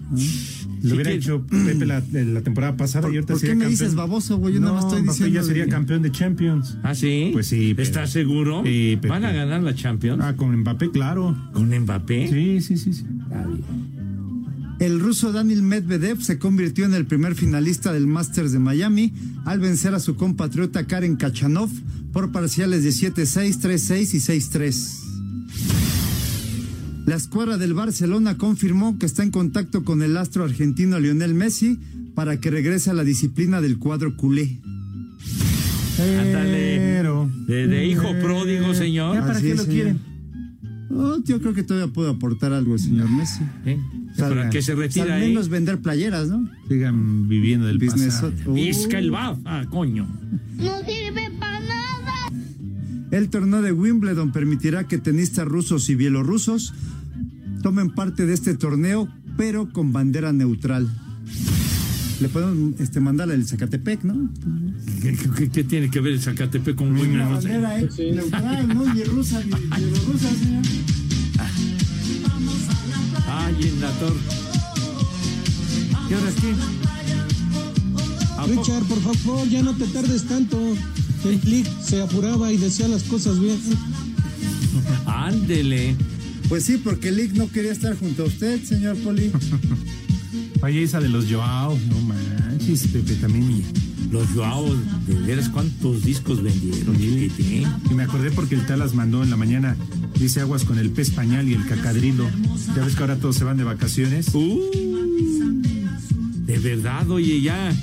Lo 0.88 0.94
hubiera 0.94 1.10
¿qué? 1.10 1.16
hecho 1.16 1.46
Pepe 1.46 1.86
la, 1.86 2.02
la 2.12 2.40
temporada 2.42 2.76
pasada 2.76 3.08
y 3.08 3.14
ahorita 3.16 3.32
¿Por 3.32 3.36
qué 3.36 3.40
sería 3.40 3.54
me 3.54 3.60
campeón. 3.64 3.70
dices 3.80 3.94
baboso, 3.94 4.38
güey? 4.38 4.54
Yo 4.54 4.60
nada 4.60 4.74
más 4.74 4.84
estoy 4.84 5.02
Mbappé 5.02 5.12
diciendo 5.12 5.34
ya 5.40 5.46
sería 5.46 5.64
de- 5.64 5.70
campeón 5.70 6.02
de 6.02 6.12
Champions. 6.12 6.76
¿Ah, 6.82 6.94
sí? 6.94 7.30
Pues 7.32 7.46
sí. 7.46 7.72
pero- 7.74 7.82
¿Estás 7.88 8.10
seguro? 8.10 8.62
Sí, 8.64 8.96
Pepe. 8.96 9.08
¿Van 9.08 9.24
a 9.24 9.32
ganar 9.32 9.62
la 9.62 9.74
Champions? 9.74 10.20
Ah, 10.22 10.34
con 10.36 10.54
Mbappé, 10.60 10.90
claro. 10.90 11.36
¿Con 11.52 11.70
Mbappé? 11.76 12.28
Sí, 12.30 12.60
sí, 12.60 12.76
sí. 12.76 12.92
sí. 12.92 13.04
El 14.80 15.00
ruso 15.00 15.32
Daniel 15.32 15.62
Medvedev 15.62 16.20
se 16.20 16.38
convirtió 16.38 16.84
en 16.84 16.94
el 16.94 17.06
primer 17.06 17.34
finalista 17.36 17.92
del 17.92 18.06
Masters 18.06 18.52
de 18.52 18.58
Miami 18.58 19.12
al 19.44 19.60
vencer 19.60 19.94
a 19.94 20.00
su 20.00 20.16
compatriota 20.16 20.86
Karen 20.86 21.16
Kachanov 21.16 21.70
por 22.12 22.32
parciales 22.32 22.82
de 22.82 22.90
7-6, 22.90 23.60
3-6 23.60 24.14
y 24.14 24.18
6-3. 24.18 25.93
La 27.06 27.16
escuadra 27.16 27.58
del 27.58 27.74
Barcelona 27.74 28.38
confirmó 28.38 28.98
que 28.98 29.06
está 29.06 29.22
en 29.22 29.30
contacto 29.30 29.84
con 29.84 30.02
el 30.02 30.16
astro 30.16 30.44
argentino 30.44 30.98
Lionel 30.98 31.34
Messi 31.34 31.78
para 32.14 32.40
que 32.40 32.50
regrese 32.50 32.90
a 32.90 32.94
la 32.94 33.04
disciplina 33.04 33.60
del 33.60 33.78
cuadro 33.78 34.16
culé. 34.16 34.58
Ándale. 35.98 37.02
De, 37.46 37.66
de 37.68 37.86
hijo 37.86 38.08
pródigo, 38.22 38.74
señor. 38.74 39.14
¿Ya 39.16 39.20
para 39.20 39.34
Así 39.34 39.42
qué 39.46 39.52
es, 39.52 39.58
lo 39.58 39.66
quieren? 39.66 40.00
Oh, 40.90 41.18
yo 41.24 41.40
creo 41.40 41.54
que 41.54 41.62
todavía 41.62 41.92
puede 41.92 42.10
aportar 42.10 42.52
algo 42.52 42.78
señor 42.78 43.10
Messi. 43.10 43.42
¿Eh? 43.66 43.78
¿Para 44.16 44.48
qué 44.48 44.62
se 44.62 44.74
retira 44.74 45.06
Al 45.06 45.12
ahí? 45.12 45.28
menos 45.28 45.48
vender 45.48 45.80
playeras, 45.80 46.28
¿no? 46.28 46.48
Sigan 46.68 47.28
viviendo 47.28 47.66
del 47.66 47.78
Business 47.78 48.14
pasado. 48.14 48.32
Uh. 48.46 48.54
Vizca 48.54 48.98
el 48.98 49.10
Bafa, 49.10 49.66
coño. 49.66 50.06
No 50.56 50.78
sirve 50.86 51.30
para 51.38 51.60
nada. 51.60 52.14
El 53.10 53.28
torneo 53.28 53.60
de 53.60 53.72
Wimbledon 53.72 54.32
permitirá 54.32 54.84
que 54.84 54.98
tenistas 54.98 55.46
rusos 55.46 55.88
y 55.90 55.96
bielorrusos 55.96 56.72
tomen 57.64 57.88
parte 57.94 58.26
de 58.26 58.34
este 58.34 58.54
torneo, 58.58 59.08
pero 59.38 59.72
con 59.72 59.90
bandera 59.90 60.34
neutral. 60.34 60.86
Le 62.20 62.28
podemos 62.28 62.78
este, 62.78 63.00
mandar 63.00 63.30
el 63.30 63.46
Zacatepec, 63.46 64.04
¿no? 64.04 64.28
¿Qué, 65.00 65.16
qué- 65.38 65.48
qué 65.48 65.64
tiene 65.64 65.88
que 65.90 65.98
ver 66.00 66.12
el 66.12 66.20
Zacatepec 66.20 66.76
con 66.76 66.88
Wimbledon? 66.92 67.18
La 67.20 67.28
bandera 67.28 67.80
eh, 67.80 67.88
neutral, 68.14 68.68
¿no? 68.68 68.84
Bielorrusa, 68.92 69.40
bi- 69.40 69.46
bielorrusa, 69.78 70.28
señor. 70.34 70.62
Ay, 73.28 73.54
en 73.62 73.80
la 73.80 73.90
torre. 73.92 74.18
¿Qué 76.08 76.16
hora 76.16 76.28
es 76.28 76.34
poco? 76.34 76.48
Richard, 78.46 78.84
por 78.84 79.00
favor, 79.00 79.48
ya 79.48 79.62
no 79.62 79.74
te 79.74 79.86
tardes 79.86 80.24
tanto. 80.24 80.58
El 81.24 81.40
Lick 81.44 81.66
se 81.82 82.02
apuraba 82.02 82.52
y 82.52 82.58
decía 82.58 82.88
las 82.88 83.04
cosas 83.04 83.40
bien. 83.40 83.56
Ándele. 85.06 85.96
Pues 86.54 86.66
sí, 86.66 86.78
porque 86.78 87.10
Lick 87.10 87.32
no 87.32 87.50
quería 87.50 87.72
estar 87.72 87.98
junto 87.98 88.22
a 88.22 88.26
usted, 88.26 88.62
señor 88.62 88.96
Poli. 88.98 89.32
Oye, 90.62 90.84
esa 90.84 91.00
de 91.00 91.08
los 91.08 91.26
Joao, 91.28 91.76
no 91.88 92.00
manches, 92.02 92.86
Pepe, 92.92 93.16
también. 93.16 93.64
Los 94.12 94.28
Joao, 94.28 94.72
de 95.04 95.14
veras, 95.26 95.48
¿cuántos 95.48 96.04
discos 96.04 96.40
vendieron? 96.44 96.96
chiquitín? 96.96 97.66
Y 97.90 97.94
me 97.94 98.04
acordé 98.04 98.30
porque 98.30 98.54
el 98.54 98.64
Talas 98.66 98.94
mandó 98.94 99.24
en 99.24 99.30
la 99.30 99.36
mañana, 99.36 99.76
dice 100.16 100.42
aguas 100.42 100.62
con 100.62 100.78
el 100.78 100.90
pez 100.90 101.10
pañal 101.10 101.48
y 101.48 101.54
el 101.54 101.66
cacadrilo. 101.66 102.24
Ya 102.76 102.84
ves 102.84 102.94
que 102.94 103.00
ahora 103.00 103.16
todos 103.16 103.34
se 103.34 103.42
van 103.42 103.56
de 103.56 103.64
vacaciones. 103.64 104.28
Uh, 104.32 104.60
de 106.46 106.58
verdad, 106.60 107.10
oye, 107.10 107.40
ya 107.40 107.74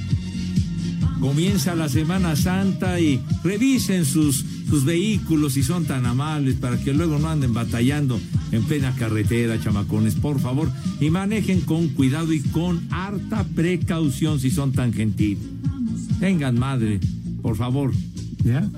comienza 1.20 1.76
la 1.76 1.90
Semana 1.90 2.38
Santa 2.38 3.02
y 3.02 3.22
revisen 3.44 4.06
sus, 4.06 4.46
sus 4.70 4.86
vehículos 4.86 5.56
si 5.56 5.62
son 5.62 5.84
tan 5.84 6.06
amables 6.06 6.56
para 6.56 6.78
que 6.78 6.94
luego 6.94 7.20
no 7.20 7.28
anden 7.28 7.54
batallando 7.54 8.18
en 8.52 8.64
plena 8.64 8.94
carretera, 8.96 9.60
chamacones, 9.60 10.16
por 10.16 10.40
favor, 10.40 10.70
y 11.00 11.10
manejen 11.10 11.62
con 11.62 11.90
cuidado 11.90 12.34
y 12.34 12.40
con 12.40 12.82
harta 12.92 13.44
precaución 13.56 14.40
si 14.40 14.52
son 14.52 14.72
tan 14.74 14.94
gentiles. 14.94 15.44
Tengan 16.20 16.60
madre, 16.60 17.00
por 17.42 17.56
favor. 17.56 17.92
¿Ya? 18.44 18.70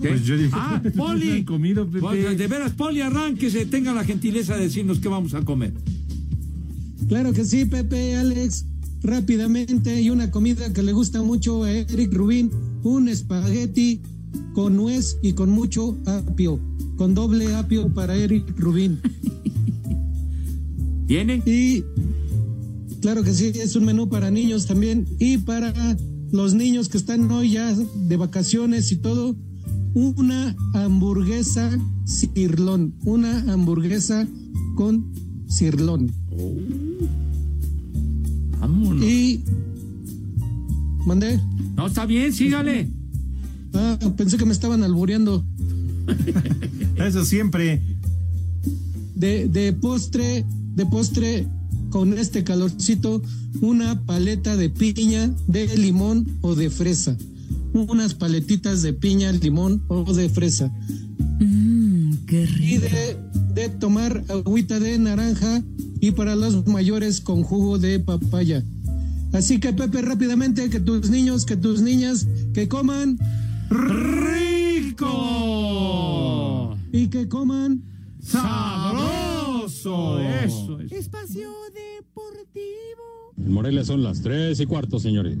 ¿Qué? 0.00 0.08
Pues 0.08 0.24
yo 0.24 0.36
dije, 0.36 0.50
ah, 0.52 0.82
Poli. 0.96 1.30
han 1.30 1.44
comido, 1.44 1.86
Pepe. 1.88 2.34
De 2.36 2.46
veras, 2.46 2.72
Poli, 2.72 3.00
arránquese, 3.00 3.66
tenga 3.66 3.92
la 3.92 4.04
gentileza 4.04 4.56
de 4.56 4.64
decirnos 4.64 4.98
qué 4.98 5.08
vamos 5.08 5.34
a 5.34 5.42
comer. 5.42 5.72
Claro 7.08 7.32
que 7.32 7.44
sí, 7.44 7.64
Pepe, 7.64 8.16
Alex. 8.16 8.66
Rápidamente, 9.02 10.00
y 10.00 10.10
una 10.10 10.30
comida 10.30 10.72
que 10.72 10.80
le 10.80 10.92
gusta 10.92 11.22
mucho 11.22 11.64
a 11.64 11.72
Eric 11.72 12.12
Rubín, 12.14 12.50
un 12.84 13.08
espagueti 13.08 14.00
con 14.54 14.76
nuez 14.76 15.18
y 15.22 15.32
con 15.32 15.50
mucho 15.50 15.98
apio, 16.06 16.60
con 16.96 17.14
doble 17.14 17.54
apio 17.54 17.92
para 17.92 18.16
Eric 18.16 18.58
Rubín. 18.58 19.00
¿Tiene? 21.06 21.42
Y 21.44 21.84
claro 23.00 23.22
que 23.22 23.32
sí, 23.32 23.52
es 23.54 23.76
un 23.76 23.84
menú 23.84 24.08
para 24.08 24.30
niños 24.30 24.66
también 24.66 25.06
y 25.18 25.38
para 25.38 25.72
los 26.30 26.54
niños 26.54 26.88
que 26.88 26.96
están 26.96 27.30
hoy 27.30 27.50
ya 27.50 27.74
de 27.74 28.16
vacaciones 28.16 28.90
y 28.92 28.96
todo, 28.96 29.36
una 29.94 30.56
hamburguesa 30.72 31.78
cirlón, 32.06 32.94
una 33.04 33.52
hamburguesa 33.52 34.26
con 34.74 35.12
cirlón. 35.48 36.10
Vámonos. 38.58 39.04
Y 39.04 39.44
mandé. 41.06 41.40
No, 41.76 41.86
está 41.86 42.06
bien, 42.06 42.32
sígale. 42.32 42.88
Ah, 43.74 43.98
pensé 44.16 44.36
que 44.36 44.46
me 44.46 44.52
estaban 44.52 44.82
albureando. 44.82 45.44
Eso 46.96 47.24
siempre. 47.24 47.82
De, 49.14 49.48
de 49.48 49.72
postre, 49.72 50.44
de 50.74 50.86
postre 50.86 51.46
con 51.90 52.16
este 52.16 52.44
calorcito, 52.44 53.22
una 53.60 54.04
paleta 54.04 54.56
de 54.56 54.70
piña, 54.70 55.34
de 55.46 55.76
limón 55.76 56.26
o 56.40 56.54
de 56.54 56.70
fresa. 56.70 57.16
Unas 57.72 58.14
paletitas 58.14 58.82
de 58.82 58.92
piña, 58.92 59.32
limón 59.32 59.82
o 59.88 60.12
de 60.12 60.28
fresa. 60.28 60.72
Mmm, 61.40 62.14
qué 62.26 62.46
rico. 62.46 62.64
Y 62.64 62.78
de, 62.78 63.16
de 63.54 63.68
tomar 63.68 64.24
agüita 64.28 64.80
de 64.80 64.98
naranja 64.98 65.62
y 66.00 66.10
para 66.10 66.34
los 66.34 66.66
mayores 66.66 67.20
con 67.20 67.42
jugo 67.42 67.78
de 67.78 68.00
papaya. 68.00 68.64
Así 69.32 69.60
que 69.60 69.72
Pepe, 69.72 70.02
rápidamente, 70.02 70.68
que 70.68 70.80
tus 70.80 71.08
niños, 71.08 71.46
que 71.46 71.56
tus 71.56 71.80
niñas, 71.80 72.26
que 72.52 72.68
coman 72.68 73.18
¡Rico! 74.92 76.76
y 76.92 77.08
que 77.08 77.26
coman 77.26 77.82
¡Sabroso! 78.20 80.18
Eso 80.20 80.80
es. 80.80 80.92
Espacio 80.92 81.50
Deportivo. 81.72 83.32
En 83.38 83.52
Morelia 83.52 83.84
son 83.84 84.02
las 84.02 84.20
tres 84.20 84.60
y 84.60 84.66
cuarto, 84.66 84.98
señores. 84.98 85.38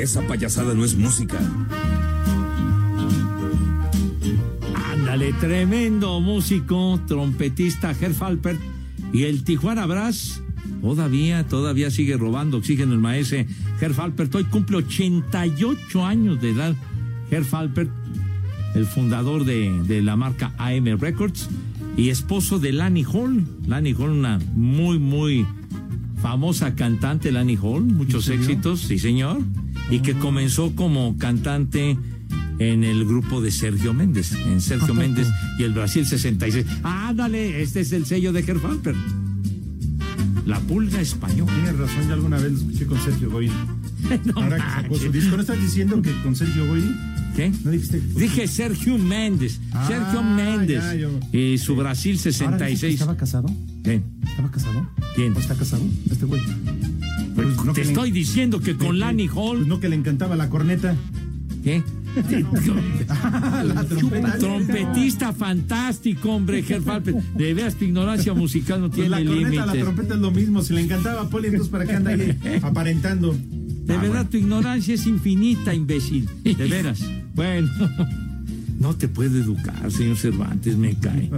Esa 0.00 0.22
payasada 0.22 0.72
no 0.72 0.82
es 0.82 0.96
música. 0.96 1.38
Ándale, 4.92 5.34
tremendo 5.34 6.20
músico, 6.20 6.98
trompetista 7.06 7.90
Herr 7.90 8.14
Alpert 8.20 8.58
y 9.12 9.24
el 9.24 9.44
Tijuana 9.44 9.84
Brass. 9.84 10.42
Todavía, 10.80 11.46
todavía 11.46 11.90
sigue 11.90 12.16
robando 12.16 12.56
oxígeno 12.56 12.94
el 12.94 12.98
maese 12.98 13.46
Herr 13.78 13.92
Alpert. 14.00 14.34
Hoy 14.34 14.44
cumple 14.44 14.78
88 14.78 16.06
años 16.06 16.40
de 16.40 16.52
edad. 16.52 16.74
Herr 17.30 17.44
Alpert, 17.52 17.90
el 18.74 18.86
fundador 18.86 19.44
de, 19.44 19.82
de 19.82 20.00
la 20.00 20.16
marca 20.16 20.54
AM 20.56 20.98
Records 20.98 21.50
y 21.98 22.08
esposo 22.08 22.58
de 22.58 22.72
Lani 22.72 23.04
Hall. 23.04 23.44
Lani 23.66 23.92
Hall, 23.92 24.12
una 24.12 24.38
muy, 24.54 24.98
muy 24.98 25.46
famosa 26.22 26.74
cantante, 26.74 27.32
Lani 27.32 27.58
Hall, 27.60 27.84
muchos 27.84 28.28
éxitos, 28.28 28.80
sí 28.80 28.98
señor, 28.98 29.42
y 29.88 30.00
que 30.00 30.14
comenzó 30.14 30.74
como 30.74 31.16
cantante 31.18 31.96
en 32.58 32.84
el 32.84 33.06
grupo 33.06 33.40
de 33.40 33.50
Sergio 33.50 33.94
Méndez, 33.94 34.32
en 34.32 34.60
Sergio 34.60 34.94
Méndez 34.94 35.28
y 35.58 35.62
el 35.62 35.72
Brasil 35.72 36.04
66. 36.06 36.66
Ándale, 36.82 37.62
este 37.62 37.80
es 37.80 37.92
el 37.92 38.04
sello 38.04 38.32
de 38.32 38.40
Alpert. 38.40 38.98
La 40.46 40.58
pulga 40.60 41.00
española. 41.00 41.52
Tienes 41.52 41.78
razón, 41.78 42.08
ya 42.08 42.14
alguna 42.14 42.38
vez 42.38 42.52
lo 42.52 42.58
escuché 42.58 42.86
con 42.86 43.00
Sergio 43.02 43.30
Goyri. 43.30 43.52
No 44.24 44.32
Ahora 44.36 44.56
que 44.56 44.82
sacó 44.82 44.94
su 44.98 45.12
disco, 45.12 45.36
¿no 45.36 45.42
estás 45.42 45.60
diciendo 45.60 46.02
que 46.02 46.10
con 46.22 46.34
Sergio 46.34 46.66
Goyri? 46.66 46.90
¿Qué? 47.36 47.52
¿No 47.64 47.70
dijiste 47.70 48.00
Dije 48.16 48.48
Sergio 48.48 48.98
Méndez. 48.98 49.60
Ah, 49.72 49.84
Sergio 49.86 50.22
Méndez. 50.22 50.82
ya, 50.82 50.94
yo- 50.94 51.20
Y 51.32 51.58
su 51.58 51.76
Brasil 51.76 52.16
Ahora 52.16 52.26
dices 52.26 52.36
que 52.36 52.44
66. 52.44 52.94
¿Estaba 52.94 53.16
casado? 53.16 53.48
¿Qué? 53.84 54.02
¿Estaba 54.24 54.50
casado? 54.50 54.88
¿Quién? 55.14 55.36
¿O 55.36 55.38
está 55.38 55.54
casado? 55.54 55.84
Este 56.10 56.24
güey. 56.24 56.40
Pues 57.34 57.64
no 57.64 57.72
te 57.72 57.82
le- 57.82 57.88
estoy 57.88 58.10
diciendo 58.10 58.60
que 58.60 58.76
con 58.76 58.98
Lani 58.98 59.28
Pues 59.28 59.38
Hall. 59.38 59.68
no 59.68 59.80
que 59.80 59.88
le 59.88 59.96
encantaba 59.96 60.36
la 60.36 60.48
corneta. 60.48 60.96
¿Qué? 61.64 61.82
la 63.64 63.84
trompeta. 63.84 64.38
Trompetista 64.38 65.32
fantástico, 65.32 66.30
hombre, 66.32 66.62
Gerfalpe. 66.62 67.14
De 67.36 67.54
veras, 67.54 67.74
tu 67.76 67.84
ignorancia 67.84 68.34
musical 68.34 68.80
no 68.80 68.86
Pues 68.88 68.96
tiene 68.96 69.10
la 69.10 69.24
corneta, 69.24 69.66
la 69.66 69.72
trompeta 69.74 70.14
es 70.14 70.20
lo 70.20 70.30
mismo. 70.30 70.62
Si 70.62 70.72
le 70.74 70.80
encantaba 70.80 71.22
a 71.22 71.28
Poli, 71.28 71.48
entonces 71.48 71.70
¿para 71.70 71.86
qué 71.86 71.92
anda 71.92 72.10
ahí 72.10 72.36
aparentando? 72.62 73.32
De 73.32 73.96
verdad, 73.96 74.28
tu 74.28 74.36
ignorancia 74.36 74.94
es 74.94 75.06
infinita, 75.06 75.74
imbécil. 75.74 76.28
De 76.44 76.54
veras. 76.54 77.00
Bueno, 77.32 77.70
no 78.80 78.94
te 78.96 79.06
puede 79.08 79.38
educar, 79.40 79.90
señor 79.90 80.16
Cervantes, 80.18 80.76
me 80.76 80.94
cae. 80.96 81.30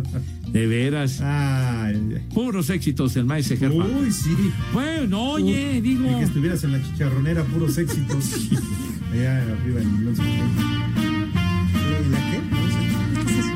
De 0.53 0.67
veras. 0.67 1.21
Ay, 1.23 2.19
Puros 2.35 2.69
éxitos 2.69 3.15
del 3.15 3.25
maestro 3.25 3.57
Gerfalpe. 3.57 3.95
uy, 3.95 4.13
sí. 4.13 4.37
Bueno, 4.75 5.31
oye, 5.33 5.81
digo. 5.81 6.11
Y 6.11 6.15
que 6.17 6.23
estuvieras 6.25 6.63
en 6.65 6.73
la 6.73 6.83
chicharronera, 6.83 7.43
puros 7.45 7.79
éxitos. 7.79 8.51
Allá 9.13 9.43
arriba 9.43 9.81
en 9.81 10.17
sé 10.17 10.23
qué. 10.23 10.43
¿La 12.11 12.19
qué? 12.31 12.41
¿Qué 13.27 13.33
es 13.33 13.39
eso? 13.39 13.53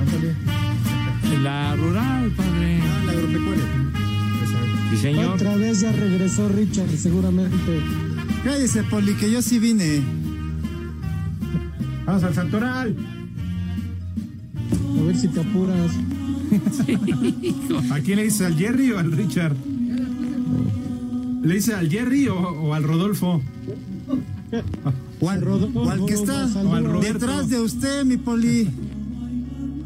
Ándale. 0.00 1.42
La 1.42 1.76
rural, 1.76 2.30
padre. 2.32 2.80
Ah, 2.82 3.02
la 3.06 3.12
agropecuaria. 3.12 3.64
Esa. 4.44 4.90
Sí, 4.90 4.96
señor. 4.96 5.34
Otra 5.34 5.56
vez 5.56 5.80
ya 5.80 5.92
regresó 5.92 6.48
Richard, 6.48 6.90
seguramente. 6.96 7.80
Cállese, 8.44 8.82
Poli, 8.82 9.14
que 9.14 9.30
yo 9.30 9.42
sí 9.42 9.58
vine. 9.60 10.02
Vamos 12.04 12.24
al 12.24 12.34
Santoral. 12.34 12.96
A 14.98 15.02
ver 15.02 15.16
si 15.16 15.28
te 15.28 15.40
apuras. 15.40 15.92
¿A 17.90 18.00
quién 18.00 18.16
le 18.16 18.24
dices? 18.24 18.42
¿Al 18.42 18.56
Jerry 18.56 18.90
o 18.92 18.98
al 18.98 19.12
Richard? 19.12 19.56
¿Le 21.42 21.54
dices 21.54 21.74
al 21.74 21.88
Jerry 21.88 22.28
o, 22.28 22.36
o 22.36 22.74
al 22.74 22.82
Rodolfo? 22.82 23.40
O 25.20 25.30
al, 25.30 25.40
Rodolfo, 25.40 25.82
o 25.82 25.90
al 25.90 26.04
que 26.06 26.14
está 26.14 26.46
o 26.64 26.74
al 26.74 26.84
Roberto. 26.84 27.26
detrás 27.26 27.48
de 27.48 27.60
usted, 27.60 28.04
mi 28.04 28.16
Poli. 28.16 28.68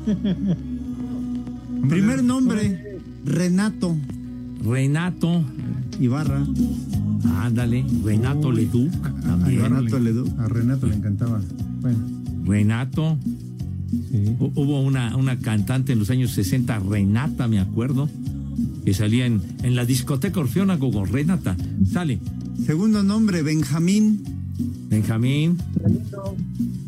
Primer 1.89 2.25
nombre, 2.25 2.99
Renato 3.25 3.97
Renato. 4.65 5.45
Ibarra. 6.01 6.43
Ándale. 7.43 7.85
Renato 8.03 8.51
Leduc. 8.51 8.91
A. 9.27 9.47
Renato 9.47 9.99
Leduc. 9.99 10.39
A 10.39 10.49
Renato 10.49 10.87
le 10.87 10.95
encantaba. 10.95 11.41
Bueno, 11.81 11.99
Renato. 12.45 13.19
Sí. 14.11 14.37
Hubo 14.39 14.81
una, 14.81 15.17
una 15.17 15.39
cantante 15.39 15.93
en 15.93 15.99
los 15.99 16.11
años 16.11 16.31
60, 16.33 16.79
Renata, 16.81 17.49
me 17.49 17.59
acuerdo, 17.61 18.09
que 18.85 18.95
salía 18.95 19.27
en, 19.27 19.41
en 19.63 19.75
la 19.75 19.85
discoteca 19.85 20.41
Orfeónago 20.41 20.91
con 20.93 21.09
Renata. 21.13 21.57
Sale 21.91 22.19
Segundo 22.67 23.03
nombre, 23.03 23.43
Benjamín. 23.43 24.23
Benjamín. 24.89 25.59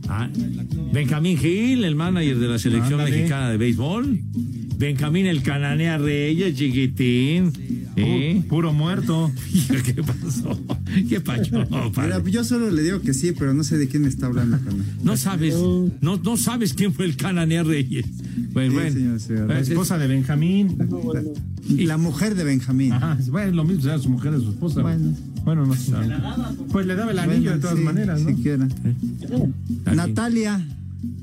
Ah, 0.09 0.29
Benjamín 0.93 1.37
Gil, 1.37 1.85
el 1.85 1.97
manager 1.97 2.39
de 2.39 2.49
la 2.49 2.59
selección 2.59 3.01
Ándale. 3.01 3.17
mexicana 3.17 3.51
de 3.51 3.57
béisbol. 3.57 4.21
Benjamín 4.79 5.27
el 5.27 5.43
Cananea 5.43 5.99
Reyes, 5.99 6.55
chiquitín. 6.57 7.53
¿Eh? 7.97 8.43
Pu- 8.45 8.49
Puro 8.49 8.73
muerto. 8.73 9.31
¿Qué 9.85 9.95
pasó? 10.03 10.59
¿Qué 11.09 11.21
pasó? 11.23 11.65
Mira, 11.97 12.23
yo 12.25 12.45
solo 12.45 12.71
le 12.71 12.83
digo 12.83 13.01
que 13.01 13.15
sí, 13.15 13.33
pero 13.33 13.55
no 13.55 13.65
sé 13.65 13.79
de 13.79 13.89
quién 13.89 14.03
me 14.03 14.09
está 14.09 14.27
hablando. 14.27 14.59
No 15.03 15.17
sabes, 15.17 15.55
no, 16.01 16.17
no 16.17 16.37
sabes 16.37 16.75
quién 16.75 16.93
fue 16.93 17.07
el 17.07 17.17
Cananea 17.17 17.63
Reyes. 17.63 18.07
Bueno, 18.53 18.71
Sí, 18.71 18.75
bueno. 18.77 18.91
señor, 18.93 19.21
señor. 19.21 19.41
La 19.43 19.47
Pues 19.55 19.61
es- 19.63 19.69
esposa 19.71 19.99
de 19.99 20.07
Benjamín. 20.07 20.77
La 21.79 21.97
mujer 21.97 22.35
de 22.35 22.45
Benjamín. 22.45 22.93
Ajá, 22.93 23.19
bueno, 23.31 23.53
lo 23.53 23.65
mismo, 23.65 23.85
era 23.91 23.99
su 23.99 24.09
mujer 24.11 24.33
de 24.33 24.41
su 24.41 24.51
esposa. 24.51 24.83
Bueno. 24.83 25.15
Bueno, 25.45 25.65
no 25.67 25.75
sé. 25.75 25.93
Pues 26.73 26.87
le 26.87 26.97
daba 26.97 27.13
el 27.13 27.19
anillo 27.21 27.41
Bueno, 27.51 27.57
de 27.57 27.61
todas 27.61 27.77
sí, 27.79 27.83
maneras, 27.85 28.21
¿no? 28.23 28.29
Siquiera. 28.31 28.67
Está 28.67 29.37
bien. 29.37 29.55
Natalia. 29.97 30.67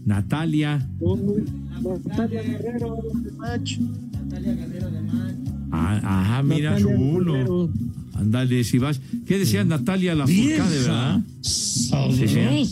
Natalia. 0.06 0.88
Natalia 2.06 2.42
Guerrero, 2.42 2.98
de 3.24 3.32
Match. 3.34 3.78
Ah, 5.76 6.00
ajá, 6.04 6.44
mira. 6.44 6.72
Natalia 6.80 6.96
Chulo. 6.98 7.70
Ándale, 8.14 8.64
si 8.64 8.78
vas. 8.78 9.02
¿Qué 9.26 9.40
decía 9.40 9.64
Natalia 9.64 10.14
la 10.14 10.28
Furcade, 10.28 10.80
verdad? 10.80 11.22
Sí, 11.42 11.90
señor. 12.28 12.68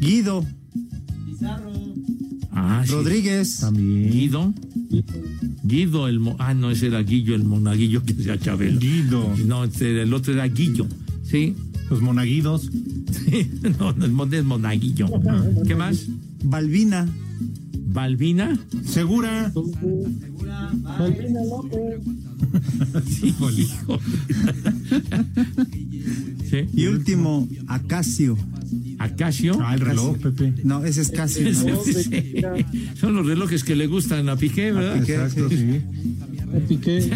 Guido. 0.00 0.46
Ah, 2.52 2.82
sí. 2.86 2.92
Rodríguez. 2.92 3.58
También. 3.60 4.10
Guido. 4.10 4.54
Guido 5.62 6.08
el 6.08 6.20
mo- 6.20 6.36
ah 6.38 6.54
no 6.54 6.70
ese 6.70 6.86
era 6.86 7.00
Guillo 7.02 7.34
el 7.34 7.44
monaguillo 7.44 8.02
que 8.02 8.14
decía 8.14 8.38
Chabelo. 8.38 8.80
Guido. 8.80 9.34
No, 9.46 9.64
este, 9.64 10.02
el 10.02 10.14
otro 10.14 10.32
era 10.32 10.46
Guillo. 10.48 10.86
Sí. 11.22 11.54
Los 11.90 12.00
monaguidos. 12.00 12.70
no, 13.78 13.92
no, 13.92 14.24
es 14.34 14.44
monaguillo. 14.44 15.06
¿Qué 15.66 15.74
más? 15.74 16.06
Balbina. 16.44 17.06
Balbina. 17.96 18.58
Segura. 18.84 19.50
Malvina 20.82 21.40
López. 21.44 22.00
Sí, 23.08 23.34
hijo. 23.56 23.98
Sí. 26.50 26.58
Y 26.74 26.86
último, 26.86 27.48
Acacio. 27.68 28.36
Acacio. 28.98 29.58
Ah, 29.62 29.74
el 29.74 29.80
reloj, 29.80 30.18
Pepe. 30.18 30.52
No, 30.62 30.84
ese 30.84 31.00
es 31.00 31.10
Casio. 31.10 31.50
¿no? 31.50 31.82
sí. 31.84 32.34
Son 33.00 33.14
los 33.14 33.26
relojes 33.26 33.64
que 33.64 33.74
le 33.74 33.86
gustan 33.86 34.28
a 34.28 34.36
Piqué, 34.36 34.72
¿verdad? 34.72 35.00
Piqué. 35.00 35.14
Exacto, 35.14 35.48
sí. 35.48 35.80
Piqué. 36.68 37.10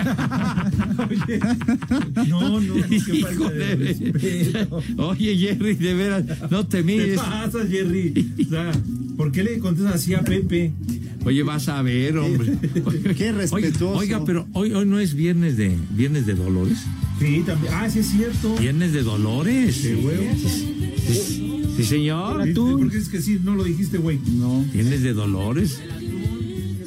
No, 2.29 2.61
no, 2.61 2.75
qué 2.75 3.77
respeto. 3.77 4.83
Oye, 4.97 5.37
Jerry, 5.37 5.75
de 5.75 5.95
veras, 5.95 6.25
no 6.51 6.67
te 6.67 6.79
¿Qué 6.79 6.85
mires. 6.85 7.21
pasa, 7.21 7.59
Jerry? 7.69 8.33
O 8.47 8.49
sea, 8.49 8.73
¿por 9.21 9.33
qué 9.33 9.45
le 9.45 9.59
contestas 9.59 9.97
así 9.97 10.15
a 10.15 10.23
Pepe? 10.23 10.73
Oye, 11.27 11.43
vas 11.43 11.69
a 11.69 11.83
ver, 11.83 12.17
hombre. 12.17 12.57
Qué 13.19 13.33
respetuoso. 13.33 13.99
Oiga, 13.99 14.25
pero 14.25 14.49
hoy, 14.55 14.73
hoy 14.73 14.87
no 14.87 14.99
es 14.99 15.13
viernes 15.13 15.59
de 15.59 15.77
viernes 15.91 16.25
de 16.25 16.33
Dolores. 16.35 16.79
Sí, 17.19 17.43
también. 17.45 17.75
Ah, 17.77 17.91
sí 17.91 17.99
es 17.99 18.07
cierto. 18.07 18.57
Viernes 18.57 18.95
de 18.95 19.03
Dolores. 19.03 19.83
De 19.83 19.95
huevos. 19.95 20.41
Sí, 21.07 21.67
sí, 21.77 21.85
señor. 21.85 22.51
¿Por 22.55 22.91
qué 22.91 22.97
es 22.97 23.11
que 23.11 23.21
sí? 23.21 23.39
No 23.45 23.55
lo 23.57 23.65
dijiste, 23.65 23.99
güey. 23.99 24.19
No. 24.39 24.65
Viernes 24.73 25.03
de 25.03 25.13
Dolores. 25.13 25.83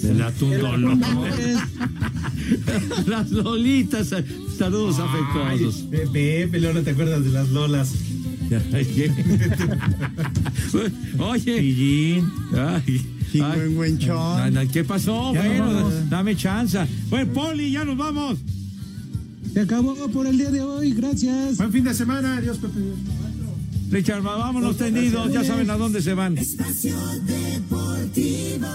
Del 0.02 0.20
atún 0.24 0.58
Dolores. 0.60 1.60
Las 3.06 3.30
lolitas. 3.30 4.12
Saludos 4.58 4.98
afectuosos. 4.98 5.86
Ay, 5.92 6.10
Pepe, 6.12 6.66
ahora 6.66 6.82
te 6.82 6.90
acuerdas 6.90 7.24
de 7.24 7.30
las 7.30 7.50
lolas. 7.50 7.94
Oye. 11.20 11.60
Pillín. 11.60 12.32
Ay, 12.56 13.06
ay. 13.42 14.68
¿Qué 14.72 14.84
pasó? 14.84 15.34
Ya 15.34 15.42
Bueno, 15.42 15.90
dame 16.10 16.36
chance. 16.36 16.80
Bueno, 17.10 17.34
Poli, 17.34 17.72
ya 17.72 17.84
nos 17.86 17.98
vamos. 17.98 18.40
Se 19.54 19.62
acabó 19.62 19.96
por 20.10 20.26
el 20.26 20.38
día 20.38 20.50
de 20.50 20.62
hoy, 20.62 20.94
gracias. 20.94 21.58
Buen 21.58 21.72
fin 21.72 21.84
de 21.84 21.94
semana. 21.94 22.38
Adiós, 22.38 22.58
Pepe. 22.58 22.80
Richard, 23.92 24.24
vámonos 24.24 24.78
tendidos. 24.78 25.32
Ya 25.32 25.44
saben 25.44 25.70
a 25.70 25.78
dónde 25.78 26.02
se 26.02 26.16
van. 26.16 26.36
Espacio 26.38 26.96
Deportivo. 27.26 28.68